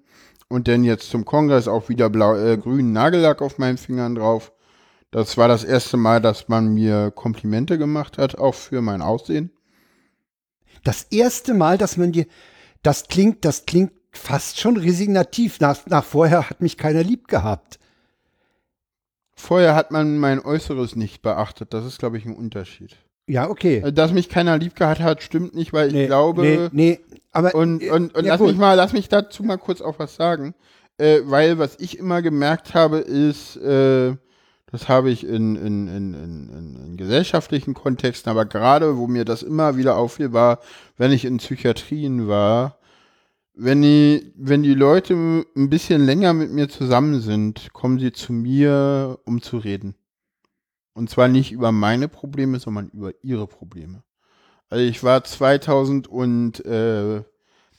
und 0.49 0.67
dann 0.67 0.83
jetzt 0.83 1.09
zum 1.09 1.25
Kongress 1.25 1.67
auch 1.67 1.89
wieder 1.89 2.09
blau, 2.09 2.35
äh, 2.35 2.57
grünen 2.57 2.93
Nagellack 2.93 3.41
auf 3.41 3.57
meinen 3.57 3.77
Fingern 3.77 4.15
drauf. 4.15 4.53
Das 5.11 5.37
war 5.37 5.47
das 5.47 5.63
erste 5.63 5.97
Mal, 5.97 6.21
dass 6.21 6.47
man 6.47 6.73
mir 6.73 7.11
Komplimente 7.11 7.77
gemacht 7.77 8.17
hat, 8.17 8.37
auch 8.37 8.55
für 8.55 8.81
mein 8.81 9.01
Aussehen. 9.01 9.51
Das 10.83 11.03
erste 11.11 11.53
Mal, 11.53 11.77
dass 11.77 11.97
man 11.97 12.11
dir, 12.11 12.25
das 12.83 13.07
klingt, 13.07 13.45
das 13.45 13.65
klingt 13.65 13.91
fast 14.11 14.59
schon 14.59 14.77
resignativ. 14.77 15.59
Nach, 15.59 15.77
nach 15.87 16.03
vorher 16.03 16.49
hat 16.49 16.61
mich 16.61 16.77
keiner 16.77 17.03
lieb 17.03 17.27
gehabt. 17.27 17.79
Vorher 19.35 19.75
hat 19.75 19.91
man 19.91 20.17
mein 20.17 20.43
Äußeres 20.43 20.95
nicht 20.95 21.21
beachtet. 21.21 21.73
Das 21.73 21.85
ist, 21.85 21.99
glaube 21.99 22.17
ich, 22.17 22.25
ein 22.25 22.35
Unterschied. 22.35 22.95
Ja, 23.27 23.49
okay. 23.49 23.83
Äh, 23.85 23.93
Dass 23.93 24.11
mich 24.11 24.29
keiner 24.29 24.57
lieb 24.57 24.75
gehabt 24.75 24.99
hat, 24.99 25.21
stimmt 25.21 25.53
nicht, 25.53 25.73
weil 25.73 25.93
ich 25.95 26.07
glaube. 26.07 26.41
nee, 26.41 26.69
nee, 26.71 26.99
aber 27.31 27.53
Und, 27.53 27.83
und, 27.83 28.15
und 28.15 28.25
ja, 28.25 28.31
lass 28.33 28.39
gut. 28.39 28.49
mich 28.49 28.57
mal, 28.57 28.73
lass 28.73 28.93
mich 28.93 29.09
dazu 29.09 29.43
mal 29.43 29.57
kurz 29.57 29.81
auch 29.81 29.99
was 29.99 30.15
sagen. 30.15 30.55
Äh, 30.97 31.19
weil 31.25 31.59
was 31.59 31.75
ich 31.79 31.99
immer 31.99 32.21
gemerkt 32.23 32.73
habe, 32.73 32.97
ist, 32.97 33.57
äh, 33.57 34.15
das 34.69 34.89
habe 34.89 35.09
ich 35.09 35.25
in, 35.25 35.55
in, 35.55 35.87
in, 35.87 36.13
in, 36.13 36.75
in, 36.85 36.97
gesellschaftlichen 36.97 37.73
Kontexten, 37.73 38.29
aber 38.29 38.45
gerade, 38.45 38.97
wo 38.97 39.07
mir 39.07 39.23
das 39.23 39.41
immer 39.41 39.77
wieder 39.77 39.95
auffiel, 39.95 40.33
war, 40.33 40.59
wenn 40.97 41.11
ich 41.11 41.23
in 41.23 41.37
Psychiatrien 41.37 42.27
war, 42.27 42.77
wenn 43.53 43.81
die, 43.81 44.33
wenn 44.35 44.63
die 44.63 44.73
Leute 44.73 45.13
ein 45.55 45.69
bisschen 45.69 46.05
länger 46.05 46.33
mit 46.33 46.51
mir 46.51 46.69
zusammen 46.69 47.21
sind, 47.21 47.73
kommen 47.73 47.97
sie 47.97 48.11
zu 48.11 48.33
mir, 48.33 49.19
um 49.25 49.41
zu 49.41 49.57
reden. 49.57 49.95
Und 50.93 51.09
zwar 51.09 51.27
nicht 51.27 51.51
über 51.51 51.71
meine 51.71 52.07
Probleme, 52.07 52.59
sondern 52.59 52.89
über 52.89 53.13
ihre 53.23 53.47
Probleme. 53.47 54.03
Also 54.69 54.83
ich 54.83 55.03
war 55.03 55.23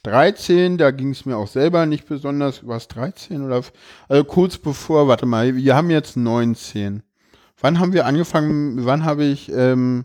2013, 0.05 0.79
da 0.79 0.91
ging 0.91 1.11
es 1.11 1.27
mir 1.27 1.37
auch 1.37 1.49
selber 1.49 1.87
nicht 1.87 2.07
besonders, 2.07 2.67
war 2.67 2.77
es 2.77 2.89
13 2.89 3.45
oder, 3.45 3.63
also 4.09 4.25
kurz 4.25 4.59
bevor, 4.59 5.09
warte 5.09 5.27
mal, 5.27 5.57
wir 5.57 5.75
haben 5.75 5.91
jetzt 5.91 6.17
19. 6.17 7.03
Wann 7.61 7.81
haben 7.81 7.93
wir 7.93 8.07
angefangen, 8.07 8.85
wann 8.85 9.05
habe 9.05 9.25
ich, 9.25 9.51
ähm, 9.53 10.05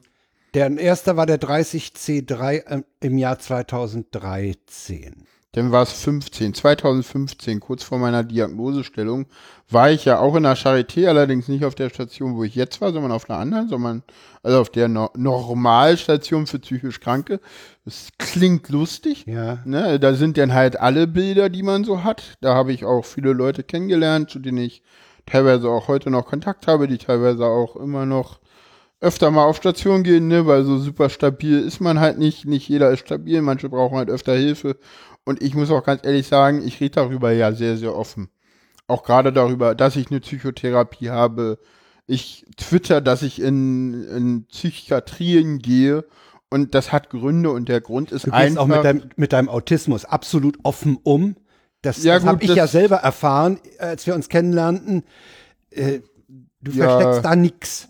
der 0.53 0.77
erste 0.77 1.17
war 1.17 1.25
der 1.25 1.39
30C3 1.39 2.63
ähm, 2.67 2.85
im 2.99 3.17
Jahr 3.17 3.39
2013. 3.39 5.25
Dann 5.53 5.71
war 5.71 5.83
es 5.83 5.91
15, 5.93 6.55
2015, 6.55 7.59
kurz 7.59 7.83
vor 7.83 7.99
meiner 7.99 8.23
Diagnosestellung, 8.23 9.27
war 9.69 9.91
ich 9.91 10.03
ja 10.03 10.19
auch 10.19 10.35
in 10.35 10.43
der 10.43 10.57
Charité, 10.57 11.07
allerdings 11.07 11.47
nicht 11.47 11.63
auf 11.63 11.75
der 11.75 11.89
Station, 11.89 12.35
wo 12.35 12.43
ich 12.43 12.55
jetzt 12.55 12.81
war, 12.81 12.91
sondern 12.91 13.11
auf 13.11 13.29
einer 13.29 13.39
anderen, 13.39 13.69
sondern 13.69 14.03
also 14.41 14.59
auf 14.59 14.69
der 14.71 14.87
no 14.87 15.11
Normalstation 15.15 16.47
für 16.47 16.57
psychisch 16.57 16.99
Kranke. 16.99 17.39
Das 17.85 18.09
klingt 18.17 18.69
lustig. 18.69 19.25
Ja. 19.27 19.59
Ne? 19.63 19.99
Da 19.99 20.15
sind 20.15 20.37
dann 20.37 20.53
halt 20.53 20.79
alle 20.79 21.05
Bilder, 21.05 21.49
die 21.49 21.63
man 21.63 21.83
so 21.83 22.03
hat. 22.03 22.37
Da 22.41 22.55
habe 22.55 22.73
ich 22.73 22.83
auch 22.83 23.05
viele 23.05 23.33
Leute 23.33 23.63
kennengelernt, 23.63 24.31
zu 24.31 24.39
denen 24.39 24.57
ich 24.57 24.81
teilweise 25.27 25.69
auch 25.69 25.87
heute 25.87 26.09
noch 26.09 26.25
Kontakt 26.25 26.65
habe, 26.65 26.87
die 26.87 26.97
teilweise 26.97 27.45
auch 27.45 27.75
immer 27.75 28.07
noch 28.07 28.39
öfter 29.03 29.31
mal 29.31 29.43
auf 29.45 29.57
Station 29.57 30.03
gehen, 30.03 30.27
ne, 30.27 30.45
weil 30.47 30.63
so 30.63 30.77
super 30.77 31.09
stabil 31.09 31.59
ist 31.59 31.79
man 31.81 31.99
halt 31.99 32.17
nicht. 32.17 32.45
Nicht 32.45 32.67
jeder 32.69 32.89
ist 32.91 32.99
stabil, 33.01 33.41
manche 33.41 33.69
brauchen 33.69 33.97
halt 33.97 34.09
öfter 34.09 34.33
Hilfe. 34.35 34.77
Und 35.25 35.41
ich 35.41 35.55
muss 35.55 35.69
auch 35.71 35.83
ganz 35.83 36.01
ehrlich 36.05 36.27
sagen, 36.27 36.65
ich 36.65 36.79
rede 36.79 36.95
darüber 36.95 37.31
ja 37.31 37.51
sehr, 37.51 37.77
sehr 37.77 37.95
offen. 37.95 38.29
Auch 38.87 39.03
gerade 39.03 39.31
darüber, 39.31 39.75
dass 39.75 39.95
ich 39.95 40.09
eine 40.09 40.19
Psychotherapie 40.19 41.09
habe, 41.09 41.59
ich 42.05 42.45
twitter, 42.57 42.99
dass 43.01 43.21
ich 43.21 43.41
in, 43.41 44.03
in 44.09 44.45
Psychiatrien 44.47 45.59
gehe 45.59 46.05
und 46.49 46.75
das 46.75 46.91
hat 46.91 47.09
Gründe 47.09 47.51
und 47.51 47.69
der 47.69 47.81
Grund 47.81 48.11
ist 48.11 48.25
Du 48.27 48.31
gehst 48.31 48.37
einfach. 48.41 48.63
auch 48.63 48.67
mit 48.67 48.83
deinem, 48.83 49.03
mit 49.15 49.33
deinem 49.33 49.49
Autismus 49.49 50.05
absolut 50.05 50.57
offen 50.63 50.97
um. 51.03 51.35
Das, 51.81 52.03
Ja, 52.03 52.15
das 52.15 52.25
habe 52.25 52.43
ich 52.43 52.53
ja 52.55 52.67
selber 52.67 52.97
erfahren, 52.97 53.59
als 53.79 54.05
wir 54.07 54.15
uns 54.15 54.29
kennenlernten. 54.29 55.03
Äh, 55.71 55.99
du 56.61 56.71
Ja. 56.71 56.87
versteckst 56.89 57.25
da 57.25 57.35
nix. 57.35 57.89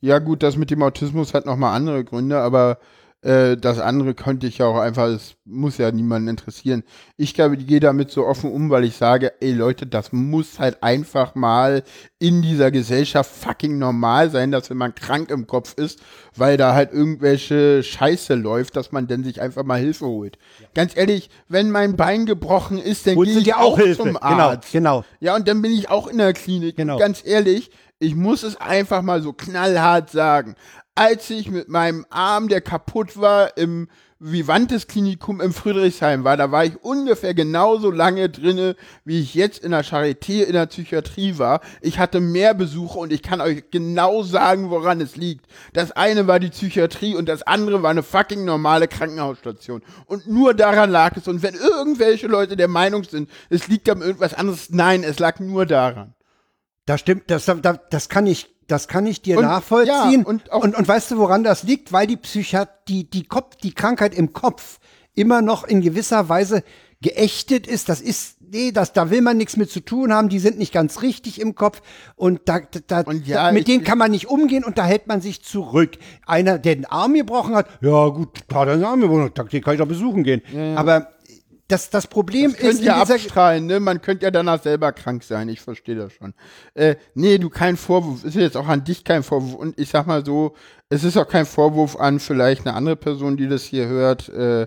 Ja, 0.00 0.18
gut, 0.18 0.42
das 0.42 0.56
mit 0.56 0.70
dem 0.70 0.82
Autismus 0.82 1.34
hat 1.34 1.46
nochmal 1.46 1.76
andere 1.76 2.04
Gründe, 2.04 2.38
aber 2.38 2.78
äh, 3.22 3.58
das 3.58 3.78
andere 3.78 4.14
könnte 4.14 4.46
ich 4.46 4.56
ja 4.58 4.66
auch 4.66 4.78
einfach, 4.78 5.08
es 5.08 5.34
muss 5.44 5.76
ja 5.76 5.92
niemanden 5.92 6.28
interessieren. 6.28 6.84
Ich 7.18 7.34
glaube, 7.34 7.56
ich 7.56 7.66
gehe 7.66 7.80
damit 7.80 8.10
so 8.10 8.24
offen 8.26 8.50
um, 8.50 8.70
weil 8.70 8.84
ich 8.84 8.96
sage, 8.96 9.34
ey 9.42 9.52
Leute, 9.52 9.86
das 9.86 10.10
muss 10.12 10.58
halt 10.58 10.82
einfach 10.82 11.34
mal 11.34 11.82
in 12.18 12.40
dieser 12.40 12.70
Gesellschaft 12.70 13.30
fucking 13.30 13.76
normal 13.78 14.30
sein, 14.30 14.50
dass 14.50 14.70
wenn 14.70 14.78
man 14.78 14.94
krank 14.94 15.30
im 15.30 15.46
Kopf 15.46 15.74
ist, 15.76 16.00
weil 16.34 16.56
da 16.56 16.72
halt 16.72 16.92
irgendwelche 16.94 17.82
Scheiße 17.82 18.34
läuft, 18.36 18.76
dass 18.76 18.90
man 18.92 19.06
dann 19.06 19.22
sich 19.22 19.42
einfach 19.42 19.64
mal 19.64 19.78
Hilfe 19.78 20.06
holt. 20.06 20.38
Ganz 20.74 20.96
ehrlich, 20.96 21.28
wenn 21.46 21.70
mein 21.70 21.96
Bein 21.96 22.24
gebrochen 22.24 22.78
ist, 22.78 23.06
dann 23.06 23.20
gehe 23.20 23.38
ich 23.38 23.54
auch 23.54 23.72
auch 23.72 23.78
Hilfe. 23.78 24.02
zum 24.02 24.12
Genau, 24.14 24.20
Arzt. 24.22 24.72
genau. 24.72 25.04
Ja, 25.20 25.36
und 25.36 25.46
dann 25.46 25.60
bin 25.60 25.72
ich 25.72 25.90
auch 25.90 26.06
in 26.06 26.16
der 26.16 26.32
Klinik. 26.32 26.76
Genau. 26.76 26.94
Und 26.94 27.00
ganz 27.00 27.22
ehrlich, 27.22 27.70
ich 28.00 28.16
muss 28.16 28.42
es 28.42 28.56
einfach 28.56 29.02
mal 29.02 29.22
so 29.22 29.32
knallhart 29.32 30.10
sagen. 30.10 30.56
Als 30.94 31.30
ich 31.30 31.50
mit 31.50 31.68
meinem 31.68 32.04
Arm, 32.10 32.48
der 32.48 32.62
kaputt 32.62 33.20
war, 33.20 33.56
im 33.56 33.88
Vivantes 34.22 34.86
Klinikum 34.86 35.40
im 35.40 35.52
Friedrichshain 35.52 36.24
war, 36.24 36.36
da 36.36 36.50
war 36.50 36.64
ich 36.64 36.82
ungefähr 36.82 37.32
genauso 37.32 37.90
lange 37.90 38.28
drinne, 38.28 38.76
wie 39.04 39.20
ich 39.20 39.34
jetzt 39.34 39.64
in 39.64 39.70
der 39.70 39.84
Charité 39.84 40.42
in 40.44 40.52
der 40.52 40.66
Psychiatrie 40.66 41.38
war. 41.38 41.60
Ich 41.80 41.98
hatte 41.98 42.20
mehr 42.20 42.52
Besuche 42.52 42.98
und 42.98 43.12
ich 43.12 43.22
kann 43.22 43.40
euch 43.40 43.70
genau 43.70 44.22
sagen, 44.22 44.70
woran 44.70 45.00
es 45.00 45.16
liegt. 45.16 45.46
Das 45.72 45.92
eine 45.92 46.26
war 46.26 46.38
die 46.38 46.50
Psychiatrie 46.50 47.14
und 47.14 47.28
das 47.28 47.42
andere 47.42 47.82
war 47.82 47.90
eine 47.90 48.02
fucking 48.02 48.44
normale 48.44 48.88
Krankenhausstation. 48.88 49.82
Und 50.06 50.26
nur 50.26 50.52
daran 50.52 50.90
lag 50.90 51.16
es. 51.16 51.28
Und 51.28 51.42
wenn 51.42 51.54
irgendwelche 51.54 52.26
Leute 52.26 52.56
der 52.56 52.68
Meinung 52.68 53.04
sind, 53.04 53.30
es 53.48 53.68
liegt 53.68 53.88
am 53.88 54.02
irgendwas 54.02 54.34
anderes, 54.34 54.68
nein, 54.70 55.02
es 55.02 55.18
lag 55.18 55.40
nur 55.40 55.64
daran. 55.64 56.14
Das 56.90 56.98
stimmt, 57.00 57.30
das, 57.30 57.44
das, 57.44 57.78
das 57.88 58.08
kann 58.08 58.26
ich, 58.26 58.48
das 58.66 58.88
kann 58.88 59.06
ich 59.06 59.22
dir 59.22 59.38
Und- 59.38 59.44
nachvollziehen. 59.44 60.22
ja, 60.22 60.26
und 60.26 60.48
und, 60.48 60.74
und 60.76 60.88
weißt 60.88 61.12
du, 61.12 61.18
woran 61.18 61.44
das 61.44 61.62
liegt? 61.62 61.92
Weil 61.92 62.08
die 62.08 62.16
Psychiat 62.16 62.88
die, 62.88 63.08
die 63.08 63.22
Kopf, 63.22 63.54
die 63.54 63.72
Krankheit 63.72 64.12
im 64.12 64.32
Kopf 64.32 64.80
immer 65.14 65.40
noch 65.40 65.62
in 65.62 65.82
gewisser 65.82 66.28
Weise 66.28 66.64
geächtet 67.00 67.68
ist. 67.68 67.88
Das 67.88 68.00
ist, 68.00 68.38
nee, 68.40 68.72
das, 68.72 68.92
da 68.92 69.08
will 69.10 69.22
man 69.22 69.36
nichts 69.36 69.56
mit 69.56 69.70
zu 69.70 69.78
tun 69.80 70.12
haben. 70.12 70.28
Die 70.30 70.40
sind 70.40 70.58
nicht 70.58 70.72
ganz 70.72 71.00
richtig 71.02 71.40
im 71.40 71.54
Kopf. 71.54 71.80
Und 72.16 72.40
da, 72.46 72.58
da, 72.88 73.02
Und 73.02 73.24
ja, 73.26 73.46
da 73.46 73.52
mit 73.52 73.68
denen 73.68 73.84
kann 73.84 73.96
man 73.96 74.10
nicht 74.10 74.28
umgehen 74.28 74.64
und 74.64 74.76
da 74.76 74.84
hält 74.84 75.06
man 75.06 75.20
sich 75.20 75.42
zurück. 75.44 75.92
Einer, 76.26 76.58
der 76.58 76.74
den 76.74 76.86
Arm 76.86 77.14
gebrochen 77.14 77.54
hat, 77.54 77.68
ja 77.80 78.08
gut, 78.08 78.40
der 78.50 78.58
hat 78.58 78.68
den 78.68 78.82
Arm 78.84 79.00
gebrochen, 79.00 79.30
den 79.52 79.62
kann 79.62 79.74
ich 79.74 79.78
doch 79.78 79.86
besuchen 79.86 80.24
gehen. 80.24 80.42
Aber 80.76 81.08
das, 81.70 81.90
das 81.90 82.06
Problem 82.06 82.52
Könnt 82.52 82.72
ist, 82.72 82.80
dieser, 82.80 82.96
abstrahlen, 82.96 83.66
ne? 83.66 83.80
Man 83.80 84.02
könnte 84.02 84.24
ja 84.24 84.30
danach 84.30 84.62
selber 84.62 84.92
krank 84.92 85.22
sein, 85.22 85.48
ich 85.48 85.60
verstehe 85.60 85.96
das 85.96 86.12
schon. 86.12 86.34
Äh, 86.74 86.96
nee, 87.14 87.38
du, 87.38 87.48
kein 87.50 87.76
Vorwurf. 87.76 88.24
Ist 88.24 88.34
jetzt 88.34 88.56
auch 88.56 88.68
an 88.68 88.84
dich 88.84 89.04
kein 89.04 89.22
Vorwurf. 89.22 89.54
Und 89.54 89.78
ich 89.78 89.88
sag 89.88 90.06
mal 90.06 90.24
so, 90.24 90.54
es 90.88 91.04
ist 91.04 91.16
auch 91.16 91.28
kein 91.28 91.46
Vorwurf 91.46 91.96
an 91.96 92.18
vielleicht 92.18 92.66
eine 92.66 92.74
andere 92.74 92.96
Person, 92.96 93.36
die 93.36 93.48
das 93.48 93.62
hier 93.62 93.86
hört. 93.86 94.28
Äh, 94.28 94.66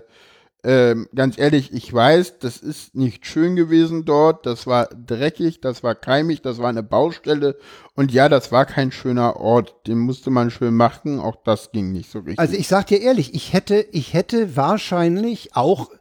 ähm, 0.66 1.08
ganz 1.14 1.36
ehrlich, 1.36 1.74
ich 1.74 1.92
weiß, 1.92 2.38
das 2.38 2.56
ist 2.56 2.94
nicht 2.94 3.26
schön 3.26 3.54
gewesen 3.54 4.06
dort. 4.06 4.46
Das 4.46 4.66
war 4.66 4.86
dreckig, 4.86 5.60
das 5.60 5.82
war 5.82 5.94
keimig, 5.94 6.40
das 6.40 6.58
war 6.58 6.70
eine 6.70 6.82
Baustelle. 6.82 7.58
Und 7.94 8.12
ja, 8.12 8.30
das 8.30 8.50
war 8.50 8.64
kein 8.64 8.90
schöner 8.90 9.36
Ort. 9.36 9.86
Den 9.86 9.98
musste 9.98 10.30
man 10.30 10.50
schön 10.50 10.74
machen. 10.74 11.20
Auch 11.20 11.36
das 11.44 11.70
ging 11.70 11.92
nicht 11.92 12.10
so 12.10 12.20
richtig. 12.20 12.38
Also 12.38 12.54
ich 12.54 12.66
sag 12.66 12.86
dir 12.86 13.02
ehrlich, 13.02 13.34
ich 13.34 13.52
hätte, 13.52 13.86
ich 13.92 14.14
hätte 14.14 14.56
wahrscheinlich 14.56 15.54
auch 15.54 15.90
äh, 15.90 15.96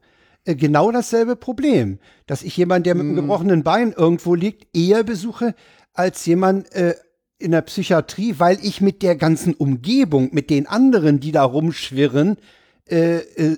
genau 0.46 0.91
dasselbe 0.91 1.36
Problem, 1.36 2.00
dass 2.26 2.44
ich 2.44 2.58
jemanden, 2.58 2.84
der 2.84 2.96
mit 2.96 3.04
Mhm. 3.06 3.10
einem 3.12 3.16
gebrochenen 3.28 3.64
Bein 3.64 3.94
irgendwo 3.94 4.36
liegt, 4.36 4.76
eher 4.76 5.04
besuche 5.04 5.56
als 5.94 6.26
jemand 6.26 6.72
äh, 6.74 6.96
in 7.39 7.52
der 7.52 7.62
Psychiatrie, 7.62 8.36
weil 8.39 8.58
ich 8.62 8.82
mit 8.82 9.02
der 9.04 9.16
ganzen 9.16 9.54
Umgebung, 9.54 10.30
mit 10.34 10.50
den 10.50 10.68
anderen, 10.68 11.20
die 11.20 11.32
da 11.32 11.44
rumschwirren, 11.44 12.38
äh, 12.89 13.18
äh, 13.18 13.58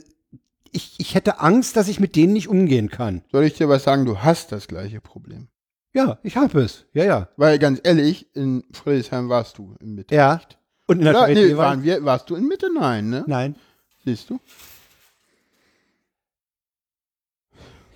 ich, 0.71 0.95
ich 0.97 1.15
hätte 1.15 1.39
Angst, 1.39 1.77
dass 1.77 1.87
ich 1.87 1.99
mit 1.99 2.15
denen 2.15 2.33
nicht 2.33 2.49
umgehen 2.49 2.89
kann. 2.89 3.21
Soll 3.31 3.45
ich 3.45 3.53
dir 3.53 3.69
was 3.69 3.83
sagen? 3.83 4.05
Du 4.05 4.19
hast 4.19 4.51
das 4.51 4.67
gleiche 4.67 4.99
Problem. 5.01 5.47
Ja, 5.93 6.19
ich 6.23 6.35
habe 6.35 6.59
es. 6.61 6.85
Ja, 6.93 7.05
ja. 7.05 7.29
Weil 7.37 7.57
ganz 7.59 7.79
ehrlich, 7.83 8.27
in 8.35 8.63
Friedrichshain 8.73 9.29
warst 9.29 9.57
du 9.57 9.75
in 9.79 9.95
Mitte. 9.95 10.13
Ja. 10.13 10.41
Und 10.87 10.97
in 10.99 11.05
der 11.05 11.15
Oder? 11.15 11.27
Nee, 11.29 11.51
war- 11.55 11.67
waren 11.67 11.83
wir, 11.83 12.03
warst 12.03 12.29
du 12.29 12.35
in 12.35 12.47
Mitte? 12.49 12.67
Nein, 12.73 13.09
ne? 13.09 13.23
Nein. 13.27 13.55
Siehst 14.03 14.29
du? 14.29 14.39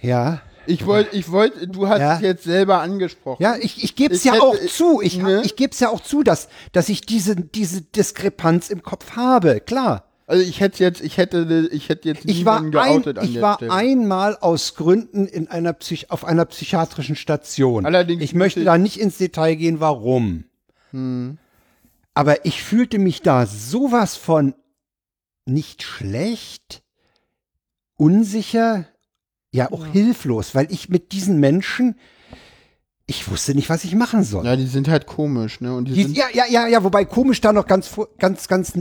Ja. 0.02 0.42
Ich 0.66 0.86
wollte, 0.86 1.16
ich 1.16 1.32
wollte, 1.32 1.68
du 1.68 1.88
hast 1.88 2.00
Ja. 2.00 2.16
es 2.18 2.22
jetzt 2.22 2.44
selber 2.44 2.80
angesprochen. 2.82 3.42
Ja, 3.42 3.56
ich, 3.60 3.84
ich 3.84 3.96
gebe 3.96 4.14
es 4.14 4.24
ja 4.24 4.34
hätte- 4.34 4.44
auch 4.44 4.56
zu. 4.68 5.02
Ich, 5.02 5.18
ne? 5.18 5.42
ich 5.44 5.56
gebe 5.56 5.72
es 5.72 5.80
ja 5.80 5.90
auch 5.90 6.02
zu, 6.02 6.22
dass, 6.22 6.48
dass 6.74 6.90
ich 6.90 7.02
diese, 7.02 7.36
diese 7.36 7.82
Diskrepanz 7.82 8.70
im 8.70 8.84
Kopf 8.84 9.16
habe. 9.16 9.62
Klar. 9.62 10.06
Also 10.28 10.44
ich 10.44 10.60
hätte 10.60 10.84
jetzt, 10.84 11.02
ich 11.02 11.18
hätte, 11.18 11.68
ich 11.72 11.90
hätte 11.90 12.08
jetzt 12.10 12.24
Ich 12.26 12.46
war, 12.46 12.60
niemanden 12.62 12.78
ein, 12.78 12.92
geoutet 13.02 13.18
an 13.18 13.26
ich 13.28 13.42
war 13.42 13.56
Stelle. 13.56 13.72
einmal 13.74 14.38
aus 14.38 14.76
Gründen 14.76 15.26
in 15.26 15.48
einer 15.48 15.74
Psych 15.74 16.12
auf 16.12 16.24
einer 16.24 16.46
psychiatrischen 16.46 17.16
Station. 17.16 17.84
Allerdings 17.88 18.22
ich 18.22 18.36
möchte 18.36 18.60
ich- 18.60 18.66
da 18.68 18.78
nicht 18.78 19.00
ins 19.00 19.18
Detail 19.18 19.56
gehen, 19.56 19.80
warum. 19.80 20.44
Hm. 20.92 21.40
Aber 22.14 22.46
ich 22.46 22.62
fühlte 22.62 23.00
mich 23.00 23.24
da 23.24 23.48
sowas 23.48 24.16
von 24.16 24.54
nicht 25.46 25.82
schlecht, 25.82 26.84
unsicher, 27.96 28.86
ja 29.52 29.72
auch 29.72 29.86
hilflos, 29.86 30.56
weil 30.56 30.68
ich 30.72 30.90
mit 30.90 31.12
diesen 31.12 31.40
Menschen, 31.40 31.96
ich 33.06 33.30
wusste 33.30 33.56
nicht, 33.56 33.70
was 33.70 33.84
ich 33.84 33.96
machen 33.96 34.24
soll. 34.24 34.46
Ja, 34.46 34.56
die 34.56 34.68
sind 34.68 34.88
halt 34.88 35.08
komisch, 35.08 35.62
ne? 35.62 35.76
Und 35.76 35.88
die, 35.88 35.94
Die, 35.94 36.04
sind, 36.04 36.18
ja, 36.18 36.26
ja, 36.32 36.44
ja, 36.48 36.68
ja, 36.68 36.84
wobei 36.84 37.06
komisch 37.06 37.42
da 37.42 37.52
noch 37.52 37.66
ganz, 37.66 37.90
ganz, 38.20 38.48
ganz 38.48 38.74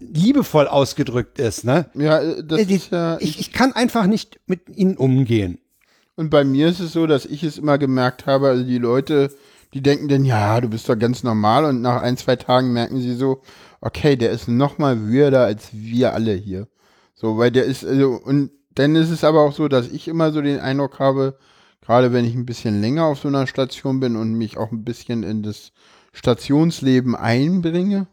liebevoll 0.00 0.68
ausgedrückt 0.68 1.38
ist, 1.38 1.64
ne? 1.64 1.86
ja, 1.94 2.20
äh, 2.20 2.44
das 2.44 2.60
Äh, 2.60 2.66
die, 2.66 2.74
ist 2.74 2.90
ja, 2.90 3.16
ich, 3.20 3.40
ich 3.40 3.52
kann 3.52 3.72
einfach 3.72 4.06
nicht 4.06 4.38
mit 4.46 4.68
ihnen 4.68 4.96
umgehen. 4.96 5.58
Und 6.16 6.30
bei 6.30 6.44
mir 6.44 6.68
ist 6.68 6.80
es 6.80 6.92
so, 6.92 7.06
dass 7.06 7.24
ich 7.24 7.42
es 7.42 7.58
immer 7.58 7.78
gemerkt 7.78 8.26
habe, 8.26 8.48
also 8.48 8.62
die 8.62 8.78
Leute, 8.78 9.34
die 9.72 9.82
denken 9.82 10.08
dann, 10.08 10.24
ja, 10.24 10.60
du 10.60 10.68
bist 10.68 10.88
doch 10.88 10.98
ganz 10.98 11.22
normal 11.24 11.64
und 11.64 11.80
nach 11.80 12.02
ein, 12.02 12.16
zwei 12.16 12.36
Tagen 12.36 12.72
merken 12.72 13.00
sie 13.00 13.14
so, 13.14 13.40
okay, 13.80 14.14
der 14.16 14.30
ist 14.30 14.46
noch 14.46 14.78
mal 14.78 15.10
weirder 15.10 15.44
als 15.44 15.68
wir 15.72 16.12
alle 16.12 16.34
hier. 16.34 16.68
So, 17.14 17.38
weil 17.38 17.50
der 17.50 17.64
ist, 17.64 17.84
also, 17.84 18.20
und 18.22 18.50
ist 18.76 19.10
es 19.10 19.24
aber 19.24 19.42
auch 19.42 19.52
so, 19.52 19.68
dass 19.68 19.88
ich 19.88 20.08
immer 20.08 20.32
so 20.32 20.40
den 20.42 20.60
Eindruck 20.60 20.98
habe, 20.98 21.38
gerade 21.80 22.12
wenn 22.12 22.24
ich 22.24 22.34
ein 22.34 22.46
bisschen 22.46 22.80
länger 22.80 23.04
auf 23.04 23.20
so 23.20 23.28
einer 23.28 23.46
Station 23.46 24.00
bin 24.00 24.16
und 24.16 24.34
mich 24.34 24.56
auch 24.56 24.72
ein 24.72 24.84
bisschen 24.84 25.22
in 25.22 25.42
das 25.42 25.72
Stationsleben 26.12 27.14
einbringe, 27.14 28.06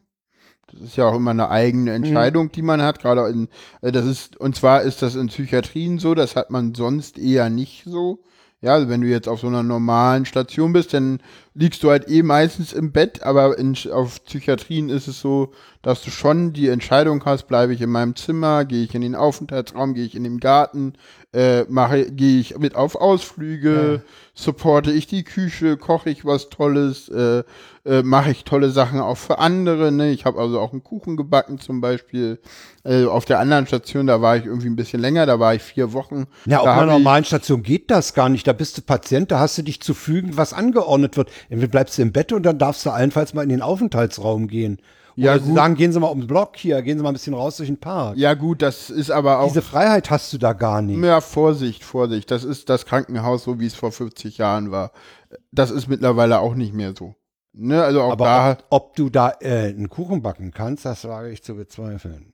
das 0.71 0.81
ist 0.81 0.95
ja 0.95 1.05
auch 1.05 1.15
immer 1.15 1.31
eine 1.31 1.49
eigene 1.49 1.93
Entscheidung, 1.93 2.51
die 2.51 2.61
man 2.61 2.81
hat. 2.81 2.99
Gerade 2.99 3.27
in, 3.29 3.49
äh, 3.81 3.91
das 3.91 4.05
ist, 4.05 4.37
und 4.37 4.55
zwar 4.55 4.81
ist 4.83 5.01
das 5.01 5.15
in 5.15 5.27
Psychiatrien 5.27 5.99
so, 5.99 6.15
das 6.15 6.35
hat 6.35 6.49
man 6.49 6.73
sonst 6.75 7.17
eher 7.17 7.49
nicht 7.49 7.83
so. 7.85 8.23
Ja, 8.61 8.75
also 8.75 8.89
wenn 8.89 9.01
du 9.01 9.07
jetzt 9.07 9.27
auf 9.27 9.39
so 9.39 9.47
einer 9.47 9.63
normalen 9.63 10.25
Station 10.25 10.71
bist, 10.71 10.93
dann 10.93 11.19
liegst 11.53 11.83
du 11.83 11.89
halt 11.89 12.09
eh 12.09 12.23
meistens 12.23 12.71
im 12.71 12.91
Bett, 12.91 13.23
aber 13.23 13.57
in, 13.57 13.75
auf 13.91 14.23
Psychiatrien 14.23 14.89
ist 14.89 15.07
es 15.07 15.19
so, 15.19 15.51
dass 15.81 16.01
du 16.03 16.11
schon 16.11 16.53
die 16.53 16.69
Entscheidung 16.69 17.25
hast, 17.25 17.47
bleibe 17.47 17.73
ich 17.73 17.81
in 17.81 17.89
meinem 17.89 18.15
Zimmer, 18.15 18.65
gehe 18.65 18.83
ich 18.83 18.95
in 18.95 19.01
den 19.01 19.15
Aufenthaltsraum, 19.15 19.93
gehe 19.93 20.05
ich 20.05 20.15
in 20.15 20.23
den 20.23 20.39
Garten, 20.39 20.93
äh, 21.33 21.63
mache, 21.63 22.11
gehe 22.11 22.39
ich 22.39 22.57
mit 22.57 22.75
auf 22.75 22.95
Ausflüge, 22.95 24.03
supporte 24.33 24.91
ich 24.91 25.07
die 25.07 25.23
Küche, 25.23 25.77
koche 25.77 26.09
ich 26.09 26.25
was 26.25 26.49
Tolles, 26.49 27.09
äh, 27.09 27.43
äh, 27.83 28.03
mache 28.03 28.31
ich 28.31 28.43
tolle 28.43 28.69
Sachen 28.69 28.99
auch 28.99 29.17
für 29.17 29.39
andere. 29.39 29.91
Ne? 29.91 30.11
Ich 30.11 30.25
habe 30.25 30.39
also 30.39 30.59
auch 30.59 30.71
einen 30.71 30.83
Kuchen 30.83 31.17
gebacken 31.17 31.59
zum 31.59 31.81
Beispiel. 31.81 32.39
Äh, 32.83 33.05
auf 33.05 33.25
der 33.25 33.39
anderen 33.39 33.65
Station, 33.65 34.07
da 34.07 34.21
war 34.21 34.37
ich 34.37 34.45
irgendwie 34.45 34.67
ein 34.67 34.75
bisschen 34.75 34.99
länger, 34.99 35.25
da 35.25 35.39
war 35.39 35.55
ich 35.55 35.61
vier 35.61 35.93
Wochen. 35.93 36.25
Ja, 36.45 36.59
auf 36.59 36.67
einer 36.67 36.91
normalen 36.91 37.25
Station 37.25 37.63
geht 37.63 37.89
das 37.91 38.13
gar 38.13 38.29
nicht. 38.29 38.45
Da 38.45 38.53
bist 38.53 38.77
du 38.77 38.81
Patient, 38.81 39.31
da 39.31 39.39
hast 39.39 39.57
du 39.57 39.61
dich 39.61 39.81
zu 39.81 39.93
fügen, 39.93 40.37
was 40.37 40.53
angeordnet 40.53 41.17
wird. 41.17 41.29
Entweder 41.49 41.69
bleibst 41.69 41.97
du 41.97 42.01
im 42.01 42.11
Bett 42.11 42.31
und 42.33 42.43
dann 42.43 42.57
darfst 42.57 42.85
du 42.85 42.89
allenfalls 42.89 43.33
mal 43.33 43.43
in 43.43 43.49
den 43.49 43.61
Aufenthaltsraum 43.61 44.47
gehen. 44.47 44.77
Oder 45.17 45.25
Ja, 45.25 45.39
sie 45.39 45.53
sagen, 45.53 45.75
gehen 45.75 45.91
Sie 45.91 45.99
mal 45.99 46.09
ums 46.09 46.27
Block 46.27 46.55
hier, 46.55 46.81
gehen 46.81 46.97
Sie 46.97 47.03
mal 47.03 47.09
ein 47.09 47.13
bisschen 47.13 47.33
raus 47.33 47.57
durch 47.57 47.67
den 47.67 47.79
Park. 47.79 48.17
Ja 48.17 48.33
gut, 48.33 48.61
das 48.61 48.89
ist 48.89 49.11
aber 49.11 49.39
auch 49.39 49.47
Diese 49.49 49.61
Freiheit 49.61 50.09
hast 50.09 50.31
du 50.31 50.37
da 50.37 50.53
gar 50.53 50.81
nicht. 50.81 51.03
Ja, 51.03 51.19
Vorsicht, 51.19 51.83
Vorsicht. 51.83 52.31
Das 52.31 52.43
ist 52.45 52.69
das 52.69 52.85
Krankenhaus, 52.85 53.43
so 53.43 53.59
wie 53.59 53.65
es 53.65 53.75
vor 53.75 53.91
50 53.91 54.37
Jahren 54.37 54.71
war. 54.71 54.91
Das 55.51 55.69
ist 55.69 55.87
mittlerweile 55.89 56.39
auch 56.39 56.55
nicht 56.55 56.73
mehr 56.73 56.93
so. 56.97 57.15
Ne, 57.53 57.83
also 57.83 58.01
auch 58.03 58.13
Aber 58.13 58.23
da. 58.25 58.51
ob, 58.51 58.65
ob 58.69 58.95
du 58.95 59.09
da 59.09 59.33
äh, 59.41 59.67
einen 59.67 59.89
Kuchen 59.89 60.21
backen 60.21 60.51
kannst, 60.51 60.85
das 60.85 61.03
wage 61.05 61.29
ich 61.31 61.43
zu 61.43 61.55
bezweifeln. 61.55 62.31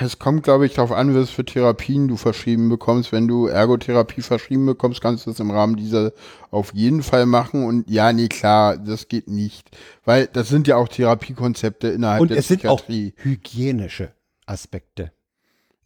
Es 0.00 0.18
kommt, 0.18 0.44
glaube 0.44 0.64
ich, 0.64 0.74
darauf 0.74 0.92
an, 0.92 1.14
was 1.14 1.28
für 1.30 1.44
Therapien 1.44 2.08
du 2.08 2.16
verschrieben 2.16 2.68
bekommst. 2.70 3.12
Wenn 3.12 3.28
du 3.28 3.46
Ergotherapie 3.46 4.22
verschrieben 4.22 4.64
bekommst, 4.64 5.02
kannst 5.02 5.26
du 5.26 5.30
das 5.30 5.40
im 5.40 5.50
Rahmen 5.50 5.76
dieser 5.76 6.12
auf 6.50 6.72
jeden 6.72 7.02
Fall 7.02 7.26
machen. 7.26 7.64
Und 7.64 7.88
ja, 7.90 8.12
nee, 8.12 8.28
klar, 8.28 8.78
das 8.78 9.08
geht 9.08 9.28
nicht. 9.28 9.70
Weil 10.04 10.26
das 10.26 10.48
sind 10.48 10.66
ja 10.66 10.76
auch 10.76 10.88
Therapiekonzepte 10.88 11.88
innerhalb 11.88 12.22
Und 12.22 12.30
der 12.30 12.38
es 12.38 12.48
sind 12.48 12.66
auch 12.66 12.78
Psychiatrie. 12.78 13.14
hygienische 13.18 14.12
Aspekte. 14.46 15.12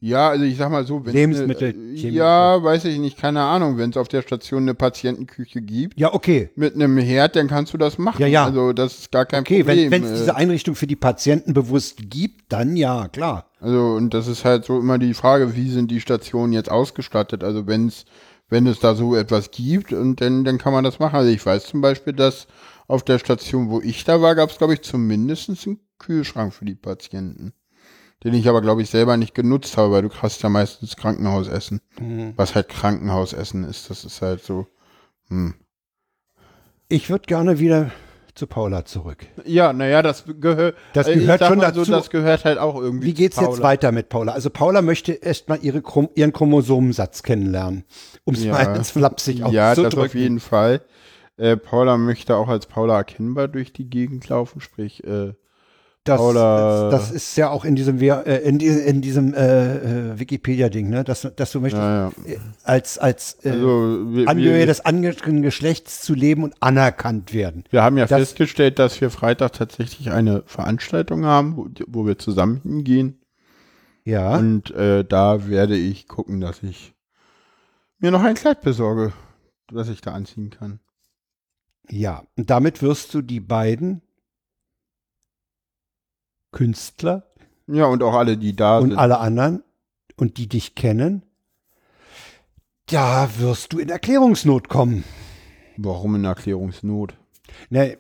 Ja, 0.07 0.29
also 0.29 0.45
ich 0.45 0.59
sag 0.59 0.71
mal 0.71 0.87
so, 0.87 1.07
wenn 1.07 1.15
Lebensmittel, 1.15 1.71
Eine, 1.71 1.95
chemische. 1.97 2.09
ja, 2.09 2.63
weiß 2.63 2.85
ich 2.85 2.99
nicht, 2.99 3.17
keine 3.17 3.41
Ahnung. 3.41 3.79
Wenn 3.79 3.89
es 3.89 3.97
auf 3.97 4.09
der 4.09 4.21
Station 4.21 4.63
eine 4.65 4.75
Patientenküche 4.75 5.63
gibt 5.63 5.99
Ja, 5.99 6.13
okay. 6.13 6.51
mit 6.57 6.75
einem 6.75 6.99
Herd, 6.99 7.37
dann 7.37 7.49
kannst 7.49 7.73
du 7.73 7.79
das 7.79 7.97
machen. 7.97 8.21
Ja, 8.21 8.27
ja. 8.27 8.45
Also 8.45 8.75
das 8.75 8.99
ist 8.99 9.13
gar 9.13 9.25
kein 9.25 9.41
Okay, 9.41 9.65
Problem. 9.65 9.91
wenn 9.91 10.05
es 10.05 10.11
Äh, 10.11 10.15
diese 10.17 10.37
Einrichtung 10.37 10.75
für 10.75 10.87
die 10.87 10.97
Patienten 10.97 11.55
bewusst 11.55 12.11
gibt, 12.11 12.53
dann 12.53 12.77
ja, 12.77 13.09
klar. 13.09 13.51
Also, 13.61 13.81
und 13.95 14.13
das 14.13 14.27
ist 14.27 14.45
halt 14.45 14.67
so 14.67 14.79
immer 14.79 14.99
die 14.99 15.15
Frage, 15.15 15.57
wie 15.57 15.71
sind 15.71 15.91
die 15.91 16.03
Stationen 16.03 16.53
jetzt 16.53 16.71
ausgestattet? 16.71 17.43
Also, 17.43 17.67
wenn's, 17.67 18.05
wenn 18.51 18.67
es 18.67 18.81
da 18.81 18.95
so 18.95 19.17
etwas 19.17 19.51
gibt, 19.53 19.95
und 19.95 20.21
dann, 20.21 20.45
dann 20.45 20.59
kann 20.59 20.75
man 20.75 20.85
das 20.85 20.99
machen. 20.99 21.17
Also, 21.17 21.31
ich 21.31 21.45
weiß 21.47 21.65
zum 21.65 21.81
Beispiel, 21.81 22.13
dass 22.13 22.47
auf 22.89 23.05
der 23.05 23.19
Station, 23.19 23.71
wo 23.71 23.81
ich 23.81 24.05
da 24.05 24.21
war, 24.21 24.35
gab 24.35 24.51
es, 24.51 24.59
glaube 24.59 24.75
ich, 24.75 24.83
zumindest 24.83 25.49
einen 25.49 25.79
Kühlschrank 25.99 26.53
für 26.53 26.67
die 26.67 26.75
Patienten. 26.75 27.55
Den 28.25 28.35
ich 28.35 28.49
aber, 28.49 28.63
glaube 28.63 28.81
ich, 28.83 28.89
selber 28.91 29.17
nicht 29.19 29.35
genutzt 29.35 29.77
habe, 29.77 29.93
weil 29.93 30.03
du 30.03 30.09
hast 30.23 30.43
ja 30.43 30.49
meistens 30.49 30.97
Krankenhausessen. 30.97 31.81
Was 32.37 32.55
halt 32.55 32.69
Krankenhausessen 32.69 33.65
ist, 33.65 33.91
das 33.91 34.05
ist 34.05 34.23
halt 34.23 34.43
so. 34.43 34.67
Hm. 35.29 35.55
Ich 36.89 37.11
würde 37.11 37.27
gerne 37.27 37.59
wieder 37.59 37.91
zu 38.35 38.47
Paula 38.47 38.85
zurück. 38.85 39.27
Ja, 39.45 39.73
naja, 39.73 40.03
das 40.03 40.25
gehört. 40.41 40.77
Das 40.93 41.07
äh, 41.07 41.15
gehört 41.15 41.45
schon 41.45 41.61
dazu. 41.61 41.85
So, 41.85 41.93
das 41.93 42.11
gehört 42.11 42.45
halt 42.45 42.59
auch 42.59 42.77
irgendwie. 42.81 43.07
Wie 43.09 43.15
geht's 43.15 43.39
jetzt 43.39 43.63
weiter 43.63 43.93
mit 43.93 44.09
Paula? 44.09 44.33
Also 44.33 44.51
Paula 44.51 44.83
möchte 44.83 45.13
erstmal 45.13 45.59
ihre 45.63 45.83
ihren 46.15 46.33
Chromosomensatz 46.33 47.23
kennenlernen, 47.23 47.85
um 48.25 48.35
es 48.35 48.43
Ja. 48.45 48.53
mal 48.53 48.75
ins 48.77 48.91
flapsig 48.91 49.39
Ja, 49.39 49.71
das 49.75 49.79
auszudrücken. 49.79 50.07
auf 50.07 50.15
jeden 50.15 50.41
Fall. 50.41 50.83
Äh, 51.37 51.57
Paula 51.57 51.97
möchte 51.97 52.37
auch 52.37 52.49
als 52.49 52.67
Paula 52.67 52.97
erkennbar 52.99 53.49
durch 53.49 53.73
die 53.73 53.89
Gegend 53.89 54.29
laufen, 54.29 54.61
sprich, 54.61 55.05
äh, 55.05 55.35
Das, 56.05 56.21
Paula- 56.21 56.91
das 56.91 57.11
ist 57.11 57.35
ja 57.37 57.49
auch 57.49 57.65
in 57.65 57.77
diesem, 57.77 57.99
äh, 57.99 58.39
in, 58.41 58.59
die, 58.59 58.67
in 58.67 59.01
diesem 59.01 59.33
äh, 59.33 60.11
äh, 60.13 60.19
Wikipedia-Ding, 60.19 60.91
ne? 60.91 61.03
dass, 61.03 61.27
dass 61.35 61.51
du 61.53 61.61
möchtest, 61.61 61.81
ja, 61.83 62.09
ja. 62.27 62.33
äh, 62.35 62.39
als, 62.63 62.99
als 62.99 63.39
äh, 63.43 63.51
Also, 63.53 64.05
wir, 64.13 64.29
Angehörige 64.29 64.59
wir, 64.61 64.67
des 64.67 64.85
anderen 64.85 65.41
Geschlechts 65.41 66.03
zu 66.03 66.13
leben 66.13 66.45
und 66.45 66.55
anerkannt 66.61 67.33
werden. 67.33 67.65
wir 67.71 67.83
haben 67.83 67.97
ja 67.97 68.05
das- 68.05 68.19
festgestellt, 68.21 68.79
dass 68.79 69.01
wir 69.01 69.09
Freitag 69.11 69.55
tatsächlich 69.55 70.11
eine 70.11 70.43
Veranstaltung 70.45 71.25
haben, 71.25 71.57
wo, 71.57 71.69
wo 71.87 72.07
wir 72.07 72.19
zusammen 72.19 72.61
hingehen. 72.63 73.19
Ja. 74.05 74.37
Und 74.37 74.71
äh, 74.73 75.05
da 75.07 75.49
werde 75.49 75.75
ich 75.75 76.07
gucken, 76.07 76.43
dass 76.43 76.63
ich 76.63 76.93
mir 77.99 78.11
noch 78.11 78.23
ein 78.23 78.35
Kleid 78.35 78.61
besorge, 78.61 79.15
das 79.73 79.89
ich 79.89 80.03
da 80.03 80.13
anziehen 80.13 80.51
kann. 80.51 80.81
Ja, 81.89 82.25
und 82.37 82.51
damit 82.51 82.83
wirst 82.83 83.15
du 83.15 83.23
die 83.23 83.41
beiden 83.41 84.03
Künstler 86.55 87.25
Ja, 87.67 87.85
und 87.87 88.03
auch 88.03 88.15
alle, 88.15 88.37
die 88.39 88.57
da 88.57 88.79
und 88.79 88.91
sind. 88.91 88.99
alle 88.99 89.19
anderen 89.19 89.63
und 90.17 90.39
die 90.39 90.49
dich 90.49 90.75
kennen, 90.75 91.23
da 92.87 93.29
wirst 93.39 93.73
du 93.73 93.79
in 93.79 93.89
Erklärungsnot 93.89 94.69
kommen. 94.69 95.05
Warum 95.77 96.15
in 96.15 96.25
Erklärungsnot? 96.25 97.15
Ne, 97.71 97.99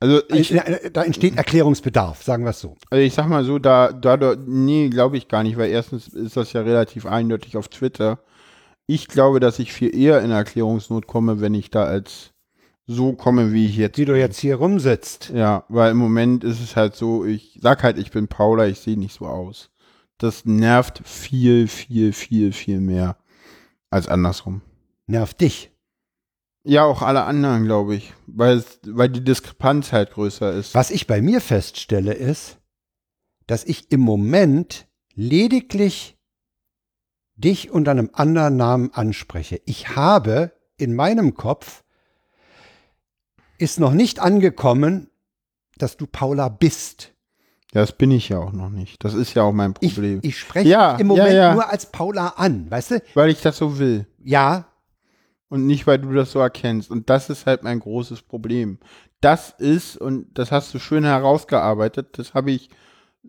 Also 0.00 0.20
ich, 0.28 0.52
äh, 0.52 0.90
da 0.92 1.02
entsteht 1.04 1.36
Erklärungsbedarf, 1.36 2.22
sagen 2.22 2.44
wir 2.44 2.50
es 2.50 2.60
so. 2.60 2.76
Also 2.90 3.02
ich 3.02 3.14
sag 3.14 3.28
mal 3.28 3.44
so, 3.44 3.58
da, 3.58 3.92
da, 3.92 4.16
da 4.16 4.36
nee, 4.46 4.88
glaube 4.90 5.16
ich 5.16 5.28
gar 5.28 5.42
nicht, 5.42 5.56
weil 5.56 5.70
erstens 5.70 6.08
ist 6.08 6.36
das 6.36 6.52
ja 6.52 6.60
relativ 6.62 7.06
eindeutig 7.06 7.56
auf 7.56 7.68
Twitter. 7.68 8.18
Ich 8.86 9.08
glaube, 9.08 9.40
dass 9.40 9.58
ich 9.58 9.72
viel 9.72 9.96
eher 9.96 10.20
in 10.22 10.30
Erklärungsnot 10.30 11.06
komme, 11.06 11.40
wenn 11.40 11.54
ich 11.54 11.70
da 11.70 11.84
als 11.84 12.32
so 12.86 13.12
komme, 13.12 13.52
wie 13.52 13.66
ich 13.66 13.76
jetzt. 13.76 13.98
Wie 13.98 14.04
du 14.04 14.16
jetzt 14.16 14.38
hier 14.38 14.56
rumsitzt. 14.56 15.30
Ja, 15.34 15.64
weil 15.68 15.90
im 15.90 15.96
Moment 15.96 16.44
ist 16.44 16.60
es 16.60 16.76
halt 16.76 16.94
so, 16.94 17.24
ich 17.24 17.58
sag 17.60 17.82
halt, 17.82 17.98
ich 17.98 18.10
bin 18.10 18.28
Paula, 18.28 18.66
ich 18.66 18.80
sehe 18.80 18.98
nicht 18.98 19.14
so 19.14 19.26
aus. 19.26 19.70
Das 20.18 20.44
nervt 20.44 21.02
viel, 21.04 21.68
viel, 21.68 22.12
viel, 22.12 22.52
viel 22.52 22.80
mehr 22.80 23.16
als 23.90 24.08
andersrum. 24.08 24.62
Nervt 25.06 25.40
dich. 25.40 25.72
Ja, 26.64 26.84
auch 26.84 27.02
alle 27.02 27.24
anderen, 27.24 27.64
glaube 27.64 27.94
ich, 27.94 28.12
weil, 28.26 28.56
es, 28.56 28.80
weil 28.84 29.08
die 29.08 29.22
Diskrepanz 29.22 29.92
halt 29.92 30.12
größer 30.12 30.52
ist. 30.52 30.74
Was 30.74 30.90
ich 30.90 31.06
bei 31.06 31.22
mir 31.22 31.40
feststelle, 31.40 32.12
ist, 32.12 32.58
dass 33.46 33.62
ich 33.64 33.92
im 33.92 34.00
Moment 34.00 34.88
lediglich 35.14 36.16
dich 37.36 37.70
unter 37.70 37.92
einem 37.92 38.10
anderen 38.12 38.56
Namen 38.56 38.92
anspreche. 38.92 39.60
Ich 39.64 39.94
habe 39.94 40.52
in 40.76 40.94
meinem 40.94 41.34
Kopf 41.34 41.84
ist 43.58 43.80
noch 43.80 43.92
nicht 43.92 44.20
angekommen, 44.20 45.08
dass 45.78 45.96
du 45.96 46.06
Paula 46.06 46.48
bist. 46.48 47.12
Ja, 47.74 47.80
das 47.82 47.92
bin 47.92 48.10
ich 48.10 48.28
ja 48.30 48.38
auch 48.38 48.52
noch 48.52 48.70
nicht. 48.70 49.04
Das 49.04 49.12
ist 49.14 49.34
ja 49.34 49.42
auch 49.42 49.52
mein 49.52 49.74
Ich, 49.80 49.94
Problem. 49.94 50.20
ich 50.22 50.38
spreche 50.38 50.68
Ja, 50.68 50.92
im 50.92 51.00
ja, 51.00 51.04
Moment 51.16 51.34
ja. 51.34 51.54
nur 51.54 51.68
als 51.68 51.86
Paula 51.92 52.28
an, 52.36 52.70
weißt 52.70 52.90
du? 52.92 53.02
weil 53.14 53.30
ich 53.30 53.42
das 53.42 53.58
so 53.58 53.78
will. 53.78 54.06
Ja, 54.22 54.66
Und 55.48 55.66
nicht, 55.66 55.86
weil 55.86 55.98
du 55.98 56.12
das 56.12 56.32
so 56.32 56.40
erkennst. 56.40 56.90
Und 56.90 57.08
das 57.10 57.28
ist 57.30 57.46
halt 57.46 57.62
mein 57.62 57.78
großes 57.80 58.22
Problem. 58.22 58.78
Das 59.20 59.50
ist, 59.58 59.96
und 59.96 60.26
das 60.38 60.50
hast 60.52 60.72
du 60.74 60.78
schön 60.78 61.04
herausgearbeitet, 61.04 62.18
das 62.18 62.34
habe 62.34 62.50
ich 62.50 62.68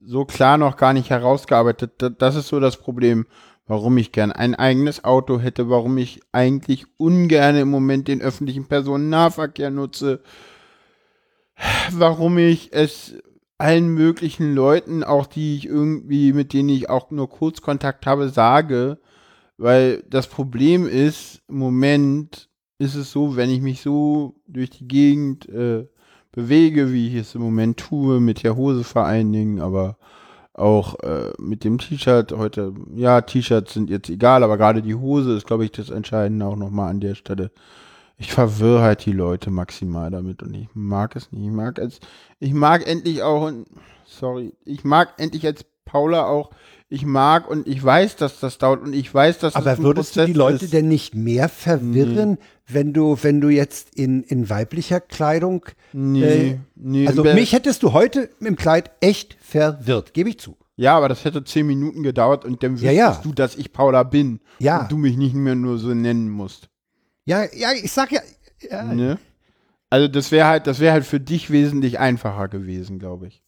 so 0.02 0.26
klar 0.26 0.58
noch 0.58 0.78
gar 0.78 0.94
nicht 0.94 1.10
herausgearbeitet. 1.10 1.94
Da- 2.00 2.10
Das 2.10 2.36
ist 2.36 2.48
so 2.48 2.60
das 2.60 2.78
Problem, 2.78 3.26
warum 3.68 3.98
ich 3.98 4.12
gern 4.12 4.32
ein 4.32 4.56
eigenes 4.56 5.04
Auto 5.04 5.40
hätte, 5.40 5.70
warum 5.70 5.98
ich 5.98 6.22
eigentlich 6.32 6.86
ungern 6.98 7.56
im 7.58 7.70
Moment 7.70 8.08
den 8.08 8.22
öffentlichen 8.22 8.66
Personennahverkehr 8.66 9.70
nutze, 9.70 10.22
warum 11.92 12.38
ich 12.38 12.74
es 12.74 13.16
allen 13.58 13.90
möglichen 13.90 14.54
Leuten, 14.54 15.04
auch 15.04 15.26
die 15.26 15.56
ich 15.56 15.66
irgendwie, 15.66 16.32
mit 16.34 16.54
denen 16.54 16.70
ich 16.70 16.90
auch 16.90 17.12
nur 17.12 17.30
Kurzkontakt 17.30 18.06
habe, 18.06 18.30
sage, 18.30 19.00
weil 19.58 20.04
das 20.10 20.28
Problem 20.28 20.88
ist, 20.88 21.42
im 21.48 21.58
Moment 21.58 22.50
ist 22.78 22.96
es 22.96 23.12
so, 23.12 23.36
wenn 23.36 23.50
ich 23.50 23.62
mich 23.62 23.82
so 23.82 24.36
durch 24.48 24.70
die 24.70 24.88
Gegend 24.88 25.50
äh, 25.50 25.88
bewege, 26.32 26.94
wie 26.94 27.08
ich 27.08 27.16
es 27.16 27.34
im 27.34 27.42
Moment 27.42 27.78
tue, 27.78 28.20
mit 28.20 28.44
der 28.44 28.56
Hose 28.56 28.84
vor 28.84 29.06
allen 29.06 29.32
Dingen, 29.32 29.60
aber 29.60 29.98
auch 30.58 31.00
äh, 31.00 31.32
mit 31.38 31.64
dem 31.64 31.78
T-Shirt 31.78 32.32
heute, 32.34 32.74
ja, 32.96 33.22
T-Shirts 33.22 33.74
sind 33.74 33.90
jetzt 33.90 34.10
egal, 34.10 34.44
aber 34.44 34.58
gerade 34.58 34.82
die 34.82 34.96
Hose 34.96 35.36
ist, 35.36 35.48
glaube 35.48 35.66
ich, 35.66 35.72
das 35.72 35.90
Entscheidende 35.90 36.46
auch 36.46 36.56
nochmal 36.56 36.90
an 36.90 37.00
der 37.00 37.16
Stelle. 37.16 37.52
Ich 38.18 38.34
verwirre 38.34 38.82
halt 38.82 39.06
die 39.06 39.12
Leute 39.12 39.52
maximal 39.52 40.10
damit 40.10 40.42
und 40.42 40.54
ich 40.56 40.68
mag 40.74 41.16
es 41.16 41.32
nicht. 41.32 41.46
Ich 41.46 41.52
mag 41.52 41.78
es, 41.78 42.00
ich 42.40 42.54
mag 42.54 42.88
endlich 42.88 43.22
auch, 43.22 43.52
sorry, 44.06 44.54
ich 44.66 44.84
mag 44.84 45.14
endlich 45.18 45.46
als 45.46 45.64
Paula 45.86 46.26
auch, 46.26 46.50
ich 46.90 47.06
mag 47.06 47.50
und 47.50 47.68
ich 47.68 47.84
weiß, 47.84 48.16
dass 48.16 48.40
das 48.40 48.58
dauert 48.60 48.82
und 48.82 48.94
ich 48.94 49.14
weiß, 49.14 49.40
dass 49.40 49.56
aber 49.56 49.66
das 49.66 49.80
würdest 49.80 50.16
du 50.16 50.20
Prozess 50.22 50.26
die 50.28 50.34
Leute 50.38 50.66
ist. 50.66 50.74
denn 50.74 50.88
nicht 50.88 51.16
mehr 51.16 51.50
verwirren, 51.50 52.38
wenn 52.66 52.94
du, 52.94 53.18
wenn 53.22 53.42
du 53.42 53.50
jetzt 53.50 53.94
in, 53.96 54.24
in 54.24 54.50
weiblicher 54.50 55.00
Kleidung 55.02 55.66
Nee, 55.94 56.24
Äh, 56.24 56.58
nee. 56.76 57.08
Also 57.08 57.24
mich 57.24 57.54
hättest 57.54 57.84
du 57.84 57.94
heute 57.94 58.30
im 58.40 58.56
Kleid 58.56 58.92
echt 59.02 59.38
verwirrt, 59.42 60.14
gebe 60.14 60.30
ich 60.30 60.40
zu. 60.40 60.58
Ja, 60.78 60.96
aber 60.96 61.10
das 61.10 61.26
hätte 61.26 61.44
zehn 61.44 61.66
Minuten 61.66 62.04
gedauert 62.04 62.46
und 62.46 62.62
dann 62.64 62.78
Ja, 62.78 62.92
wüsstest 62.92 62.98
ja. 62.98 63.22
du, 63.24 63.34
dass 63.34 63.56
ich 63.56 63.74
Paula 63.74 64.04
bin. 64.04 64.40
Ja. 64.60 64.82
Und 64.84 64.92
du 64.92 64.98
mich 64.98 65.18
nicht 65.18 65.34
mehr 65.34 65.56
nur 65.56 65.80
so 65.80 65.94
nennen 65.94 66.30
musst. 66.30 66.70
Ja, 67.26 67.44
ja, 67.54 67.70
ich 67.74 67.92
sag 67.92 68.12
ja. 68.12 68.22
ja. 68.70 68.84
Ne? 68.84 69.18
Also 69.90 70.08
das 70.08 70.32
wäre 70.32 70.48
halt, 70.48 70.68
das 70.68 70.80
wäre 70.80 70.94
halt 70.94 71.06
für 71.06 71.20
dich 71.20 71.50
wesentlich 71.50 72.00
einfacher 72.00 72.48
gewesen, 72.48 73.00
glaube 73.00 73.28
ich. 73.28 73.44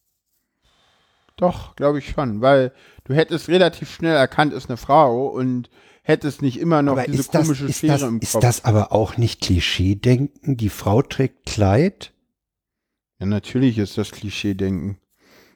Doch, 1.37 1.75
glaube 1.75 1.99
ich 1.99 2.09
schon, 2.09 2.41
weil 2.41 2.73
du 3.09 3.15
hättest 3.15 3.49
relativ 3.49 3.93
schnell 3.93 4.15
erkannt, 4.15 4.53
ist 4.53 4.69
eine 4.69 4.77
Frau 4.77 5.27
und 5.27 5.69
hättest 6.03 6.41
nicht 6.41 6.57
immer 6.59 6.81
noch 6.81 6.93
Aber 6.93 7.03
diese 7.03 7.19
ist 7.19 7.33
das, 7.33 7.41
komische 7.41 7.65
ist, 7.65 7.79
Schere 7.79 7.91
das, 7.93 8.03
im 8.03 8.19
ist 8.19 8.31
Kopf. 8.33 8.41
das 8.41 8.63
aber 8.63 8.93
auch 8.93 9.17
nicht 9.17 9.41
Klischee-Denken? 9.41 10.55
Die 10.57 10.69
Frau 10.69 11.01
trägt 11.01 11.47
Kleid? 11.47 12.13
Ja, 13.19 13.25
natürlich 13.25 13.79
ist 13.79 13.97
das 13.97 14.11
Klischee-Denken. 14.11 14.97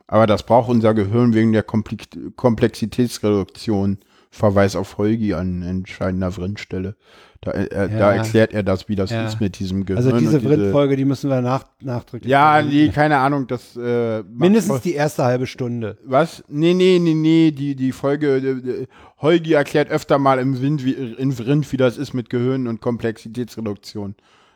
Aber 0.08 0.28
das 0.28 0.46
braucht 0.46 0.70
unser 0.70 0.94
Gehirn 0.94 1.34
wegen 1.34 1.54
der 1.54 1.64
Komplexitätsreduktion. 1.64 4.00
Verweis 4.32 4.76
auf 4.76 4.98
Holgi 4.98 5.34
an 5.36 5.62
entscheidender 5.62 6.32
Vrindstelle. 6.32 6.98
Da, 7.44 7.52
äh, 7.52 7.68
da 7.90 8.14
Ja. 8.16 8.24
erklärt 8.24 8.54
er 8.54 8.64
das, 8.64 8.88
wie 8.88 8.96
das 8.96 9.12
Ja. 9.12 9.26
ist 9.26 9.42
mit 9.42 9.60
diesem 9.60 9.86
Gehirn. 9.86 9.98
Also 10.04 10.18
diese 10.18 10.40
Vrindfolge, 10.40 10.96
die 10.96 11.04
müssen 11.04 11.30
wir 11.30 11.42
nach, 11.42 11.66
nachdrücklich. 11.82 12.32
Ja, 12.32 12.62
nee, 12.62 12.88
keine 12.90 13.18
Ahnung, 13.18 13.48
das 13.48 13.76
äh, 13.76 14.24
Mindestens 14.24 14.82
die 14.82 14.94
erste 14.94 15.26
halbe 15.26 15.46
Stunde. 15.46 15.98
Was? 16.06 16.44
Nee, 16.48 16.74
nee, 16.74 17.00
nee, 17.00 17.14
nee, 17.14 17.52
die, 17.52 17.76
die 17.76 17.92
Folge, 17.92 18.38
äh, 18.38 18.50
äh, 18.84 18.88
Holgi 19.22 19.54
erklärt 19.54 19.90
öfter 19.90 20.20
mal 20.20 20.40
im 20.40 20.62
Wind, 20.62 20.86
wie, 20.86 20.94
in 20.94 21.32
Rind, 21.32 21.70
wie 21.74 21.78
das 21.78 21.98
ist 21.98 22.14
mit 22.14 22.30
Gehirn 22.30 22.68
und 22.68 22.80
Komplexitätsreduktion. 22.80 24.16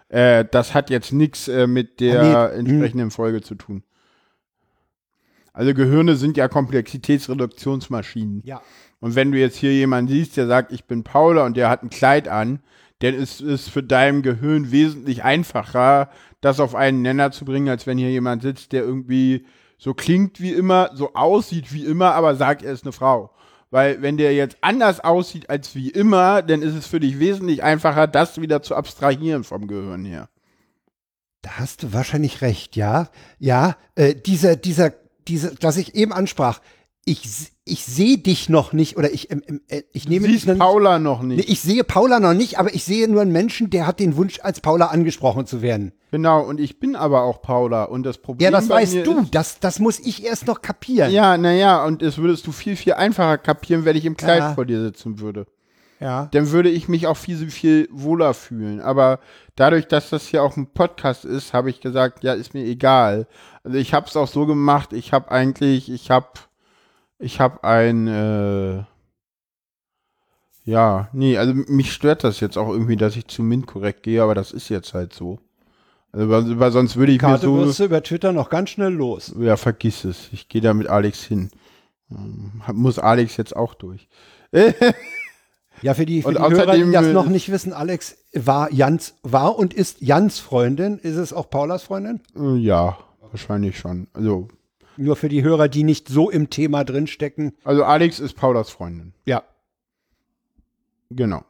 Äh, 0.09 0.45
das 0.49 0.73
hat 0.73 0.89
jetzt 0.89 1.11
nichts 1.11 1.49
äh, 1.49 1.67
mit 1.67 1.99
der 1.99 2.21
Ah, 2.21 2.49
nee, 2.53 2.59
entsprechenden 2.59 3.11
Folge 3.11 3.41
zu 3.41 3.55
tun. 3.55 3.83
Also 5.51 5.73
Gehirne 5.73 6.15
sind 6.15 6.37
ja 6.37 6.47
Komplexitätsreduktionsmaschinen. 6.47 8.41
Ja. 8.45 8.61
Und 8.99 9.15
wenn 9.15 9.31
du 9.31 9.37
jetzt 9.39 9.57
hier 9.57 9.73
jemanden 9.73 10.09
siehst, 10.11 10.37
der 10.37 10.47
sagt, 10.47 10.71
ich 10.71 10.85
bin 10.85 11.03
Paula 11.03 11.45
und 11.45 11.57
der 11.57 11.69
hat 11.69 11.83
ein 11.83 11.89
Kleid 11.89 12.27
an, 12.27 12.59
ist 13.01 13.41
es 13.41 13.69
für 13.69 13.83
dein 13.83 14.21
Gehirn 14.21 14.71
wesentlich 14.71 15.23
einfacher, 15.23 16.09
das 16.41 16.59
auf 16.59 16.75
einen 16.75 17.01
Nenner 17.01 17.31
zu 17.31 17.45
bringen, 17.45 17.69
als 17.69 17.85
wenn 17.87 17.97
hier 17.97 18.09
jemand 18.09 18.41
sitzt, 18.41 18.71
der 18.71 18.83
irgendwie 18.83 19.45
so 19.77 19.93
klingt 19.93 20.41
wie 20.41 20.53
immer, 20.53 20.89
so 20.93 21.13
aussieht 21.13 21.71
wie 21.73 21.85
immer, 21.85 22.13
aber 22.13 22.35
sagt, 22.35 22.63
er 22.63 22.73
ist 22.73 22.83
eine 22.83 22.91
Frau. 22.91 23.31
Weil 23.69 24.01
wenn 24.01 24.17
der 24.17 24.33
jetzt 24.33 24.57
anders 24.61 25.01
aussieht 25.01 25.49
als 25.49 25.75
wie 25.75 25.89
immer, 25.89 26.41
dann 26.41 26.61
ist 26.61 26.73
es 26.73 26.87
für 26.87 26.99
dich 26.99 27.19
wesentlich 27.19 27.63
einfacher, 27.63 28.07
das 28.07 28.39
wieder 28.41 28.61
zu 28.61 28.75
abstrahieren 28.75 29.43
vom 29.43 29.67
Gehirn 29.67 30.05
her. 30.05 30.29
Da 31.41 31.59
hast 31.59 31.83
du 31.83 31.93
wahrscheinlich 31.93 32.41
recht, 32.41 32.75
ja. 32.75 33.09
Ja, 33.39 33.77
äh, 33.95 34.15
dieser, 34.15 34.55
dieser, 34.55 34.93
dieser, 35.27 35.51
was 35.61 35.77
ich 35.77 35.95
eben 35.95 36.13
ansprach, 36.13 36.61
ich, 37.05 37.51
ich 37.67 37.85
sehe 37.85 38.17
dich 38.17 38.49
noch 38.49 38.73
nicht 38.73 38.97
oder 38.97 39.11
ich, 39.13 39.29
ähm, 39.31 39.41
ähm, 39.47 39.61
äh, 39.67 39.83
ich 39.93 40.07
nehme 40.09 40.25
siehst 40.27 40.43
dich 40.47 40.57
noch 40.57 40.57
Paula 40.57 40.99
noch 40.99 41.21
Nee, 41.21 41.35
nicht. 41.35 41.49
ich 41.49 41.61
sehe 41.61 41.83
Paula 41.83 42.19
noch 42.19 42.33
nicht, 42.33 42.57
aber 42.59 42.73
ich 42.73 42.83
sehe 42.83 43.07
nur 43.07 43.21
einen 43.21 43.31
Menschen, 43.31 43.69
der 43.69 43.85
hat 43.87 43.99
den 43.99 44.15
Wunsch, 44.17 44.39
als 44.41 44.59
Paula 44.61 44.87
angesprochen 44.87 45.45
zu 45.45 45.61
werden. 45.61 45.91
Genau, 46.11 46.41
und 46.41 46.59
ich 46.59 46.79
bin 46.79 46.95
aber 46.95 47.23
auch 47.23 47.41
Paula. 47.41 47.83
Und 47.83 48.03
das 48.03 48.17
Problem 48.17 48.45
Ja, 48.45 48.51
das 48.51 48.69
weißt 48.69 49.05
du. 49.05 49.19
Ist, 49.23 49.35
Das, 49.35 49.59
das 49.59 49.79
muss 49.79 49.99
ich 49.99 50.25
erst 50.25 50.47
noch 50.47 50.61
kapieren. 50.61 51.11
ja, 51.11 51.37
naja, 51.37 51.83
und 51.85 52.01
das 52.01 52.17
würdest 52.17 52.47
du 52.47 52.51
viel, 52.51 52.75
viel 52.75 52.93
einfacher 52.93 53.37
kapieren, 53.37 53.83
wenn 53.85 53.95
ich 53.97 54.05
im 54.05 54.15
Kleid 54.17 54.39
Ja. 54.39 54.53
vor 54.53 54.65
dir 54.65 54.81
sitzen 54.81 55.19
würde. 55.19 55.45
ja. 55.99 56.29
dann 56.31 56.51
würde 56.51 56.69
ich 56.69 56.87
mich 56.87 57.07
auch 57.07 57.17
viel, 57.17 57.49
viel 57.49 57.87
wohler 57.91 58.33
fühlen. 58.33 58.79
Aber 58.81 59.19
dadurch, 59.55 59.87
dass 59.87 60.09
das 60.11 60.27
hier 60.27 60.43
auch 60.43 60.55
ein 60.55 60.67
Podcast 60.67 61.25
ist, 61.25 61.53
habe 61.53 61.69
ich 61.69 61.81
gesagt, 61.81 62.23
ja, 62.23 62.33
ist 62.33 62.53
mir 62.53 62.63
egal. 62.63 63.27
Also 63.63 63.77
ich 63.77 63.93
habe 63.93 64.05
es 64.07 64.15
auch 64.15 64.27
so 64.27 64.45
gemacht, 64.45 64.93
ich 64.93 65.11
habe 65.11 65.29
eigentlich, 65.31 65.91
ich 65.91 66.09
habe, 66.11 66.27
ich 67.19 67.39
habe 67.39 67.63
ein, 67.63 68.07
äh, 68.07 68.83
ja, 70.65 71.07
nee, 71.13 71.37
also 71.37 71.53
mich 71.53 71.93
stört 71.93 72.23
das 72.23 72.39
jetzt 72.39 72.57
auch 72.57 72.69
irgendwie, 72.69 72.97
dass 72.97 73.15
ich 73.15 73.27
zu 73.27 73.41
Mint 73.41 73.67
korrekt 73.67 74.03
gehe, 74.03 74.21
aber 74.21 74.35
das 74.35 74.51
ist 74.51 74.69
jetzt 74.69 74.93
halt 74.93 75.13
so. 75.13 75.39
Also, 76.11 76.29
weil, 76.29 76.59
weil 76.59 76.71
sonst 76.71 76.95
würde 76.97 77.11
ich 77.13 77.21
mir 77.21 77.27
Karte 77.27 77.45
so, 77.45 77.57
wirst 77.57 77.79
du 77.79 77.85
über 77.85 78.03
Twitter 78.03 78.31
noch 78.33 78.49
ganz 78.49 78.71
schnell 78.71 78.91
los. 78.93 79.33
ja, 79.39 79.55
vergiss 79.57 80.03
es. 80.03 80.29
Ich 80.31 80.49
gehe 80.49 80.61
da 80.61 80.73
mit 80.73 80.87
Alex 80.87 81.23
hin. 81.23 81.49
Ähm, 82.11 82.61
muss 82.73 82.99
Alex 82.99 83.37
jetzt 83.37 83.55
auch 83.55 83.73
durch. 83.73 84.07
Ja, 85.83 85.93
für 85.93 86.07
die, 86.07 86.23
für 86.23 86.29
Und 86.29 86.37
die 86.37 86.41
Hörer, 86.41 86.63
außerdem 86.63 86.87
die 86.87 86.91
das 86.93 87.05
will- 87.05 87.13
noch 87.13 87.27
nicht 87.27 87.51
wissen, 87.51 87.71
Alex 87.71 88.17
war 88.33 88.73
Jans, 88.73 89.13
war 89.21 89.59
und 89.59 89.75
ist 89.75 90.01
Jans 90.01 90.39
Freundin. 90.39 90.97
Ist 90.97 91.17
es 91.17 91.33
auch 91.33 91.51
Paulas 91.51 91.83
Freundin? 91.83 92.19
Äh, 92.35 92.55
Ja, 92.57 92.97
wahrscheinlich 93.29 93.77
schon. 93.77 94.07
Also, 94.11 94.47
Nur 94.97 95.15
für 95.15 95.29
die 95.29 95.43
Hörer, 95.43 95.67
die 95.67 95.83
nicht 95.83 96.07
so 96.07 96.29
im 96.29 96.49
Thema 96.49 96.83
drinstecken. 96.83 97.53
Also 97.63 97.83
Alex 97.83 98.19
ist 98.19 98.33
Paulas 98.33 98.69
Freundin. 98.69 99.13
Ja. 99.25 99.43
Genau. 101.09 101.43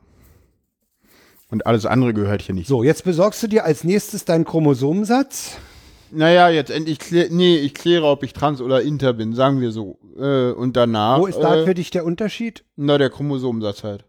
Und 1.50 1.66
alles 1.66 1.86
andere 1.86 2.14
gehört 2.14 2.42
hier 2.42 2.54
nicht. 2.54 2.68
So, 2.68 2.84
jetzt 2.84 3.04
besorgst 3.04 3.42
du 3.42 3.48
dir 3.48 3.64
als 3.64 3.84
nächstes 3.84 4.26
deinen 4.26 4.44
Chromosomensatz. 4.44 5.58
Naja, 6.12 6.50
jetzt 6.50 6.72
endlich 6.72 7.00
klär, 7.00 7.28
nee, 7.30 7.58
ich 7.58 7.74
kläre, 7.74 8.06
ob 8.06 8.24
ich 8.24 8.34
trans 8.34 8.62
oder 8.62 8.82
inter 8.82 9.14
bin, 9.14 9.34
sagen 9.34 9.62
wir 9.62 9.72
so. 9.72 9.98
Äh, 10.18 10.52
und 10.52 10.76
danach. 10.76 11.20
Wo 11.20 11.26
ist 11.26 11.40
da 11.40 11.58
äh, 11.58 11.66
für 11.66 11.74
dich 11.74 11.90
der 11.90 12.06
Unterschied? 12.06 12.64
Na, 12.76 12.98
der 12.98 13.10
Chromosomensatz 13.10 13.84
halt. 13.84 14.06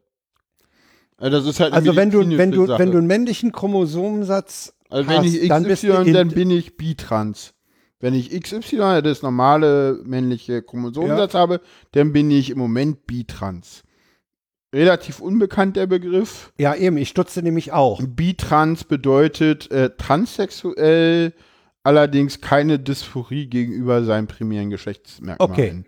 Äh, 1.20 1.30
das 1.30 1.46
ist 1.46 1.60
halt 1.60 1.72
Also 1.72 1.96
wenn 1.96 2.10
du, 2.10 2.20
wenn 2.38 2.50
du, 2.50 2.66
Sache. 2.66 2.78
wenn 2.78 2.90
du 2.92 2.98
einen 2.98 3.06
männlichen 3.06 3.52
Chromosomensatz 3.52 4.74
Also 4.88 5.08
hast, 5.08 5.16
wenn 5.16 5.24
ich 5.24 5.48
dann 5.48 5.64
bist 5.64 5.82
XY, 5.82 5.92
du 5.92 6.02
in, 6.02 6.14
dann 6.14 6.28
bin 6.28 6.50
ich 6.50 6.76
bitrans. 6.76 7.54
Wenn 8.00 8.14
ich 8.14 8.30
XY, 8.30 9.02
das 9.02 9.22
normale 9.22 10.00
männliche 10.04 10.62
Chromosomensatz 10.62 11.34
habe, 11.34 11.60
dann 11.92 12.12
bin 12.12 12.30
ich 12.30 12.50
im 12.50 12.58
Moment 12.58 13.06
bitrans. 13.06 13.82
Relativ 14.72 15.20
unbekannt 15.20 15.76
der 15.76 15.86
Begriff. 15.86 16.52
Ja, 16.58 16.74
eben, 16.74 16.96
ich 16.98 17.08
stutze 17.08 17.42
nämlich 17.42 17.72
auch. 17.72 18.00
Bitrans 18.02 18.84
bedeutet 18.84 19.70
äh, 19.70 19.90
transsexuell, 19.96 21.32
allerdings 21.82 22.40
keine 22.40 22.78
Dysphorie 22.78 23.46
gegenüber 23.46 24.04
seinen 24.04 24.26
primären 24.26 24.70
Geschlechtsmerkmalen. 24.70 25.50
Okay. 25.52 25.84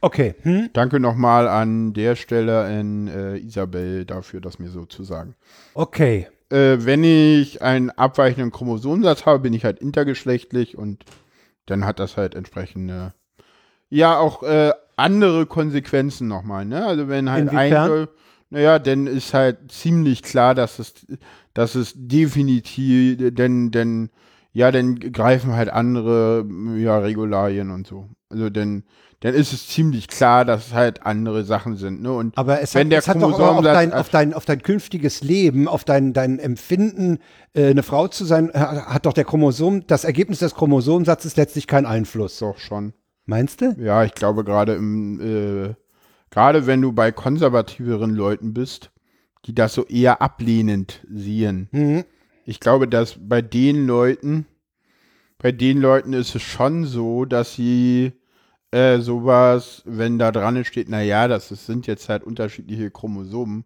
Okay. 0.00 0.34
Hm? 0.42 0.70
Danke 0.72 1.00
nochmal 1.00 1.48
an 1.48 1.92
der 1.92 2.16
Stelle 2.16 2.64
an 2.64 3.08
äh, 3.08 3.36
Isabel 3.38 4.04
dafür, 4.04 4.40
das 4.40 4.58
mir 4.58 4.68
so 4.68 4.84
zu 4.84 5.04
sagen. 5.04 5.34
Okay. 5.74 6.28
Äh, 6.50 6.78
wenn 6.80 7.04
ich 7.04 7.62
einen 7.62 7.90
abweichenden 7.90 8.50
Chromosomensatz 8.50 9.26
habe, 9.26 9.40
bin 9.40 9.52
ich 9.52 9.64
halt 9.64 9.80
intergeschlechtlich 9.80 10.76
und 10.76 11.04
dann 11.66 11.84
hat 11.84 11.98
das 11.98 12.16
halt 12.16 12.34
entsprechende, 12.34 13.14
ja, 13.88 14.18
auch 14.18 14.42
äh, 14.42 14.72
andere 14.96 15.46
Konsequenzen 15.46 16.28
nochmal, 16.28 16.64
ne? 16.64 16.84
Also 16.84 17.08
wenn 17.08 17.30
halt 17.30 17.52
Inwiefern? 17.52 17.90
ein, 18.02 18.08
naja, 18.50 18.78
dann 18.78 19.06
ist 19.06 19.32
halt 19.34 19.72
ziemlich 19.72 20.22
klar, 20.22 20.54
dass 20.54 20.78
es, 20.78 21.06
dass 21.54 21.74
es 21.74 21.94
definitiv, 21.96 23.34
denn, 23.34 23.70
denn, 23.70 24.10
ja, 24.52 24.70
dann 24.70 24.96
greifen 24.98 25.52
halt 25.54 25.70
andere, 25.70 26.46
ja, 26.76 26.98
Regularien 26.98 27.70
und 27.70 27.86
so. 27.86 28.10
Also 28.28 28.50
dann, 28.50 28.84
dann 29.22 29.34
ist 29.34 29.52
es 29.52 29.68
ziemlich 29.68 30.08
klar, 30.08 30.44
dass 30.44 30.68
es 30.68 30.72
halt 30.74 31.06
andere 31.06 31.44
Sachen 31.44 31.76
sind, 31.76 32.02
ne? 32.02 32.12
Und 32.12 32.36
Aber 32.36 32.60
es 32.60 32.74
Wenn 32.74 32.88
hat, 32.88 32.92
der 32.92 32.98
es 32.98 33.08
hat 33.08 33.22
doch 33.22 33.38
auf 33.38 33.62
dein, 33.62 33.92
auf, 33.92 34.08
dein, 34.08 34.34
auf 34.34 34.44
dein 34.44 34.62
künftiges 34.62 35.22
Leben, 35.22 35.68
auf 35.68 35.84
dein, 35.84 36.12
dein 36.12 36.40
Empfinden, 36.40 37.20
äh, 37.54 37.70
eine 37.70 37.84
Frau 37.84 38.08
zu 38.08 38.24
sein, 38.24 38.50
äh, 38.50 38.58
hat 38.58 39.06
doch 39.06 39.12
der 39.12 39.24
Chromosom, 39.24 39.86
das 39.86 40.02
Ergebnis 40.02 40.40
des 40.40 40.56
Chromosomsatzes 40.56 41.36
letztlich 41.36 41.68
keinen 41.68 41.86
Einfluss. 41.86 42.38
doch 42.40 42.58
schon. 42.58 42.94
Meinst 43.24 43.60
du? 43.60 43.76
Ja, 43.78 44.02
ich 44.02 44.14
glaube 44.14 44.42
gerade 44.42 44.74
im, 44.74 45.20
äh, 45.20 45.74
gerade 46.30 46.66
wenn 46.66 46.82
du 46.82 46.90
bei 46.90 47.12
konservativeren 47.12 48.16
Leuten 48.16 48.52
bist, 48.52 48.90
die 49.44 49.54
das 49.54 49.72
so 49.74 49.84
eher 49.86 50.20
ablehnend 50.20 51.06
sehen. 51.08 51.68
Mhm. 51.70 52.04
Ich 52.44 52.58
glaube, 52.58 52.88
dass 52.88 53.16
bei 53.20 53.40
den 53.40 53.86
Leuten, 53.86 54.46
bei 55.38 55.52
den 55.52 55.80
Leuten 55.80 56.12
ist 56.12 56.34
es 56.34 56.42
schon 56.42 56.86
so, 56.86 57.24
dass 57.24 57.54
sie 57.54 58.14
äh, 58.72 58.98
sowas, 59.00 59.82
wenn 59.84 60.18
da 60.18 60.32
dran 60.32 60.64
steht, 60.64 60.88
naja, 60.88 61.28
das 61.28 61.50
ist, 61.52 61.66
sind 61.66 61.86
jetzt 61.86 62.08
halt 62.08 62.24
unterschiedliche 62.24 62.90
Chromosomen 62.90 63.64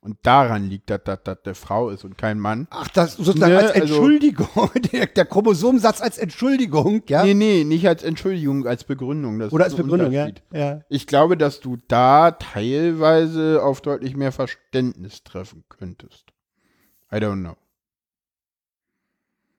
und 0.00 0.18
daran 0.22 0.68
liegt, 0.68 0.88
dass 0.90 1.00
das 1.04 1.42
der 1.44 1.54
Frau 1.54 1.90
ist 1.90 2.04
und 2.04 2.16
kein 2.16 2.38
Mann. 2.38 2.66
Ach, 2.70 2.88
das 2.88 3.16
sozusagen 3.16 3.52
Ne, 3.52 3.58
als 3.58 3.72
also- 3.72 3.80
Entschuldigung, 3.94 4.70
der, 4.92 5.06
der 5.06 5.24
Chromosomsatz 5.26 6.00
als 6.00 6.16
Entschuldigung, 6.18 7.02
ja? 7.08 7.24
Nee, 7.24 7.34
nee, 7.34 7.64
nicht 7.64 7.86
als 7.88 8.02
Entschuldigung, 8.02 8.66
als 8.66 8.84
Begründung. 8.84 9.38
Das 9.40 9.52
Oder 9.52 9.64
als 9.64 9.74
Begründung, 9.74 10.12
ja? 10.12 10.28
Ja. 10.52 10.80
Ich 10.88 11.06
glaube, 11.06 11.36
dass 11.36 11.60
du 11.60 11.76
da 11.88 12.30
teilweise 12.30 13.62
auf 13.62 13.80
deutlich 13.80 14.16
mehr 14.16 14.32
Verständnis 14.32 15.22
treffen 15.24 15.64
könntest. 15.68 16.24
I 17.12 17.16
don't 17.16 17.40
know. 17.40 17.56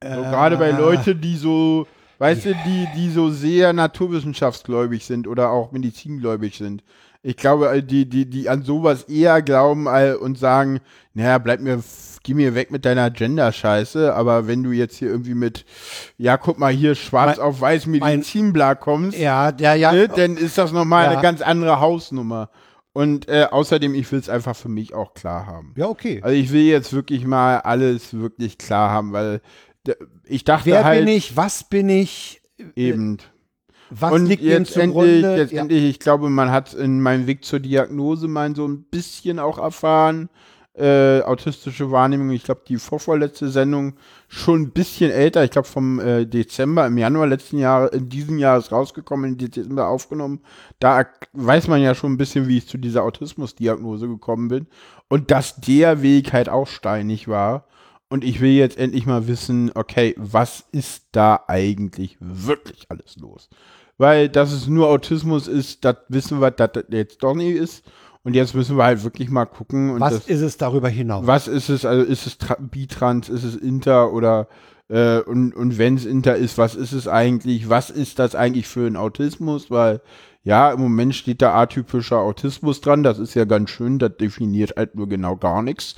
So, 0.03 0.09
gerade 0.09 0.57
bei 0.57 0.69
Äh, 0.69 0.77
Leuten, 0.77 1.19
die 1.21 1.35
so, 1.37 1.87
weißt 2.19 2.45
du, 2.45 2.53
die, 2.65 2.87
die 2.95 3.09
so 3.09 3.29
sehr 3.29 3.73
naturwissenschaftsgläubig 3.73 5.05
sind 5.05 5.27
oder 5.27 5.51
auch 5.51 5.71
medizingläubig 5.71 6.57
sind. 6.57 6.83
Ich 7.23 7.35
glaube, 7.37 7.69
äh, 7.69 7.83
die, 7.83 8.07
die, 8.07 8.29
die 8.29 8.49
an 8.49 8.63
sowas 8.63 9.03
eher 9.03 9.41
glauben 9.41 9.87
und 10.21 10.37
sagen, 10.37 10.79
naja, 11.13 11.37
bleib 11.39 11.59
mir, 11.61 11.83
geh 12.23 12.33
mir 12.33 12.55
weg 12.55 12.71
mit 12.71 12.85
deiner 12.85 13.09
Gender-Scheiße, 13.09 14.13
aber 14.13 14.47
wenn 14.47 14.63
du 14.63 14.71
jetzt 14.71 14.97
hier 14.97 15.09
irgendwie 15.09 15.33
mit, 15.33 15.65
ja, 16.17 16.37
guck 16.37 16.59
mal 16.59 16.71
hier, 16.71 16.95
schwarz 16.95 17.37
Mein- 17.37 17.45
auf 17.45 17.59
weiß 17.61 17.87
Medizinbla 17.87 18.75
kommst, 18.75 19.17
Ja, 19.17 19.51
der, 19.51 19.75
ja. 19.75 19.91
ne, 19.91 20.07
dann 20.07 20.37
ist 20.37 20.57
das 20.57 20.71
nochmal 20.71 21.05
Ja. 21.05 21.11
eine 21.11 21.21
ganz 21.21 21.41
andere 21.41 21.79
Hausnummer. 21.79 22.49
Und 22.93 23.27
äh, 23.29 23.45
außerdem, 23.51 23.93
ich 23.93 24.11
will 24.11 24.17
es 24.17 24.27
einfach 24.27 24.55
für 24.55 24.69
mich 24.69 24.95
auch 24.95 25.13
klar 25.13 25.45
haben. 25.45 25.73
Ja, 25.77 25.85
okay. 25.87 26.19
Also 26.23 26.35
ich 26.35 26.51
will 26.51 26.63
jetzt 26.63 26.93
wirklich 26.93 27.25
mal 27.27 27.57
alles 27.59 28.15
wirklich 28.17 28.57
klar 28.57 28.89
haben, 28.89 29.13
weil 29.13 29.41
ich 30.25 30.43
dachte 30.43 30.67
Wer 30.67 30.83
halt 30.83 31.05
bin 31.05 31.15
ich? 31.15 31.35
Was 31.35 31.63
bin 31.63 31.89
ich? 31.89 32.41
eben. 32.75 33.17
Was 33.89 34.11
und 34.11 34.25
liegt 34.25 34.43
jetzt 34.43 34.75
endlich, 34.75 35.23
jetzt 35.23 35.53
ja. 35.53 35.61
endlich, 35.61 35.83
ich 35.85 35.99
glaube, 35.99 36.29
man 36.29 36.51
hat 36.51 36.73
in 36.73 37.01
meinem 37.01 37.25
Weg 37.25 37.45
zur 37.45 37.59
Diagnose 37.59 38.27
mal 38.27 38.53
so 38.53 38.67
ein 38.67 38.83
bisschen 38.83 39.39
auch 39.39 39.57
erfahren. 39.57 40.29
Äh, 40.73 41.21
autistische 41.23 41.89
Wahrnehmung, 41.89 42.29
ich 42.29 42.43
glaube, 42.43 42.61
die 42.67 42.75
vorvorletzte 42.75 43.49
Sendung 43.49 43.93
schon 44.27 44.61
ein 44.61 44.71
bisschen 44.71 45.09
älter, 45.09 45.43
ich 45.43 45.49
glaube 45.49 45.67
vom 45.67 45.99
äh, 45.99 46.27
Dezember, 46.27 46.85
im 46.85 46.99
Januar 46.99 47.25
letzten 47.25 47.57
Jahres, 47.57 47.93
in 47.93 48.09
diesem 48.09 48.37
Jahr 48.37 48.59
ist 48.59 48.71
rausgekommen, 48.71 49.31
im 49.31 49.37
Dezember 49.39 49.87
aufgenommen. 49.87 50.41
Da 50.79 51.07
weiß 51.33 51.67
man 51.67 51.81
ja 51.81 51.95
schon 51.95 52.11
ein 52.11 52.17
bisschen, 52.17 52.47
wie 52.47 52.59
ich 52.59 52.67
zu 52.67 52.77
dieser 52.77 53.03
Autismusdiagnose 53.03 54.07
gekommen 54.07 54.49
bin. 54.49 54.67
Und 55.07 55.31
dass 55.31 55.55
der 55.55 56.03
Weg 56.03 56.33
halt 56.33 56.49
auch 56.49 56.67
steinig 56.67 57.27
war. 57.27 57.65
Und 58.09 58.23
ich 58.23 58.39
will 58.39 58.51
jetzt 58.51 58.77
endlich 58.77 59.05
mal 59.05 59.27
wissen, 59.27 59.71
okay, 59.75 60.15
was 60.17 60.63
ist 60.71 61.03
da 61.11 61.41
eigentlich 61.47 62.17
wirklich 62.21 62.85
alles 62.89 63.17
los? 63.17 63.49
Weil, 63.97 64.29
dass 64.29 64.51
es 64.53 64.67
nur 64.67 64.87
Autismus 64.89 65.47
ist, 65.47 65.83
das 65.83 65.97
wissen 66.07 66.39
wir, 66.39 66.51
dass 66.51 66.71
das 66.73 66.85
jetzt 66.89 67.21
doch 67.23 67.33
nicht 67.33 67.57
ist. 67.57 67.83
Und 68.23 68.33
jetzt 68.35 68.53
müssen 68.55 68.77
wir 68.77 68.83
halt 68.83 69.03
wirklich 69.03 69.29
mal 69.29 69.45
gucken. 69.45 69.89
Und 69.91 70.01
Was 70.01 70.13
das, 70.13 70.27
ist 70.27 70.41
es 70.41 70.57
darüber 70.57 70.89
hinaus? 70.89 71.25
was 71.25 71.47
ist 71.47 71.69
es? 71.69 71.85
Also 71.85 72.03
ist 72.03 72.27
es 72.27 72.39
Tra- 72.39 72.59
Bitrans, 72.59 73.29
ist 73.29 73.43
es 73.43 73.55
Inter 73.55 74.11
oder 74.13 74.47
äh, 74.89 75.19
und, 75.19 75.53
und 75.53 75.77
wenn 75.77 75.95
es 75.95 76.05
Inter 76.05 76.35
ist, 76.35 76.57
was 76.57 76.75
ist 76.75 76.91
es 76.93 77.07
eigentlich? 77.07 77.69
Was 77.69 77.89
ist 77.89 78.19
das 78.19 78.35
eigentlich 78.35 78.67
für 78.67 78.85
ein 78.87 78.95
Autismus? 78.97 79.71
Weil 79.71 80.01
ja, 80.47 80.71
im 80.71 80.79
Moment 80.79 81.13
steht 81.13 81.41
da 81.41 81.55
atypischer 81.55 82.19
Autismus 82.19 82.79
dran. 82.79 83.03
Das 83.03 83.19
ist 83.19 83.33
ja 83.33 83.43
ganz 83.43 83.69
schön. 83.69 83.99
Das 83.99 84.15
definiert 84.15 84.75
halt 84.77 84.95
nur 84.95 85.09
genau 85.09 85.35
gar 85.35 85.61
nichts. 85.61 85.95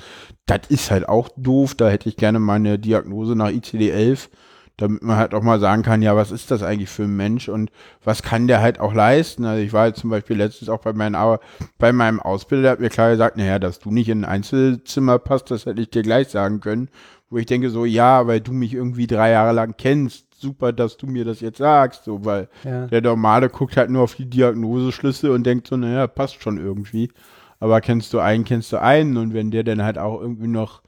Das 0.47 0.61
ist 0.69 0.89
halt 0.89 1.07
auch 1.07 1.29
doof. 1.37 1.75
Da 1.75 1.87
hätte 1.87 2.09
ich 2.09 2.17
gerne 2.17 2.39
meine 2.39 2.79
Diagnose 2.79 3.35
nach 3.35 3.49
ICD-11, 3.49 4.29
damit 4.75 5.03
man 5.03 5.17
halt 5.17 5.35
auch 5.35 5.43
mal 5.43 5.59
sagen 5.59 5.83
kann, 5.83 6.01
ja, 6.01 6.15
was 6.15 6.31
ist 6.31 6.49
das 6.49 6.63
eigentlich 6.63 6.89
für 6.89 7.03
ein 7.03 7.15
Mensch 7.15 7.47
und 7.47 7.69
was 8.03 8.23
kann 8.23 8.47
der 8.47 8.59
halt 8.59 8.79
auch 8.79 8.95
leisten? 8.95 9.45
Also 9.45 9.61
ich 9.61 9.71
war 9.71 9.85
jetzt 9.85 9.99
zum 9.99 10.09
Beispiel 10.09 10.37
letztens 10.37 10.69
auch 10.69 10.81
bei 10.81 10.93
meinem, 10.93 11.13
aber 11.13 11.41
bei 11.77 11.93
meinem 11.93 12.19
Ausbilder, 12.19 12.63
der 12.63 12.71
hat 12.71 12.79
mir 12.79 12.89
klar 12.89 13.11
gesagt, 13.11 13.37
naja, 13.37 13.59
dass 13.59 13.77
du 13.77 13.91
nicht 13.91 14.09
in 14.09 14.23
ein 14.23 14.31
Einzelzimmer 14.31 15.19
passt, 15.19 15.51
das 15.51 15.67
hätte 15.67 15.83
ich 15.83 15.91
dir 15.91 16.01
gleich 16.01 16.29
sagen 16.29 16.59
können. 16.59 16.89
Wo 17.29 17.37
ich 17.37 17.45
denke 17.45 17.69
so, 17.69 17.85
ja, 17.85 18.25
weil 18.25 18.41
du 18.41 18.51
mich 18.51 18.73
irgendwie 18.73 19.05
drei 19.05 19.29
Jahre 19.29 19.53
lang 19.53 19.75
kennst, 19.77 20.25
super, 20.41 20.73
dass 20.73 20.97
du 20.97 21.07
mir 21.07 21.25
das 21.25 21.41
jetzt 21.41 21.57
sagst, 21.57 22.05
so, 22.05 22.25
weil 22.25 22.49
Ja. 22.63 22.87
der 22.87 23.01
Normale 23.01 23.49
guckt 23.49 23.77
halt 23.77 23.89
nur 23.89 24.03
auf 24.03 24.15
die 24.15 24.29
Diagnoseschlüsse 24.29 25.31
und 25.31 25.43
denkt 25.45 25.67
so, 25.67 25.77
naja, 25.77 26.07
passt 26.07 26.41
schon 26.41 26.57
irgendwie. 26.57 27.11
Aber 27.59 27.81
kennst 27.81 28.13
du 28.13 28.19
einen, 28.19 28.45
kennst 28.45 28.71
du 28.71 28.81
einen 28.81 29.17
und 29.17 29.33
wenn 29.33 29.51
der 29.51 29.63
dann 29.63 29.83
halt 29.83 29.97
auch 29.97 30.21
irgendwie 30.21 30.47
noch, 30.47 30.81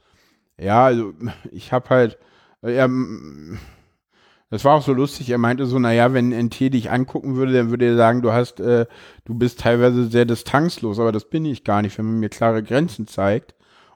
ja, 0.58 0.84
also 0.86 1.12
ich 1.50 1.72
hab 1.72 1.90
halt, 1.90 2.18
äh, 2.62 2.74
er, 2.74 2.88
das 4.50 4.64
war 4.64 4.76
auch 4.76 4.82
so 4.82 4.92
lustig, 4.92 5.30
er 5.30 5.38
meinte 5.38 5.66
so, 5.66 5.78
naja, 5.78 6.12
wenn 6.12 6.32
NT 6.32 6.60
dich 6.72 6.90
angucken 6.90 7.36
würde, 7.36 7.52
dann 7.54 7.70
würde 7.70 7.86
er 7.86 7.96
sagen, 7.96 8.20
du 8.20 8.32
hast, 8.32 8.60
äh, 8.60 8.86
du 9.24 9.34
bist 9.34 9.60
teilweise 9.60 10.06
sehr 10.08 10.24
distanzlos, 10.26 10.98
aber 10.98 11.12
das 11.12 11.28
bin 11.28 11.44
ich 11.44 11.64
gar 11.64 11.80
nicht, 11.82 11.96
wenn 11.98 12.04
man 12.06 12.20
mir 12.20 12.28
klare 12.28 12.62
Grenzen 12.62 13.06
zeigt 13.06 13.54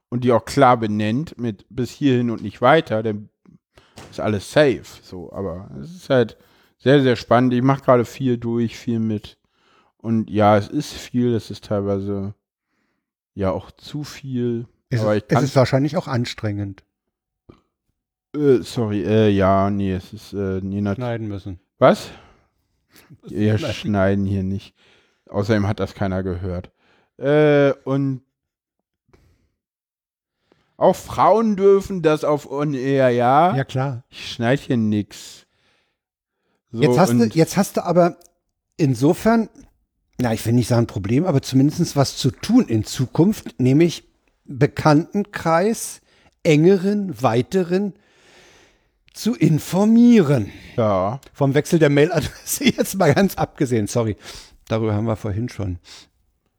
und 0.09 0.24
die 0.24 0.32
auch 0.32 0.44
klar 0.44 0.76
benennt 0.78 1.38
mit 1.38 1.66
bis 1.68 1.90
hierhin 1.90 2.30
und 2.30 2.42
nicht 2.42 2.62
weiter, 2.62 3.02
dann 3.02 3.28
ist 4.11 4.20
alles 4.20 4.50
safe, 4.50 4.82
so, 5.02 5.32
aber 5.32 5.70
es 5.80 5.94
ist 5.94 6.11
halt 6.11 6.36
sehr, 6.78 7.02
sehr 7.02 7.16
spannend. 7.16 7.52
Ich 7.54 7.62
mache 7.62 7.82
gerade 7.82 8.04
viel 8.04 8.38
durch, 8.38 8.76
viel 8.76 8.98
mit 8.98 9.38
und 9.98 10.30
ja, 10.30 10.57
es 10.57 10.68
ist 10.68 10.92
viel, 10.92 11.34
es 11.34 11.50
ist 11.50 11.64
teilweise 11.64 12.34
ja 13.34 13.50
auch 13.50 13.70
zu 13.72 14.04
viel, 14.04 14.66
Es, 14.90 15.00
aber 15.00 15.16
ist, 15.16 15.24
ich 15.30 15.36
es 15.36 15.42
ist 15.44 15.57
wahrscheinlich 15.57 15.96
auch 15.96 16.09
anstrengend. 16.09 16.84
äh, 18.34 18.59
sorry, 18.62 19.02
äh, 19.04 19.28
ja, 19.30 19.70
nee, 19.70 19.92
es 19.92 20.12
ist, 20.12 20.32
äh, 20.32 20.61
nee, 20.62 20.80
Schneiden 20.94 21.28
müssen. 21.28 21.61
Was? 21.78 22.11
Wir 23.26 23.59
Schneiden. 23.59 23.74
schneiden 23.74 24.26
hier 24.26 24.42
nicht. 24.42 24.74
Außerdem 25.28 25.66
hat 25.66 25.80
das 25.80 25.94
keiner 25.94 26.22
gehört. 26.22 26.70
Äh, 27.18 27.72
und 27.84 28.22
auch 30.76 30.94
Frauen 30.96 31.56
dürfen 31.56 32.02
das 32.02 32.24
auf 32.24 32.50
On 32.50 32.74
Air, 32.74 33.10
ja? 33.10 33.56
Ja, 33.56 33.64
klar. 33.64 34.04
Ich 34.10 34.32
schneide 34.32 34.60
hier 34.62 34.76
nix. 34.76 35.46
So, 36.70 36.82
jetzt, 36.82 36.98
hast 36.98 37.12
du, 37.12 37.24
jetzt 37.24 37.56
hast 37.56 37.76
du 37.76 37.84
aber 37.84 38.16
insofern, 38.76 39.48
na, 40.18 40.34
ich 40.34 40.44
will 40.44 40.52
nicht 40.52 40.68
sagen 40.68 40.86
Problem, 40.86 41.24
aber 41.24 41.40
zumindest 41.40 41.96
was 41.96 42.16
zu 42.18 42.30
tun 42.30 42.66
in 42.68 42.84
Zukunft, 42.84 43.58
nämlich 43.58 44.04
Bekanntenkreis, 44.44 46.00
engeren, 46.42 47.20
weiteren 47.22 47.94
zu 49.14 49.34
informieren. 49.34 50.52
Ja. 50.76 51.20
Vom 51.32 51.54
Wechsel 51.54 51.78
der 51.78 51.88
Mailadresse 51.90 52.64
jetzt 52.76 52.96
mal 52.98 53.14
ganz 53.14 53.36
abgesehen, 53.36 53.86
sorry. 53.86 54.16
Darüber 54.68 54.94
haben 54.94 55.06
wir 55.06 55.16
vorhin 55.16 55.48
schon. 55.48 55.78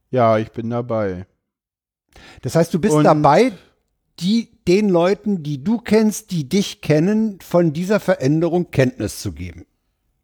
Ja, 0.10 0.38
ich 0.40 0.52
bin 0.52 0.70
dabei. 0.70 1.28
Das 2.42 2.56
heißt, 2.56 2.74
du 2.74 2.80
bist 2.80 2.96
Und- 2.96 3.04
dabei, 3.04 3.52
die, 4.20 4.50
den 4.68 4.90
Leuten, 4.90 5.44
die 5.44 5.64
du 5.64 5.78
kennst, 5.80 6.32
die 6.32 6.50
dich 6.50 6.82
kennen, 6.82 7.40
von 7.42 7.74
dieser 7.74 8.00
Veränderung 8.00 8.72
Kenntnis 8.72 9.22
zu 9.22 9.32
geben. 9.34 9.66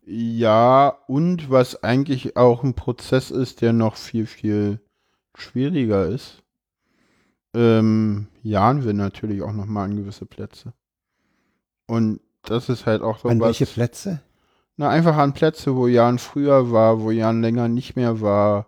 Ja, 0.06 0.98
und 1.08 1.50
was 1.50 1.84
eigentlich 1.84 2.36
auch 2.36 2.64
ein 2.64 2.74
Prozess 2.74 3.32
ist, 3.32 3.62
der 3.62 3.72
noch 3.72 3.96
viel, 3.96 4.26
viel 4.26 4.82
schwieriger 5.36 6.08
ist, 6.08 6.44
ähm, 7.54 8.28
jagen 8.42 8.84
wir 8.84 8.94
natürlich 8.94 9.42
auch 9.44 9.54
nochmal 9.54 9.86
an 9.86 9.96
gewisse 9.96 10.26
Plätze. 10.26 10.74
Und 11.88 12.20
das 12.44 12.70
ist 12.70 12.86
halt 12.86 13.02
auch 13.02 13.20
so 13.20 13.30
An 13.30 13.40
was. 13.40 13.48
welche 13.48 13.66
Plätze? 13.66 14.22
Na, 14.76 14.90
einfach 14.90 15.16
an 15.18 15.34
Plätze, 15.34 15.76
wo 15.76 15.88
Jan 15.88 16.18
früher 16.18 16.72
war, 16.72 17.02
wo 17.02 17.12
Jan 17.12 17.42
länger 17.42 17.68
nicht 17.68 17.96
mehr 17.96 18.22
war. 18.22 18.68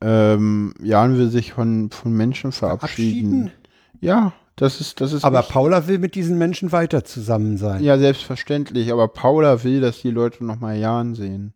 Ähm, 0.00 0.72
Jan 0.80 1.18
will 1.18 1.28
sich 1.28 1.52
von, 1.52 1.90
von 1.90 2.12
Menschen 2.12 2.52
verabschieden. 2.52 3.52
Ja, 4.00 4.32
das 4.56 4.80
ist, 4.80 5.00
das 5.00 5.12
ist. 5.12 5.24
Aber. 5.24 5.42
Paula 5.42 5.86
will 5.86 5.98
mit 5.98 6.14
diesen 6.14 6.36
Menschen 6.36 6.72
weiter 6.72 7.04
zusammen 7.04 7.56
sein. 7.56 7.82
Ja, 7.82 7.96
selbstverständlich. 7.96 8.92
Aber 8.92 9.08
Paula 9.08 9.62
will, 9.62 9.80
dass 9.80 10.00
die 10.00 10.10
Leute 10.10 10.44
nochmal 10.44 10.76
Jan 10.76 11.14
sehen. 11.14 11.54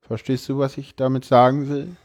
Verstehst 0.00 0.48
du, 0.48 0.58
was 0.58 0.78
ich 0.78 0.96
damit 0.96 1.24
sagen 1.24 1.68
will? 1.68 1.96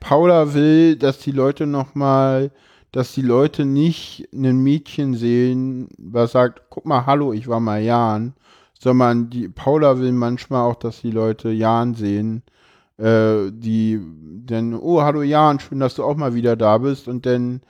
Paula 0.00 0.54
will, 0.54 0.96
dass 0.96 1.18
die 1.18 1.32
Leute 1.32 1.66
nochmal, 1.66 2.50
dass 2.90 3.12
die 3.12 3.22
Leute 3.22 3.64
nicht 3.64 4.28
ein 4.32 4.62
Mädchen 4.62 5.14
sehen, 5.14 5.88
was 5.98 6.32
sagt, 6.32 6.62
guck 6.70 6.86
mal, 6.86 7.06
hallo, 7.06 7.32
ich 7.32 7.48
war 7.48 7.60
mal 7.60 7.80
Jan, 7.80 8.34
sondern 8.78 9.30
die 9.30 9.48
Paula 9.48 9.98
will 9.98 10.12
manchmal 10.12 10.62
auch, 10.62 10.76
dass 10.76 11.02
die 11.02 11.10
Leute 11.10 11.50
Jan 11.50 11.94
sehen, 11.94 12.42
äh, 12.98 13.50
die 13.50 14.00
dann, 14.46 14.74
oh, 14.74 15.02
hallo 15.02 15.22
Jan, 15.22 15.60
schön, 15.60 15.80
dass 15.80 15.96
du 15.96 16.04
auch 16.04 16.16
mal 16.16 16.34
wieder 16.34 16.56
da 16.56 16.78
bist 16.78 17.06
und 17.08 17.26
dann 17.26 17.60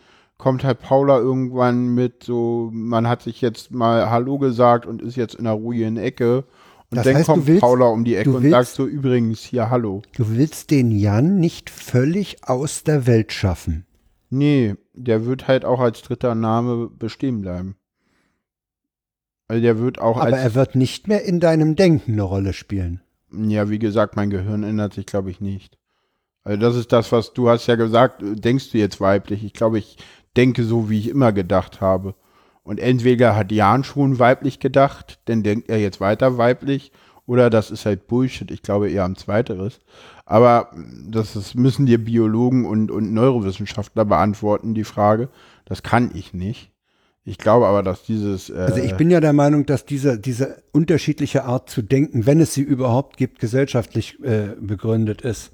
kommt 0.40 0.64
halt 0.64 0.80
Paula 0.80 1.18
irgendwann 1.18 1.94
mit 1.94 2.24
so, 2.24 2.70
man 2.72 3.06
hat 3.08 3.22
sich 3.22 3.40
jetzt 3.40 3.70
mal 3.70 4.10
Hallo 4.10 4.38
gesagt 4.38 4.86
und 4.86 5.00
ist 5.02 5.16
jetzt 5.16 5.34
in 5.36 5.46
einer 5.46 5.54
ruhigen 5.54 5.96
Ecke. 5.96 6.38
Und 6.90 6.96
Das 6.96 7.04
dann 7.04 7.14
heißt, 7.16 7.26
kommt 7.26 7.46
willst- 7.46 7.60
Paula 7.60 7.86
um 7.86 8.04
die 8.04 8.16
Ecke 8.16 8.30
und 8.32 8.42
willst- 8.42 8.50
sagt 8.50 8.68
so, 8.70 8.86
übrigens, 8.86 9.40
hier 9.40 9.70
Hallo. 9.70 10.02
Du 10.16 10.28
willst 10.30 10.72
den 10.72 10.90
Jan 10.90 11.38
nicht 11.38 11.70
völlig 11.70 12.38
aus 12.42 12.82
der 12.82 13.06
Welt 13.06 13.32
schaffen. 13.32 13.86
Nee, 14.30 14.74
der 14.94 15.24
wird 15.26 15.46
halt 15.46 15.64
auch 15.64 15.78
als 15.80 16.02
dritter 16.02 16.34
Name 16.34 16.88
bestehen 16.88 17.40
bleiben. 17.42 17.76
Also 19.48 19.62
der 19.62 19.78
wird 19.78 20.00
auch 20.00 20.16
Aber 20.20 20.38
er 20.38 20.54
wird 20.54 20.74
nicht 20.76 21.08
mehr 21.08 21.24
in 21.24 21.40
deinem 21.40 21.74
Denken 21.76 22.12
eine 22.12 22.22
Rolle 22.22 22.52
spielen. 22.52 23.00
ja, 23.32 23.68
wie 23.70 23.78
gesagt, 23.78 24.16
mein 24.16 24.30
Gehirn 24.30 24.62
ändert 24.64 24.94
sich, 24.94 25.06
glaube 25.06 25.30
ich, 25.30 25.40
nicht. 25.40 25.76
Also 26.42 26.58
das 26.60 26.74
ist 26.76 26.90
das, 26.92 27.12
was 27.12 27.32
du 27.34 27.48
hast 27.48 27.66
ja 27.66 27.74
gesagt, 27.76 28.22
denkst 28.22 28.70
du 28.70 28.78
jetzt 28.78 29.00
weiblich? 29.00 29.44
Ich 29.44 29.52
glaube, 29.52 29.78
ich 29.78 29.98
denke 30.36 30.64
so, 30.64 30.90
wie 30.90 30.98
ich 30.98 31.08
immer 31.08 31.32
gedacht 31.32 31.80
habe. 31.80 32.14
Und 32.62 32.78
entweder 32.78 33.36
hat 33.36 33.52
Jan 33.52 33.84
schon 33.84 34.18
weiblich 34.18 34.60
gedacht, 34.60 35.20
dann 35.24 35.42
denkt 35.42 35.68
er 35.68 35.78
jetzt 35.78 36.00
weiter 36.00 36.38
weiblich, 36.38 36.92
oder 37.26 37.48
das 37.48 37.70
ist 37.70 37.86
halt 37.86 38.08
Bullshit. 38.08 38.50
Ich 38.50 38.62
glaube 38.62 38.90
eher 38.90 39.04
am 39.04 39.14
Zweiteres. 39.14 39.78
Aber 40.26 40.70
das 41.08 41.36
ist, 41.36 41.54
müssen 41.54 41.86
dir 41.86 42.04
Biologen 42.04 42.66
und, 42.66 42.90
und 42.90 43.12
Neurowissenschaftler 43.12 44.04
beantworten, 44.04 44.74
die 44.74 44.84
Frage. 44.84 45.28
Das 45.64 45.82
kann 45.82 46.10
ich 46.14 46.34
nicht. 46.34 46.72
Ich 47.24 47.38
glaube 47.38 47.66
aber, 47.66 47.82
dass 47.82 48.02
dieses. 48.02 48.50
Äh, 48.50 48.54
Also 48.54 48.80
ich 48.80 48.96
bin 48.96 49.10
ja 49.10 49.20
der 49.20 49.32
Meinung, 49.32 49.66
dass 49.66 49.84
diese, 49.84 50.18
diese 50.18 50.62
unterschiedliche 50.72 51.44
Art 51.44 51.70
zu 51.70 51.82
denken, 51.82 52.26
wenn 52.26 52.40
es 52.40 52.54
sie 52.54 52.62
überhaupt 52.62 53.16
gibt, 53.16 53.38
gesellschaftlich 53.38 54.18
äh, 54.24 54.56
begründet 54.60 55.22
ist. 55.22 55.52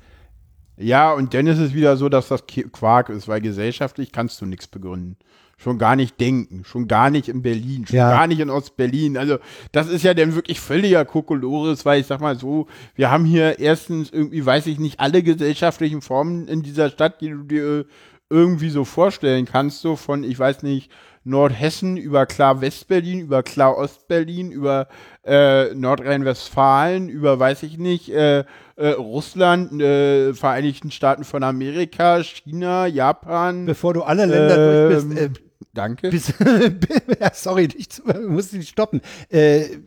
Ja, 0.77 1.13
und 1.13 1.33
dann 1.35 1.47
ist 1.47 1.59
es 1.59 1.75
wieder 1.75 1.97
so, 1.97 2.09
dass 2.09 2.29
das 2.29 2.45
Quark 2.47 3.09
ist, 3.09 3.29
weil 3.29 3.41
gesellschaftlich 3.41 4.13
kannst 4.13 4.41
du 4.41 4.47
nichts 4.47 4.67
begründen. 4.67 5.17
Schon 5.59 5.79
gar 5.79 5.97
nicht 5.97 6.21
denken, 6.21 6.65
schon 6.67 6.87
gar 6.87 7.09
nicht 7.09 7.29
in 7.31 7.41
Berlin, 7.41 7.87
schon 7.87 7.97
Ja. 7.97 8.11
gar 8.11 8.27
nicht 8.27 8.41
in 8.41 8.51
Ostberlin. 8.51 9.17
Also 9.17 9.39
das 9.73 9.89
ist 9.89 10.03
ja 10.03 10.13
dann 10.13 10.35
wirklich 10.35 10.61
völliger 10.61 11.07
Kokolores, 11.07 11.87
weil 11.87 12.01
ich 12.01 12.07
sag 12.07 12.21
mal 12.21 12.39
so, 12.39 12.67
wir 12.95 13.11
haben 13.11 13.25
hier 13.25 13.59
erstens 13.59 14.11
irgendwie, 14.11 14.45
weiß 14.45 14.67
ich 14.67 14.79
nicht, 14.79 15.01
alle 15.01 15.23
gesellschaftlichen 15.23 16.03
Formen 16.03 16.47
in 16.47 16.63
dieser 16.63 16.91
Stadt, 16.91 17.23
die 17.23 17.31
du 17.31 17.43
dir 17.45 17.87
irgendwie 18.29 18.69
so 18.69 18.85
vorstellen 18.85 19.47
kannst, 19.47 19.81
so 19.81 19.97
von, 19.97 20.25
ich 20.25 20.39
weiß 20.39 20.63
nicht, 20.63 20.91
Nordhessen 21.27 21.97
über 21.97 22.25
klar 22.25 22.61
Westberlin, 22.61 23.21
über 23.21 23.43
klar 23.43 23.77
Ostberlin, 23.77 24.53
über 24.53 24.87
äh, 25.25 25.75
Nordrhein-Westfalen, 25.75 27.09
über 27.09 27.39
weiß 27.39 27.65
ich 27.65 27.79
nicht, 27.79 28.11
äh, 28.11 28.45
äh, 28.77 28.89
Russland, 28.91 29.81
äh, 29.81 30.35
Vereinigten 30.35 30.93
Staaten 30.93 31.25
von 31.25 31.43
Amerika, 31.43 32.23
China, 32.23 32.87
Japan. 32.87 33.67
Bevor 33.67 33.93
du 33.93 34.03
alle 34.03 34.27
Länder 34.27 34.89
durch 34.89 35.03
ähm, 35.03 35.09
bist, 35.09 35.21
äh, 35.21 35.31
Danke. 35.75 36.11
bis, 36.11 36.33
ja, 37.21 37.31
sorry, 37.35 37.69
ich 37.77 37.89
muss 38.29 38.51
dich 38.51 38.69
stoppen. 38.69 39.01
Äh, 39.29 39.79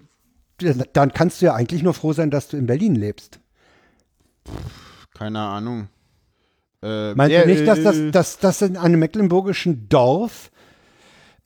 dann 0.91 1.13
kannst 1.13 1.41
du 1.41 1.45
ja 1.45 1.53
eigentlich 1.53 1.83
nur 1.83 1.93
froh 1.93 2.11
sein, 2.11 2.31
dass 2.31 2.49
du 2.49 2.57
in 2.57 2.65
Berlin 2.65 2.95
lebst. 2.95 3.39
Keine 5.17 5.39
Ahnung. 5.39 5.87
Äh, 6.83 7.13
Meinst 7.13 7.37
du 7.37 7.47
nicht, 7.47 7.65
dass 7.65 7.81
das, 7.81 7.97
dass, 8.11 8.39
dass 8.39 8.61
in 8.61 8.75
einem 8.75 8.99
mecklenburgischen 8.99 9.87
Dorf 9.87 10.51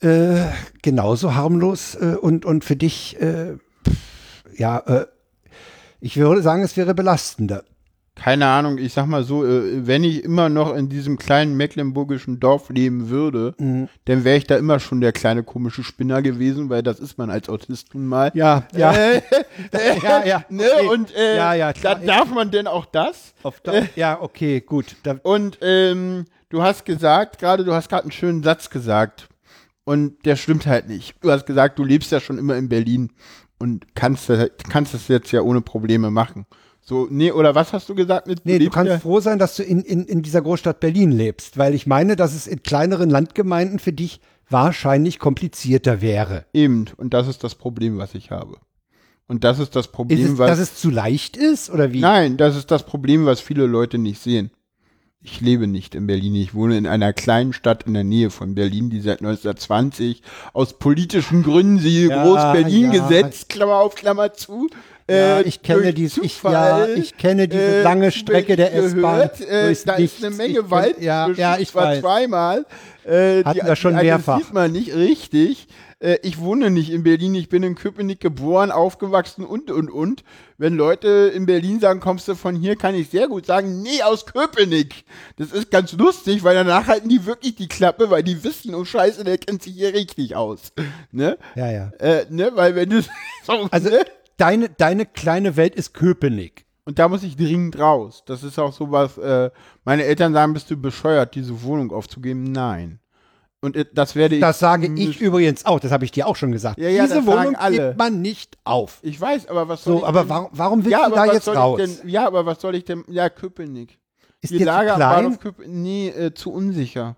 äh, 0.04 0.46
genauso 0.82 1.34
harmlos 1.34 1.94
äh, 1.94 2.16
und, 2.20 2.44
und 2.44 2.64
für 2.64 2.76
dich, 2.76 3.20
äh, 3.20 3.56
ja, 4.56 4.78
äh, 4.80 5.06
ich 6.00 6.16
würde 6.16 6.42
sagen, 6.42 6.62
es 6.62 6.76
wäre 6.76 6.94
belastender. 6.94 7.64
keine 8.16 8.46
Ahnung, 8.46 8.78
ich 8.78 8.92
sag 8.92 9.06
mal 9.06 9.24
so, 9.24 9.44
äh, 9.44 9.86
wenn 9.88 10.04
ich 10.04 10.22
immer 10.22 10.48
noch 10.48 10.74
in 10.76 10.88
diesem 10.88 11.16
kleinen 11.18 11.56
mecklenburgischen 11.56 12.38
Dorf 12.38 12.68
leben 12.70 13.08
würde, 13.08 13.54
Mhm. 13.58 13.88
dann 14.04 14.22
wäre 14.22 14.36
ich 14.36 14.44
da 14.46 14.56
immer 14.56 14.78
schon 14.78 15.00
der 15.00 15.12
kleine 15.12 15.42
komische 15.42 15.82
Spinner 15.82 16.22
gewesen, 16.22 16.68
weil 16.70 16.82
das 16.84 17.00
ist 17.00 17.18
man 17.18 17.30
als 17.30 17.48
Autist 17.48 17.92
nun 17.94 18.06
mal. 18.06 18.30
Ja, 18.34 18.64
ja. 18.76 18.92
Äh, 18.92 19.22
ja, 20.02 20.24
ja. 20.24 20.44
ne? 20.50 20.62
okay. 20.76 20.88
Und 20.88 21.14
äh, 21.16 21.36
Ja, 21.36 21.54
ja, 21.54 21.72
da 21.72 21.80
klar. 21.80 21.94
darf 22.06 22.30
man 22.32 22.50
denn 22.52 22.66
auch 22.68 22.86
das? 22.86 23.34
Auf 23.42 23.60
da, 23.60 23.72
ja, 23.96 24.20
okay, 24.20 24.60
gut. 24.60 24.94
Da, 25.02 25.16
Und 25.24 25.58
ähm, 25.62 26.26
du 26.50 26.62
hast 26.62 26.84
gesagt, 26.84 27.38
gerade 27.40 27.64
du 27.64 27.72
hast 27.74 27.88
gerade 27.88 28.02
einen 28.04 28.12
schönen 28.12 28.42
Satz 28.44 28.70
gesagt. 28.70 29.26
Und 29.84 30.24
der 30.24 30.36
stimmt 30.36 30.66
halt 30.66 30.88
nicht. 30.88 31.14
Du 31.20 31.30
hast 31.30 31.46
gesagt, 31.46 31.78
du 31.78 31.84
lebst 31.84 32.10
ja 32.10 32.20
schon 32.20 32.38
immer 32.38 32.56
in 32.56 32.68
Berlin 32.68 33.10
und 33.58 33.94
kannst, 33.94 34.28
das- 34.30 34.50
kannst 34.70 34.94
das 34.94 35.08
jetzt 35.08 35.30
ja 35.32 35.42
ohne 35.42 35.60
Probleme 35.60 36.10
machen. 36.10 36.46
So, 36.80 37.06
nee, 37.10 37.32
oder 37.32 37.54
was 37.54 37.72
hast 37.72 37.88
du 37.88 37.94
gesagt 37.94 38.26
mit 38.26 38.44
nee, 38.44 38.58
du 38.58 38.68
kannst 38.68 38.90
ja, 38.92 38.98
froh 38.98 39.20
sein, 39.20 39.38
dass 39.38 39.56
du 39.56 39.62
in, 39.62 39.80
in, 39.82 40.04
in 40.04 40.22
dieser 40.22 40.42
Großstadt 40.42 40.80
Berlin 40.80 41.12
lebst, 41.12 41.56
weil 41.56 41.74
ich 41.74 41.86
meine, 41.86 42.14
dass 42.16 42.34
es 42.34 42.46
in 42.46 42.62
kleineren 42.62 43.08
Landgemeinden 43.08 43.78
für 43.78 43.92
dich 43.94 44.20
wahrscheinlich 44.50 45.18
komplizierter 45.18 46.00
wäre. 46.02 46.44
eben. 46.52 46.84
Und 46.98 47.14
das 47.14 47.26
ist 47.28 47.42
das 47.42 47.54
Problem, 47.54 47.96
was 47.96 48.14
ich 48.14 48.30
habe. 48.30 48.56
Und 49.26 49.44
das 49.44 49.58
ist 49.58 49.74
das 49.74 49.86
Ist 49.86 49.92
Problem, 49.92 50.32
es, 50.34 50.38
was. 50.38 50.50
dass 50.50 50.58
es 50.58 50.74
zu 50.76 50.90
leicht 50.90 51.38
ist 51.38 51.70
oder 51.70 51.92
wie? 51.94 52.00
Nein, 52.00 52.36
das 52.36 52.54
ist 52.56 52.70
das 52.70 52.84
Problem, 52.84 53.24
was 53.24 53.40
viele 53.40 53.64
Leute 53.64 53.96
nicht 53.96 54.20
sehen. 54.20 54.50
Ich 55.26 55.40
lebe 55.40 55.66
nicht 55.66 55.94
in 55.94 56.06
Berlin. 56.06 56.34
Ich 56.34 56.52
wohne 56.54 56.76
in 56.76 56.86
einer 56.86 57.14
kleinen 57.14 57.54
Stadt 57.54 57.84
in 57.86 57.94
der 57.94 58.04
Nähe 58.04 58.28
von 58.28 58.54
Berlin, 58.54 58.90
die 58.90 59.00
seit 59.00 59.20
1920 59.20 60.20
aus 60.52 60.74
politischen 60.78 61.42
Gründen 61.42 61.78
sie 61.78 62.08
Ja, 62.08 62.22
Groß-Berlin-Gesetz, 62.24 63.48
Klammer 63.48 63.76
auf, 63.76 63.94
Klammer 63.94 64.34
zu. 64.34 64.68
Ja, 65.08 65.38
äh, 65.38 65.42
ich 65.42 65.62
kenne 65.62 65.94
dies, 65.94 66.18
ich, 66.18 66.42
ja, 66.42 66.86
ich 66.86 67.16
kenne 67.16 67.48
diese 67.48 67.62
äh, 67.78 67.82
lange 67.82 68.10
Strecke 68.12 68.56
der 68.56 68.74
S-Bahn. 68.74 69.30
Äh, 69.48 69.74
da 69.86 69.96
Nichts. 69.98 70.16
ist 70.18 70.24
eine 70.24 70.34
Menge 70.34 70.58
Ich 70.60 70.70
Wald. 70.70 71.00
Ja, 71.00 71.24
zwischen, 71.26 71.40
ja, 71.40 71.56
ich 71.58 71.70
zwar 71.70 71.84
weiß. 71.84 72.00
zweimal. 72.00 72.66
Äh, 73.06 73.44
Hatten 73.44 73.60
die, 73.60 73.66
wir 73.66 73.76
schon 73.76 73.96
die 73.96 74.04
mehrfach. 74.04 74.38
sieht 74.38 74.52
man 74.52 74.72
nicht 74.72 74.94
richtig. 74.94 75.68
Äh, 76.04 76.18
ich 76.22 76.38
wohne 76.38 76.70
nicht 76.70 76.90
in 76.90 77.02
Berlin. 77.02 77.34
Ich 77.34 77.48
bin 77.48 77.62
in 77.62 77.74
Köpenick 77.74 78.20
geboren, 78.20 78.70
aufgewachsen 78.70 79.44
und, 79.44 79.70
und, 79.70 79.90
und. 79.90 80.22
Wenn 80.58 80.76
Leute 80.76 81.32
in 81.34 81.46
Berlin 81.46 81.80
sagen, 81.80 82.00
kommst 82.00 82.28
du 82.28 82.34
von 82.34 82.54
hier, 82.54 82.76
kann 82.76 82.94
ich 82.94 83.08
sehr 83.08 83.26
gut 83.26 83.46
sagen, 83.46 83.82
nee, 83.82 84.02
aus 84.02 84.26
Köpenick. 84.26 85.04
Das 85.36 85.50
ist 85.50 85.70
ganz 85.70 85.92
lustig, 85.94 86.44
weil 86.44 86.54
danach 86.54 86.86
halten 86.86 87.08
die 87.08 87.24
wirklich 87.24 87.56
die 87.56 87.68
Klappe, 87.68 88.10
weil 88.10 88.22
die 88.22 88.44
wissen, 88.44 88.74
oh 88.74 88.84
Scheiße, 88.84 89.24
der 89.24 89.38
kennt 89.38 89.62
sich 89.62 89.74
hier 89.74 89.94
richtig 89.94 90.36
aus. 90.36 90.72
Ne? 91.10 91.38
Ja, 91.54 91.70
ja. 91.70 91.90
Äh, 91.98 92.26
ne? 92.28 92.52
Weil 92.54 92.74
wenn 92.76 92.90
du 92.90 93.02
so, 93.44 93.68
Also 93.70 93.88
ne? 93.88 94.04
deine, 94.36 94.68
deine 94.68 95.06
kleine 95.06 95.56
Welt 95.56 95.74
ist 95.74 95.94
Köpenick. 95.94 96.66
Und 96.84 96.98
da 96.98 97.08
muss 97.08 97.22
ich 97.22 97.36
dringend 97.36 97.78
raus. 97.78 98.24
Das 98.26 98.42
ist 98.42 98.58
auch 98.58 98.74
sowas, 98.74 99.16
äh, 99.16 99.50
meine 99.84 100.04
Eltern 100.04 100.34
sagen, 100.34 100.52
bist 100.52 100.70
du 100.70 100.76
bescheuert, 100.76 101.34
diese 101.34 101.62
Wohnung 101.62 101.92
aufzugeben? 101.92 102.52
Nein. 102.52 103.00
Und 103.64 103.76
äh, 103.76 103.86
das 103.92 104.14
werde 104.14 104.34
ich. 104.34 104.40
Das 104.42 104.58
sage 104.58 104.92
ich 104.94 105.20
übrigens 105.20 105.64
auch, 105.64 105.80
das 105.80 105.90
habe 105.90 106.04
ich 106.04 106.12
dir 106.12 106.26
auch 106.26 106.36
schon 106.36 106.52
gesagt. 106.52 106.78
Ja, 106.78 106.90
ja, 106.90 107.06
Diese 107.06 107.24
Wohnung 107.24 107.56
alle. 107.56 107.88
gibt 107.88 107.98
man 107.98 108.20
nicht 108.20 108.58
auf. 108.64 108.98
Ich 109.00 109.18
weiß, 109.18 109.48
aber 109.48 109.68
was 109.68 109.84
soll 109.84 109.94
So, 109.94 109.98
ich 110.00 110.06
aber 110.06 110.20
denn, 110.20 110.28
warum, 110.28 110.48
warum 110.52 110.84
willst 110.84 110.92
ja, 110.92 111.08
du 111.08 111.14
da 111.14 111.24
jetzt 111.24 111.48
raus? 111.48 111.78
Denn, 111.78 112.08
ja, 112.08 112.26
aber 112.26 112.44
was 112.44 112.60
soll 112.60 112.74
ich 112.74 112.84
denn? 112.84 113.04
Ja, 113.08 113.30
Köpenick. 113.30 113.98
Ist 114.42 114.52
Die 114.52 114.62
Lage 114.62 114.90
zu 114.90 114.96
klein? 114.96 115.38
Köpenick, 115.38 115.72
nee, 115.72 116.08
äh, 116.08 116.34
zu 116.34 116.52
unsicher. 116.52 117.16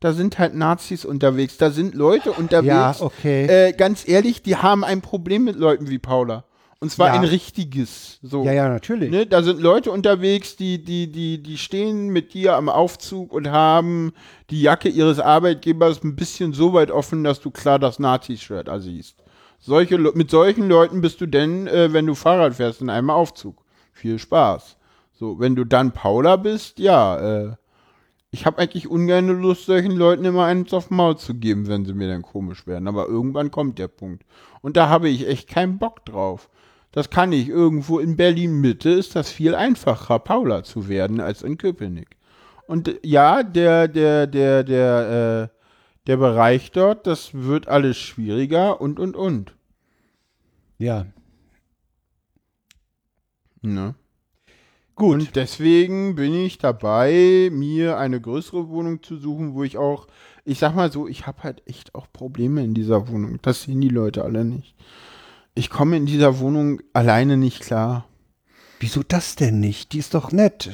Da 0.00 0.12
sind 0.12 0.40
halt 0.40 0.56
Nazis 0.56 1.04
unterwegs, 1.04 1.58
da 1.58 1.70
sind 1.70 1.94
Leute 1.94 2.32
unterwegs. 2.32 2.66
Ja, 2.66 2.96
okay. 2.98 3.46
Äh, 3.46 3.72
ganz 3.72 4.08
ehrlich, 4.08 4.42
die 4.42 4.56
haben 4.56 4.82
ein 4.82 5.00
Problem 5.00 5.44
mit 5.44 5.54
Leuten 5.54 5.88
wie 5.88 6.00
Paula. 6.00 6.44
Und 6.82 6.90
zwar 6.90 7.10
Ja. 7.10 7.14
ein 7.14 7.24
richtiges. 7.24 8.18
So. 8.22 8.42
ja, 8.42 8.52
ja, 8.52 8.68
natürlich. 8.68 9.08
Ne, 9.08 9.24
da 9.24 9.44
sind 9.44 9.60
Leute 9.60 9.92
unterwegs, 9.92 10.56
die, 10.56 10.82
die, 10.82 11.12
die, 11.12 11.40
die 11.40 11.56
stehen 11.56 12.08
mit 12.08 12.34
dir 12.34 12.56
am 12.56 12.68
Aufzug 12.68 13.32
und 13.32 13.48
haben 13.52 14.12
die 14.50 14.60
Jacke 14.62 14.88
ihres 14.88 15.20
Arbeitgebers 15.20 16.02
ein 16.02 16.16
bisschen 16.16 16.52
so 16.52 16.72
weit 16.72 16.90
offen, 16.90 17.22
dass 17.22 17.40
du 17.40 17.52
klar 17.52 17.78
das 17.78 18.00
Nazi-Shirt 18.00 18.68
siehst. 18.78 19.22
Solche, 19.60 19.96
mit 19.96 20.28
solchen 20.28 20.68
Leuten 20.68 21.00
bist 21.02 21.20
du 21.20 21.26
denn, 21.26 21.68
äh, 21.68 21.92
wenn 21.92 22.06
du 22.06 22.16
Fahrrad 22.16 22.54
fährst, 22.56 22.80
in 22.80 22.90
einem 22.90 23.10
Aufzug. 23.10 23.62
Viel 23.92 24.18
Spaß. 24.18 24.76
So, 25.12 25.38
wenn 25.38 25.54
du 25.54 25.64
dann 25.64 25.92
Paula 25.92 26.34
bist, 26.34 26.80
ja, 26.80 27.44
äh, 27.44 27.52
ich 28.32 28.44
habe 28.44 28.58
eigentlich 28.58 28.88
ungern 28.88 29.28
Lust, 29.40 29.66
solchen 29.66 29.92
Leuten 29.92 30.24
immer 30.24 30.46
eins 30.46 30.74
auf 30.74 30.90
Maul 30.90 31.16
zu 31.16 31.34
geben, 31.34 31.68
wenn 31.68 31.84
sie 31.84 31.94
mir 31.94 32.08
dann 32.08 32.22
komisch 32.22 32.66
werden. 32.66 32.88
Aber 32.88 33.06
irgendwann 33.06 33.52
kommt 33.52 33.78
der 33.78 33.86
Punkt. 33.86 34.24
Und 34.62 34.76
da 34.76 34.88
habe 34.88 35.08
ich 35.08 35.28
echt 35.28 35.48
keinen 35.48 35.78
Bock 35.78 36.04
drauf. 36.04 36.48
Das 36.92 37.08
kann 37.10 37.32
ich. 37.32 37.48
Irgendwo 37.48 37.98
in 37.98 38.16
Berlin 38.16 38.60
Mitte 38.60 38.90
ist 38.90 39.16
das 39.16 39.30
viel 39.30 39.54
einfacher, 39.54 40.18
Paula 40.18 40.62
zu 40.62 40.88
werden, 40.88 41.20
als 41.20 41.42
in 41.42 41.58
Köpenick. 41.58 42.16
Und 42.66 42.88
äh, 42.88 42.98
ja, 43.02 43.42
der, 43.42 43.88
der, 43.88 44.26
der, 44.26 44.62
der, 44.62 45.50
äh, 45.50 45.58
der 46.06 46.16
Bereich 46.16 46.70
dort, 46.70 47.06
das 47.06 47.34
wird 47.34 47.66
alles 47.68 47.96
schwieriger 47.96 48.80
und, 48.80 49.00
und, 49.00 49.16
und. 49.16 49.54
Ja. 50.78 51.06
Ne? 53.62 53.94
Gut. 54.94 55.14
Und 55.14 55.36
deswegen 55.36 56.16
bin 56.16 56.34
ich 56.34 56.58
dabei, 56.58 57.48
mir 57.52 57.96
eine 57.98 58.20
größere 58.20 58.68
Wohnung 58.68 59.02
zu 59.02 59.16
suchen, 59.16 59.54
wo 59.54 59.64
ich 59.64 59.78
auch, 59.78 60.06
ich 60.44 60.58
sag 60.58 60.74
mal 60.74 60.92
so, 60.92 61.08
ich 61.08 61.26
habe 61.26 61.42
halt 61.42 61.62
echt 61.66 61.94
auch 61.94 62.06
Probleme 62.12 62.62
in 62.62 62.74
dieser 62.74 63.08
Wohnung. 63.08 63.38
Das 63.42 63.62
sehen 63.62 63.80
die 63.80 63.88
Leute 63.88 64.24
alle 64.24 64.44
nicht. 64.44 64.74
Ich 65.54 65.70
komme 65.70 65.96
in 65.96 66.06
dieser 66.06 66.38
Wohnung 66.38 66.80
alleine 66.92 67.36
nicht 67.36 67.60
klar. 67.60 68.06
Wieso 68.80 69.02
das 69.06 69.36
denn 69.36 69.60
nicht? 69.60 69.92
Die 69.92 69.98
ist 69.98 70.14
doch 70.14 70.32
nett. 70.32 70.70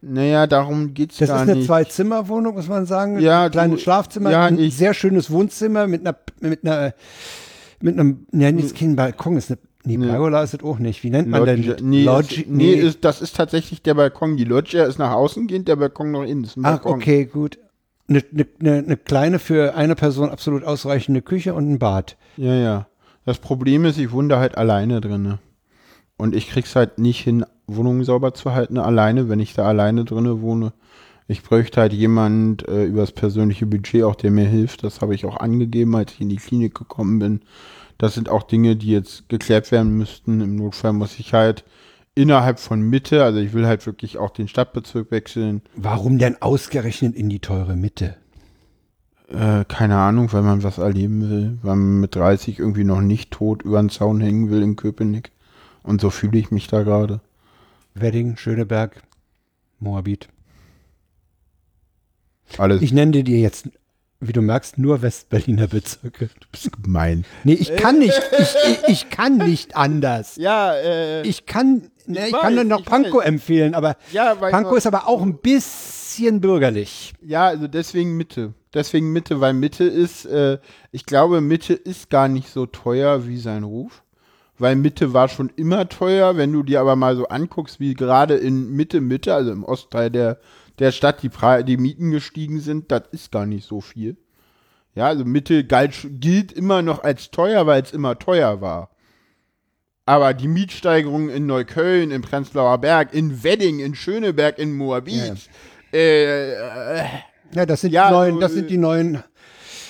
Naja, 0.00 0.46
darum 0.46 0.94
geht's 0.94 1.18
Das 1.18 1.28
gar 1.28 1.36
ist 1.42 1.48
eine 1.48 1.56
nicht. 1.56 1.66
Zwei-Zimmer-Wohnung, 1.66 2.54
muss 2.54 2.68
man 2.68 2.86
sagen. 2.86 3.18
Ja, 3.20 3.44
ein 3.44 3.50
kleines 3.50 3.82
Schlafzimmer, 3.82 4.30
ja, 4.30 4.44
ein 4.46 4.58
ich- 4.58 4.76
sehr 4.76 4.94
schönes 4.94 5.30
Wohnzimmer 5.30 5.86
mit 5.86 6.06
einer, 6.06 6.16
mit 6.40 6.64
einer, 6.64 6.94
mit 7.80 7.94
einem, 7.98 8.26
ja, 8.32 8.48
Hm. 8.48 8.58
ist 8.58 8.76
kein 8.76 8.96
Balkon, 8.96 9.36
ist 9.36 9.50
eine, 9.50 9.58
nee, 9.84 9.96
Nee. 9.96 10.06
Pergola 10.06 10.42
ist 10.42 10.54
es 10.54 10.62
auch 10.62 10.78
nicht. 10.78 11.02
Wie 11.02 11.10
nennt 11.10 11.28
man 11.28 11.44
Loggia. 11.44 11.74
denn? 11.74 11.88
Nee, 11.88 12.04
Loggi- 12.04 12.42
ist, 12.42 12.48
nee, 12.48 12.72
Ist, 12.74 13.04
das 13.04 13.20
ist 13.20 13.36
tatsächlich 13.36 13.82
der 13.82 13.94
Balkon. 13.94 14.36
Die 14.36 14.44
Loggia 14.44 14.84
ist 14.84 14.98
nach 14.98 15.12
außen 15.12 15.48
gehend, 15.48 15.68
der 15.68 15.76
Balkon 15.76 16.12
nach 16.12 16.22
innen. 16.24 16.44
Das 16.44 16.54
Ach, 16.58 16.62
Balkon. 16.62 16.94
okay, 16.94 17.24
gut. 17.26 17.58
Eine, 18.08 18.22
eine, 18.60 18.78
eine 18.78 18.96
kleine 18.96 19.38
für 19.38 19.74
eine 19.74 19.94
Person 19.94 20.30
absolut 20.30 20.64
ausreichende 20.64 21.22
Küche 21.22 21.54
und 21.54 21.70
ein 21.70 21.78
Bad. 21.78 22.16
Ja, 22.36 22.54
ja. 22.54 22.86
Das 23.28 23.40
Problem 23.40 23.84
ist, 23.84 23.98
ich 23.98 24.10
wohne 24.10 24.28
da 24.28 24.40
halt 24.40 24.56
alleine 24.56 25.02
drinne. 25.02 25.38
Und 26.16 26.34
ich 26.34 26.48
krieg's 26.48 26.74
halt 26.74 26.98
nicht 26.98 27.20
hin, 27.20 27.44
Wohnungen 27.66 28.02
sauber 28.02 28.32
zu 28.32 28.54
halten, 28.54 28.78
alleine, 28.78 29.28
wenn 29.28 29.38
ich 29.38 29.52
da 29.52 29.66
alleine 29.66 30.06
drinne 30.06 30.40
wohne. 30.40 30.72
Ich 31.26 31.42
bräuchte 31.42 31.82
halt 31.82 31.92
jemand 31.92 32.66
äh, 32.66 32.86
übers 32.86 33.12
persönliche 33.12 33.66
Budget 33.66 34.04
auch, 34.04 34.14
der 34.14 34.30
mir 34.30 34.46
hilft. 34.46 34.82
Das 34.82 35.02
habe 35.02 35.14
ich 35.14 35.26
auch 35.26 35.36
angegeben, 35.36 35.94
als 35.94 36.14
ich 36.14 36.22
in 36.22 36.30
die 36.30 36.36
Klinik 36.36 36.74
gekommen 36.74 37.18
bin. 37.18 37.40
Das 37.98 38.14
sind 38.14 38.30
auch 38.30 38.44
Dinge, 38.44 38.76
die 38.76 38.92
jetzt 38.92 39.28
geklärt 39.28 39.70
werden 39.72 39.98
müssten. 39.98 40.40
Im 40.40 40.56
Notfall 40.56 40.94
muss 40.94 41.18
ich 41.18 41.34
halt 41.34 41.64
innerhalb 42.14 42.58
von 42.58 42.80
Mitte, 42.80 43.24
also 43.24 43.40
ich 43.40 43.52
will 43.52 43.66
halt 43.66 43.84
wirklich 43.84 44.16
auch 44.16 44.30
den 44.30 44.48
Stadtbezirk 44.48 45.10
wechseln. 45.10 45.60
Warum 45.76 46.16
denn 46.16 46.40
ausgerechnet 46.40 47.14
in 47.14 47.28
die 47.28 47.40
teure 47.40 47.76
Mitte? 47.76 48.16
Äh, 49.28 49.64
keine 49.66 49.96
Ahnung, 49.98 50.32
weil 50.32 50.42
man 50.42 50.62
was 50.62 50.78
erleben 50.78 51.28
will, 51.28 51.58
weil 51.62 51.76
man 51.76 52.00
mit 52.00 52.14
30 52.16 52.58
irgendwie 52.58 52.84
noch 52.84 53.00
nicht 53.02 53.30
tot 53.30 53.62
über 53.62 53.78
den 53.80 53.90
Zaun 53.90 54.20
hängen 54.20 54.50
will 54.50 54.62
in 54.62 54.76
Köpenick. 54.76 55.32
Und 55.82 56.00
so 56.00 56.10
fühle 56.10 56.38
ich 56.38 56.50
mich 56.50 56.66
da 56.68 56.82
gerade. 56.82 57.20
Wedding, 57.94 58.36
Schöneberg, 58.36 59.02
Moabit. 59.80 60.28
Alles 62.56 62.80
Ich 62.80 62.92
nenne 62.92 63.22
dir 63.22 63.38
jetzt, 63.38 63.68
wie 64.20 64.32
du 64.32 64.40
merkst, 64.40 64.78
nur 64.78 65.02
Westberliner 65.02 65.66
Bezirke. 65.66 66.30
gemein. 66.82 67.24
Nee, 67.44 67.52
ich 67.54 67.76
kann 67.76 67.98
nicht, 67.98 68.18
ich, 68.38 68.54
ich, 68.66 68.88
ich 68.88 69.10
kann 69.10 69.36
nicht 69.36 69.76
anders. 69.76 70.36
Ja, 70.36 70.72
äh, 70.74 71.22
Ich 71.22 71.44
kann, 71.44 71.90
ne, 72.06 72.28
ich, 72.28 72.32
weiß, 72.32 72.40
kann 72.40 72.54
nur 72.54 72.64
noch 72.64 72.80
ich 72.80 72.86
Pankow 72.86 73.20
weiß. 73.20 73.26
empfehlen, 73.26 73.74
aber 73.74 73.96
ja, 74.12 74.40
weil 74.40 74.50
Pankow 74.52 74.76
ist 74.78 74.86
aber 74.86 75.06
auch 75.06 75.20
ein 75.22 75.36
bisschen 75.36 75.97
bürgerlich. 76.40 77.14
ja, 77.22 77.46
also 77.46 77.66
deswegen 77.68 78.16
Mitte. 78.16 78.54
Deswegen 78.74 79.12
Mitte, 79.12 79.40
weil 79.40 79.54
Mitte 79.54 79.84
ist, 79.84 80.26
äh, 80.26 80.58
ich 80.92 81.06
glaube, 81.06 81.40
Mitte 81.40 81.74
ist 81.74 82.10
gar 82.10 82.28
nicht 82.28 82.50
so 82.50 82.66
teuer 82.66 83.26
wie 83.26 83.38
sein 83.38 83.64
Ruf. 83.64 84.02
Weil 84.58 84.76
Mitte 84.76 85.14
war 85.14 85.28
schon 85.28 85.50
immer 85.56 85.88
teuer. 85.88 86.36
Wenn 86.36 86.52
du 86.52 86.62
dir 86.62 86.80
aber 86.80 86.96
mal 86.96 87.16
so 87.16 87.28
anguckst, 87.28 87.80
wie 87.80 87.94
gerade 87.94 88.34
in 88.34 88.72
Mitte, 88.72 89.00
Mitte, 89.00 89.34
also 89.34 89.52
im 89.52 89.64
Ostteil 89.64 90.10
der, 90.10 90.38
der 90.78 90.92
Stadt, 90.92 91.22
die, 91.22 91.28
Pre 91.28 91.64
die 91.64 91.76
Mieten 91.76 92.10
gestiegen 92.10 92.60
sind, 92.60 92.90
das 92.90 93.04
ist 93.12 93.30
gar 93.30 93.46
nicht 93.46 93.66
so 93.66 93.80
viel. 93.80 94.16
Ja, 94.94 95.06
also 95.06 95.24
Mitte 95.24 95.64
galt, 95.64 95.94
gilt 96.20 96.52
immer 96.52 96.82
noch 96.82 97.04
als 97.04 97.30
teuer, 97.30 97.66
weil 97.66 97.82
es 97.82 97.92
immer 97.92 98.18
teuer 98.18 98.60
war. 98.60 98.90
Aber 100.06 100.34
die 100.34 100.48
Mietsteigerungen 100.48 101.28
in 101.28 101.46
Neukölln, 101.46 102.10
in 102.10 102.22
Prenzlauer 102.22 102.78
Berg, 102.78 103.14
in 103.14 103.44
Wedding, 103.44 103.78
in 103.78 103.94
Schöneberg, 103.94 104.58
in 104.58 104.74
Moabit, 104.74 105.50
äh, 105.92 106.52
äh, 106.52 107.04
Ja, 107.54 107.64
das 107.66 107.80
sind 107.80 107.92
Ja, 107.92 108.08
die 108.08 108.14
neuen, 108.14 108.40
das 108.40 108.52
sind 108.52 108.68
die 108.70 108.76
neuen 108.78 109.22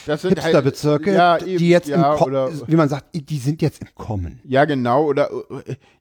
Das 0.07 0.23
sind 0.23 0.31
halt- 0.37 0.39
Hipsterbezirke, 0.45 1.13
ja, 1.13 1.39
die 1.39 1.55
eben, 1.55 1.65
jetzt 1.65 1.89
ja, 1.89 2.17
oder- 2.21 2.51
wie 2.67 2.77
man 2.77 2.89
sagt, 2.89 3.07
die 3.15 3.39
sind 3.39 3.61
jetzt 3.61 3.83
im 3.83 3.89
Kommen. 3.95 4.41
Ja, 4.45 4.65
genau, 4.65 5.05
oder 5.05 5.29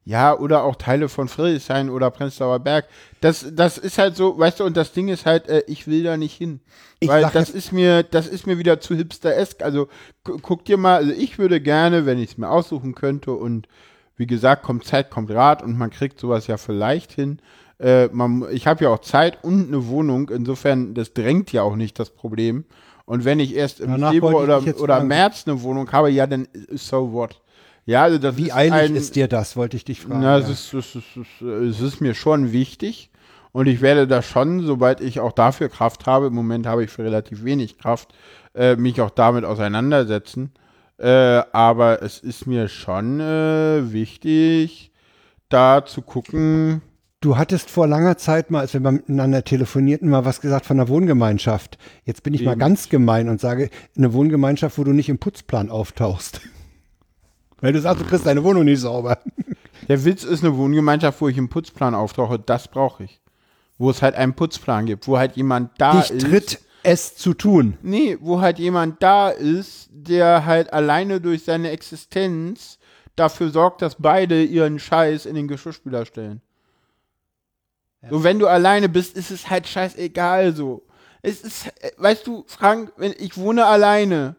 ja, 0.05 0.37
oder 0.37 0.63
auch 0.63 0.75
Teile 0.75 1.09
von 1.09 1.27
Friedrichshain 1.27 1.89
oder 1.89 2.09
Prenzlauer 2.11 2.59
Berg. 2.59 2.85
Das, 3.21 3.45
das 3.51 3.77
ist 3.77 3.97
halt 3.97 4.15
so, 4.15 4.37
weißt 4.39 4.59
du, 4.61 4.63
und 4.65 4.77
das 4.77 4.93
Ding 4.93 5.09
ist 5.09 5.25
halt, 5.25 5.49
äh, 5.49 5.63
ich 5.67 5.87
will 5.87 6.03
da 6.03 6.15
nicht 6.15 6.35
hin. 6.37 6.61
Ich 6.99 7.09
Weil 7.09 7.29
das 7.33 7.49
ist 7.49 7.73
mir, 7.73 8.03
das 8.03 8.27
ist 8.27 8.47
mir 8.47 8.57
wieder 8.59 8.79
zu 8.79 8.95
hipster-esk. 8.95 9.61
Also 9.61 9.87
gu- 10.23 10.37
guck 10.41 10.63
dir 10.63 10.77
mal, 10.77 10.95
also 10.97 11.11
ich 11.11 11.37
würde 11.37 11.59
gerne, 11.59 12.05
wenn 12.05 12.17
ich 12.19 12.31
es 12.31 12.37
mir 12.37 12.49
aussuchen 12.49 12.95
könnte 12.95 13.31
und 13.33 13.67
wie 14.15 14.25
gesagt, 14.27 14.63
kommt 14.63 14.85
Zeit, 14.85 15.09
kommt 15.11 15.29
Rat 15.31 15.61
und 15.61 15.77
man 15.77 15.89
kriegt 15.89 16.19
sowas 16.19 16.47
ja 16.47 16.55
vielleicht 16.57 17.11
hin. 17.11 17.39
Äh, 17.79 18.07
man, 18.07 18.45
ich 18.51 18.67
habe 18.67 18.83
ja 18.83 18.89
auch 18.89 18.99
Zeit 18.99 19.43
und 19.43 19.67
eine 19.67 19.87
Wohnung, 19.87 20.29
insofern, 20.29 20.93
das 20.93 21.13
drängt 21.13 21.51
ja 21.51 21.61
auch 21.63 21.75
nicht 21.75 21.99
das 21.99 22.09
Problem. 22.09 22.65
Und 23.05 23.23
wenn 23.23 23.39
ich 23.39 23.55
erst 23.55 23.79
im 23.79 23.91
Danach 23.91 24.11
Februar 24.11 24.43
oder, 24.43 24.57
oder 24.59 24.95
fragen. 24.95 25.07
März 25.07 25.43
eine 25.47 25.61
Wohnung 25.61 25.91
habe, 25.91 26.09
ja, 26.09 26.27
dann 26.27 26.47
so 26.71 27.13
what. 27.13 27.41
Ja, 27.85 28.03
also 28.03 28.17
das 28.17 28.35
Wie 28.35 28.47
ist 28.47 28.55
eilig 28.55 28.73
ein, 28.73 28.95
ist 28.95 29.15
dir 29.15 29.29
das, 29.29 29.55
wollte 29.55 29.77
ich 29.77 29.85
dich 29.85 30.01
fragen. 30.01 30.19
na, 30.19 30.37
ja. 30.37 30.43
es, 30.43 30.49
ist, 30.49 30.73
es, 30.73 30.95
ist, 30.95 31.05
es, 31.15 31.17
ist, 31.17 31.41
es 31.41 31.81
ist 31.81 32.01
mir 32.01 32.15
schon 32.15 32.51
wichtig 32.51 33.11
und 33.53 33.67
ich 33.67 33.81
werde 33.81 34.07
da 34.07 34.21
schon, 34.21 34.65
sobald 34.65 34.99
ich 34.99 35.19
auch 35.19 35.31
dafür 35.31 35.69
Kraft 35.69 36.05
habe, 36.05 36.27
im 36.27 36.33
Moment 36.33 36.67
habe 36.67 36.83
ich 36.83 36.89
für 36.89 37.03
relativ 37.03 37.43
wenig 37.43 37.77
Kraft, 37.77 38.13
äh, 38.53 38.75
mich 38.75 38.99
auch 39.01 39.09
damit 39.09 39.45
auseinandersetzen. 39.45 40.51
Äh, 40.97 41.43
aber 41.53 42.01
es 42.01 42.19
ist 42.19 42.45
mir 42.47 42.67
schon 42.67 43.19
äh, 43.19 43.91
wichtig, 43.91 44.91
da 45.49 45.85
zu 45.85 46.01
gucken. 46.01 46.81
Du 47.19 47.35
hattest 47.35 47.71
vor 47.71 47.87
langer 47.87 48.17
Zeit 48.17 48.51
mal, 48.51 48.59
als 48.59 48.73
wir 48.73 48.79
mal 48.79 48.91
miteinander 48.91 49.43
telefonierten, 49.43 50.07
mal 50.07 50.25
was 50.25 50.39
gesagt 50.39 50.67
von 50.67 50.79
einer 50.79 50.87
Wohngemeinschaft. 50.87 51.79
Jetzt 52.05 52.21
bin 52.21 52.35
ich 52.35 52.43
mal 52.43 52.51
Eben. 52.51 52.59
ganz 52.59 52.89
gemein 52.89 53.27
und 53.27 53.41
sage, 53.41 53.71
eine 53.97 54.13
Wohngemeinschaft, 54.13 54.77
wo 54.77 54.83
du 54.83 54.91
nicht 54.93 55.09
im 55.09 55.17
Putzplan 55.17 55.71
auftauchst. 55.71 56.41
Weil 57.59 57.73
du 57.73 57.81
sagst, 57.81 58.01
du 58.03 58.05
kriegst 58.07 58.27
deine 58.27 58.43
Wohnung 58.43 58.65
nicht 58.65 58.81
sauber. 58.81 59.17
Der 59.87 60.05
Witz 60.05 60.23
ist 60.23 60.43
eine 60.43 60.55
Wohngemeinschaft, 60.57 61.19
wo 61.19 61.27
ich 61.27 61.37
im 61.39 61.49
Putzplan 61.49 61.95
auftauche, 61.95 62.37
das 62.37 62.67
brauche 62.67 63.05
ich. 63.05 63.19
Wo 63.79 63.89
es 63.89 64.03
halt 64.03 64.13
einen 64.13 64.33
Putzplan 64.35 64.85
gibt, 64.85 65.07
wo 65.07 65.17
halt 65.17 65.35
jemand 65.35 65.71
da 65.79 65.99
Dich 65.99 66.11
ist. 66.11 66.27
tritt 66.27 66.59
es 66.83 67.15
zu 67.15 67.33
tun. 67.33 67.77
Nee, 67.81 68.17
wo 68.21 68.41
halt 68.41 68.59
jemand 68.59 69.01
da 69.01 69.29
ist, 69.29 69.89
der 69.91 70.45
halt 70.45 70.71
alleine 70.71 71.19
durch 71.19 71.43
seine 71.45 71.71
Existenz 71.71 72.77
dafür 73.15 73.49
sorgt, 73.49 73.81
dass 73.81 73.95
beide 73.95 74.43
ihren 74.43 74.77
Scheiß 74.77 75.25
in 75.25 75.33
den 75.33 75.47
Geschirrspüler 75.47 76.05
stellen. 76.05 76.41
So, 78.09 78.23
wenn 78.23 78.39
du 78.39 78.47
alleine 78.47 78.89
bist, 78.89 79.17
ist 79.17 79.31
es 79.31 79.49
halt 79.49 79.67
scheißegal 79.67 80.55
so. 80.55 80.83
Es 81.21 81.41
ist, 81.41 81.67
äh, 81.81 81.91
weißt 81.97 82.25
du, 82.27 82.43
Frank, 82.47 82.93
wenn 82.97 83.13
ich 83.17 83.37
wohne 83.37 83.65
alleine 83.65 84.35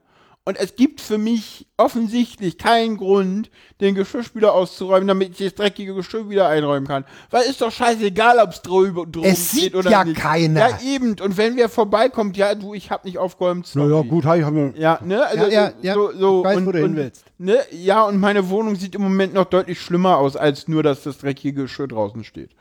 und 0.49 0.59
es 0.59 0.77
gibt 0.77 1.03
für 1.03 1.19
mich 1.19 1.67
offensichtlich 1.77 2.57
keinen 2.57 2.97
Grund, 2.97 3.51
den 3.83 3.95
Geschirrspüler 3.95 4.55
auszuräumen, 4.55 5.07
damit 5.07 5.33
ich 5.39 5.45
das 5.49 5.55
dreckige 5.55 5.93
Geschirr 5.93 6.31
wieder 6.31 6.49
einräumen 6.49 6.89
kann. 6.89 7.05
Weil 7.31 7.43
ist 7.43 7.61
doch 7.61 7.71
scheißegal, 7.71 8.39
ob 8.39 8.53
es 8.53 8.63
drüber 8.63 9.05
drum 9.05 9.25
Es 9.25 9.51
steht 9.51 9.61
sieht 9.61 9.75
oder 9.75 9.91
ja 9.91 10.05
nicht. 10.05 10.19
keiner. 10.19 10.61
Ja, 10.71 10.79
eben. 10.83 11.17
Und 11.21 11.37
wenn 11.37 11.57
wer 11.59 11.69
vorbeikommt, 11.69 12.39
ja, 12.39 12.55
du, 12.55 12.73
ich 12.73 12.91
hab 12.91 13.05
nicht 13.05 13.19
aufgeräumt. 13.19 13.67
sorry. 13.67 13.89
Naja, 13.91 14.01
gut, 14.01 14.25
habe 14.25 14.39
ich 14.39 14.45
hab, 14.45 14.55
Ja, 14.79 14.99
ne? 15.05 15.27
Also, 15.27 15.45
Ja, 15.45 15.51
ja, 15.51 15.73
ja. 15.83 15.93
So, 15.95 16.13
so, 16.13 16.39
Ich 16.39 16.45
weiß, 16.47 16.57
und, 16.57 16.67
wo 16.67 16.73
du 16.73 16.79
hin 16.79 16.97
willst. 16.97 17.25
Ne? 17.37 17.59
Ja, 17.73 18.05
und 18.05 18.19
meine 18.19 18.49
Wohnung 18.49 18.75
sieht 18.77 18.95
im 18.95 19.03
Moment 19.03 19.35
noch 19.35 19.45
deutlich 19.45 19.79
schlimmer 19.79 20.17
aus, 20.17 20.35
als 20.35 20.67
nur, 20.67 20.83
dass 20.83 21.03
das 21.03 21.19
dreckige 21.19 21.65
Geschirr 21.65 21.89
draußen 21.89 22.25
steht. 22.25 22.53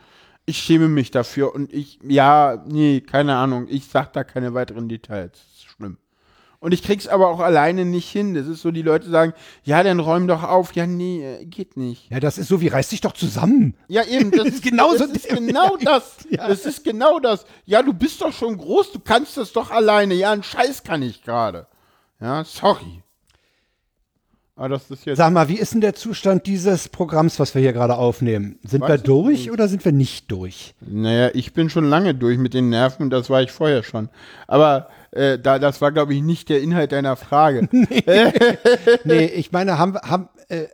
Ich 0.49 0.59
schäme 0.59 0.87
mich 0.87 1.11
dafür 1.11 1.53
und 1.53 1.73
ich, 1.73 1.99
ja, 2.07 2.63
nee, 2.67 3.01
keine 3.01 3.35
Ahnung. 3.35 3.67
Ich 3.69 3.87
sag 3.87 4.13
da 4.13 4.23
keine 4.23 4.53
weiteren 4.53 4.87
Details. 4.87 5.33
Das 5.33 5.57
ist 5.57 5.65
schlimm. 5.65 5.97
Und 6.59 6.73
ich 6.73 6.83
krieg's 6.83 7.05
aber 7.07 7.27
auch 7.27 7.41
alleine 7.41 7.83
nicht 7.83 8.09
hin. 8.09 8.33
Das 8.33 8.47
ist 8.47 8.61
so, 8.61 8.71
die 8.71 8.81
Leute 8.81 9.09
sagen, 9.09 9.33
ja, 9.63 9.83
dann 9.83 9.99
räum 9.99 10.25
doch 10.25 10.43
auf. 10.43 10.73
Ja, 10.73 10.87
nee, 10.87 11.21
äh, 11.21 11.45
geht 11.45 11.75
nicht. 11.75 12.09
ja, 12.09 12.21
das 12.21 12.37
ist 12.37 12.47
so 12.47 12.61
wie 12.61 12.69
reiß 12.69 12.87
dich 12.89 13.01
doch 13.01 13.11
zusammen. 13.11 13.75
Ja, 13.89 14.05
eben, 14.05 14.31
das 14.31 14.47
ist 14.47 14.63
genauso 14.63 15.05
Das 15.05 15.17
ist 15.17 15.27
genau 15.29 15.75
das. 15.77 16.15
Ja. 16.29 16.47
Das 16.47 16.65
ist 16.65 16.83
genau 16.83 17.19
das. 17.19 17.45
Ja, 17.65 17.83
du 17.83 17.93
bist 17.93 18.21
doch 18.21 18.31
schon 18.33 18.57
groß, 18.57 18.93
du 18.93 18.99
kannst 18.99 19.35
das 19.35 19.51
doch 19.51 19.69
alleine. 19.69 20.13
Ja, 20.13 20.31
einen 20.31 20.43
Scheiß 20.43 20.83
kann 20.83 21.01
ich 21.01 21.23
gerade. 21.23 21.67
Ja, 22.21 22.45
sorry. 22.45 23.03
Aber 24.57 24.69
das 24.69 24.89
ist 24.89 25.05
jetzt. 25.05 25.17
Sag 25.17 25.31
mal, 25.31 25.47
wie 25.49 25.57
ist 25.59 25.73
denn 25.73 25.81
der 25.81 25.93
Zustand 25.93 26.47
dieses 26.47 26.89
Programms, 26.89 27.39
was 27.39 27.53
wir 27.53 27.61
hier 27.61 27.73
gerade 27.73 27.95
aufnehmen? 27.95 28.57
Sind 28.63 28.81
Weiß 28.81 28.89
wir 28.89 28.95
ich 28.95 29.03
durch 29.03 29.37
nicht. 29.37 29.51
oder 29.51 29.67
sind 29.67 29.85
wir 29.85 29.91
nicht 29.91 30.31
durch? 30.31 30.73
Naja, 30.81 31.29
ich 31.35 31.53
bin 31.53 31.69
schon 31.69 31.85
lange 31.85 32.15
durch 32.15 32.39
mit 32.39 32.53
den 32.55 32.69
Nerven 32.69 33.09
das 33.11 33.29
war 33.29 33.41
ich 33.43 33.51
vorher 33.51 33.83
schon. 33.83 34.09
Aber 34.47 34.89
äh, 35.11 35.37
da, 35.37 35.59
das 35.59 35.79
war, 35.79 35.91
glaube 35.91 36.15
ich, 36.15 36.23
nicht 36.23 36.49
der 36.49 36.61
Inhalt 36.61 36.91
deiner 36.91 37.15
Frage. 37.15 37.69
Nee, 39.03 39.25
ich 39.25 39.51
meine, 39.51 39.77
haben, 39.77 39.95
haben, 39.97 40.29
äh, 40.49 40.65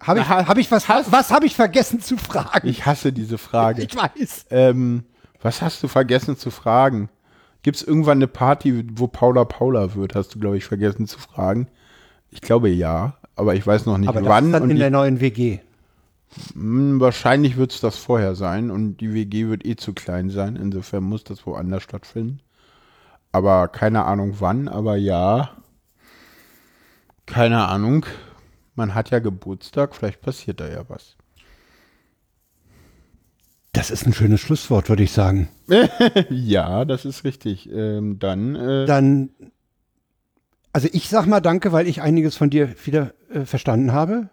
habe 0.00 0.20
ich, 0.20 0.28
Ha- 0.28 0.46
hab 0.48 0.58
ich 0.58 0.70
was, 0.70 0.88
was 0.88 1.30
habe 1.30 1.46
ich 1.46 1.54
vergessen 1.54 2.00
zu 2.00 2.16
fragen? 2.16 2.66
Ich 2.68 2.84
hasse 2.86 3.12
diese 3.12 3.38
Frage. 3.38 3.82
Ich 3.82 3.94
weiß. 3.96 4.46
Ähm, 4.50 5.04
was 5.40 5.62
hast 5.62 5.82
du 5.82 5.88
vergessen 5.88 6.36
zu 6.36 6.50
fragen? 6.50 7.08
Gibt 7.62 7.76
es 7.76 7.82
irgendwann 7.82 8.18
eine 8.18 8.26
Party, 8.26 8.84
wo 8.94 9.06
Paula 9.06 9.44
Paula 9.44 9.94
wird? 9.94 10.14
Hast 10.14 10.34
du, 10.34 10.38
glaube 10.40 10.56
ich, 10.56 10.64
vergessen 10.64 11.06
zu 11.06 11.18
fragen. 11.18 11.68
Ich 12.30 12.40
glaube 12.40 12.68
ja, 12.70 13.14
aber 13.36 13.54
ich 13.54 13.66
weiß 13.66 13.86
noch 13.86 13.98
nicht 13.98 14.08
Aber 14.08 14.20
das 14.20 14.28
wann. 14.28 14.46
ist 14.46 14.52
dann 14.52 14.70
in 14.70 14.78
der 14.78 14.90
neuen 14.90 15.20
WG. 15.20 15.60
Hm, 16.52 17.00
wahrscheinlich 17.00 17.56
wird 17.56 17.72
es 17.72 17.80
das 17.80 17.96
vorher 17.96 18.34
sein 18.34 18.70
und 18.70 18.98
die 18.98 19.12
WG 19.14 19.48
wird 19.48 19.66
eh 19.66 19.76
zu 19.76 19.92
klein 19.92 20.30
sein. 20.30 20.56
Insofern 20.56 21.04
muss 21.04 21.24
das 21.24 21.46
woanders 21.46 21.82
stattfinden. 21.82 22.40
Aber 23.32 23.68
keine 23.68 24.04
Ahnung 24.04 24.36
wann, 24.38 24.68
aber 24.68 24.96
ja. 24.96 25.56
Keine 27.26 27.66
Ahnung. 27.68 28.06
Man 28.74 28.94
hat 28.94 29.10
ja 29.10 29.18
Geburtstag, 29.18 29.94
vielleicht 29.94 30.20
passiert 30.20 30.60
da 30.60 30.68
ja 30.68 30.84
was. 30.88 31.16
Das 33.72 33.90
ist 33.90 34.04
ein 34.06 34.12
schönes 34.12 34.40
Schlusswort, 34.40 34.88
würde 34.88 35.02
ich 35.04 35.12
sagen. 35.12 35.48
Ja, 36.30 36.84
das 36.84 37.04
ist 37.04 37.24
richtig. 37.24 37.70
Ähm, 37.72 38.18
dann, 38.18 38.56
äh, 38.56 38.86
Dann, 38.86 39.30
also 40.72 40.88
ich 40.92 41.08
sag 41.08 41.26
mal 41.26 41.40
Danke, 41.40 41.72
weil 41.72 41.86
ich 41.86 42.00
einiges 42.02 42.36
von 42.36 42.50
dir 42.50 42.74
wieder 42.84 43.12
äh, 43.32 43.44
verstanden 43.44 43.92
habe. 43.92 44.28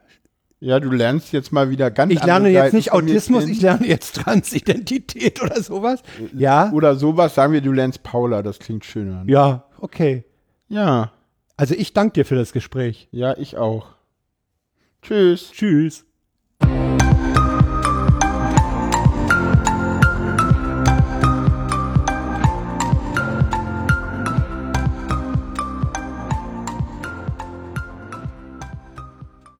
ja, 0.59 0.79
du 0.79 0.89
lernst 0.91 1.33
jetzt 1.33 1.51
mal 1.51 1.69
wieder 1.69 1.91
ganz 1.91 2.11
Ich 2.13 2.23
lerne 2.23 2.49
jetzt 2.49 2.63
Seiten 2.65 2.75
nicht 2.77 2.91
Autismus, 2.91 3.45
ich 3.45 3.61
lerne 3.61 3.87
jetzt 3.87 4.15
Transidentität 4.15 5.41
oder 5.43 5.61
sowas. 5.61 6.01
Ja, 6.33 6.71
Oder 6.71 6.95
sowas, 6.95 7.35
sagen 7.35 7.53
wir, 7.53 7.61
du 7.61 7.71
lernst 7.71 8.03
Paula, 8.03 8.41
das 8.43 8.59
klingt 8.59 8.85
schöner. 8.85 9.23
ja, 9.27 9.65
okay. 9.79 10.25
Ja, 10.69 11.11
Also 11.55 11.75
ich 11.75 11.93
danke 11.93 12.13
dir 12.13 12.25
für 12.25 12.35
das 12.35 12.51
Gespräch. 12.53 13.07
ja, 13.11 13.37
ich 13.37 13.55
auch. 13.57 13.95
Tschüss. 15.01 15.51
Tschüss. 15.51 16.06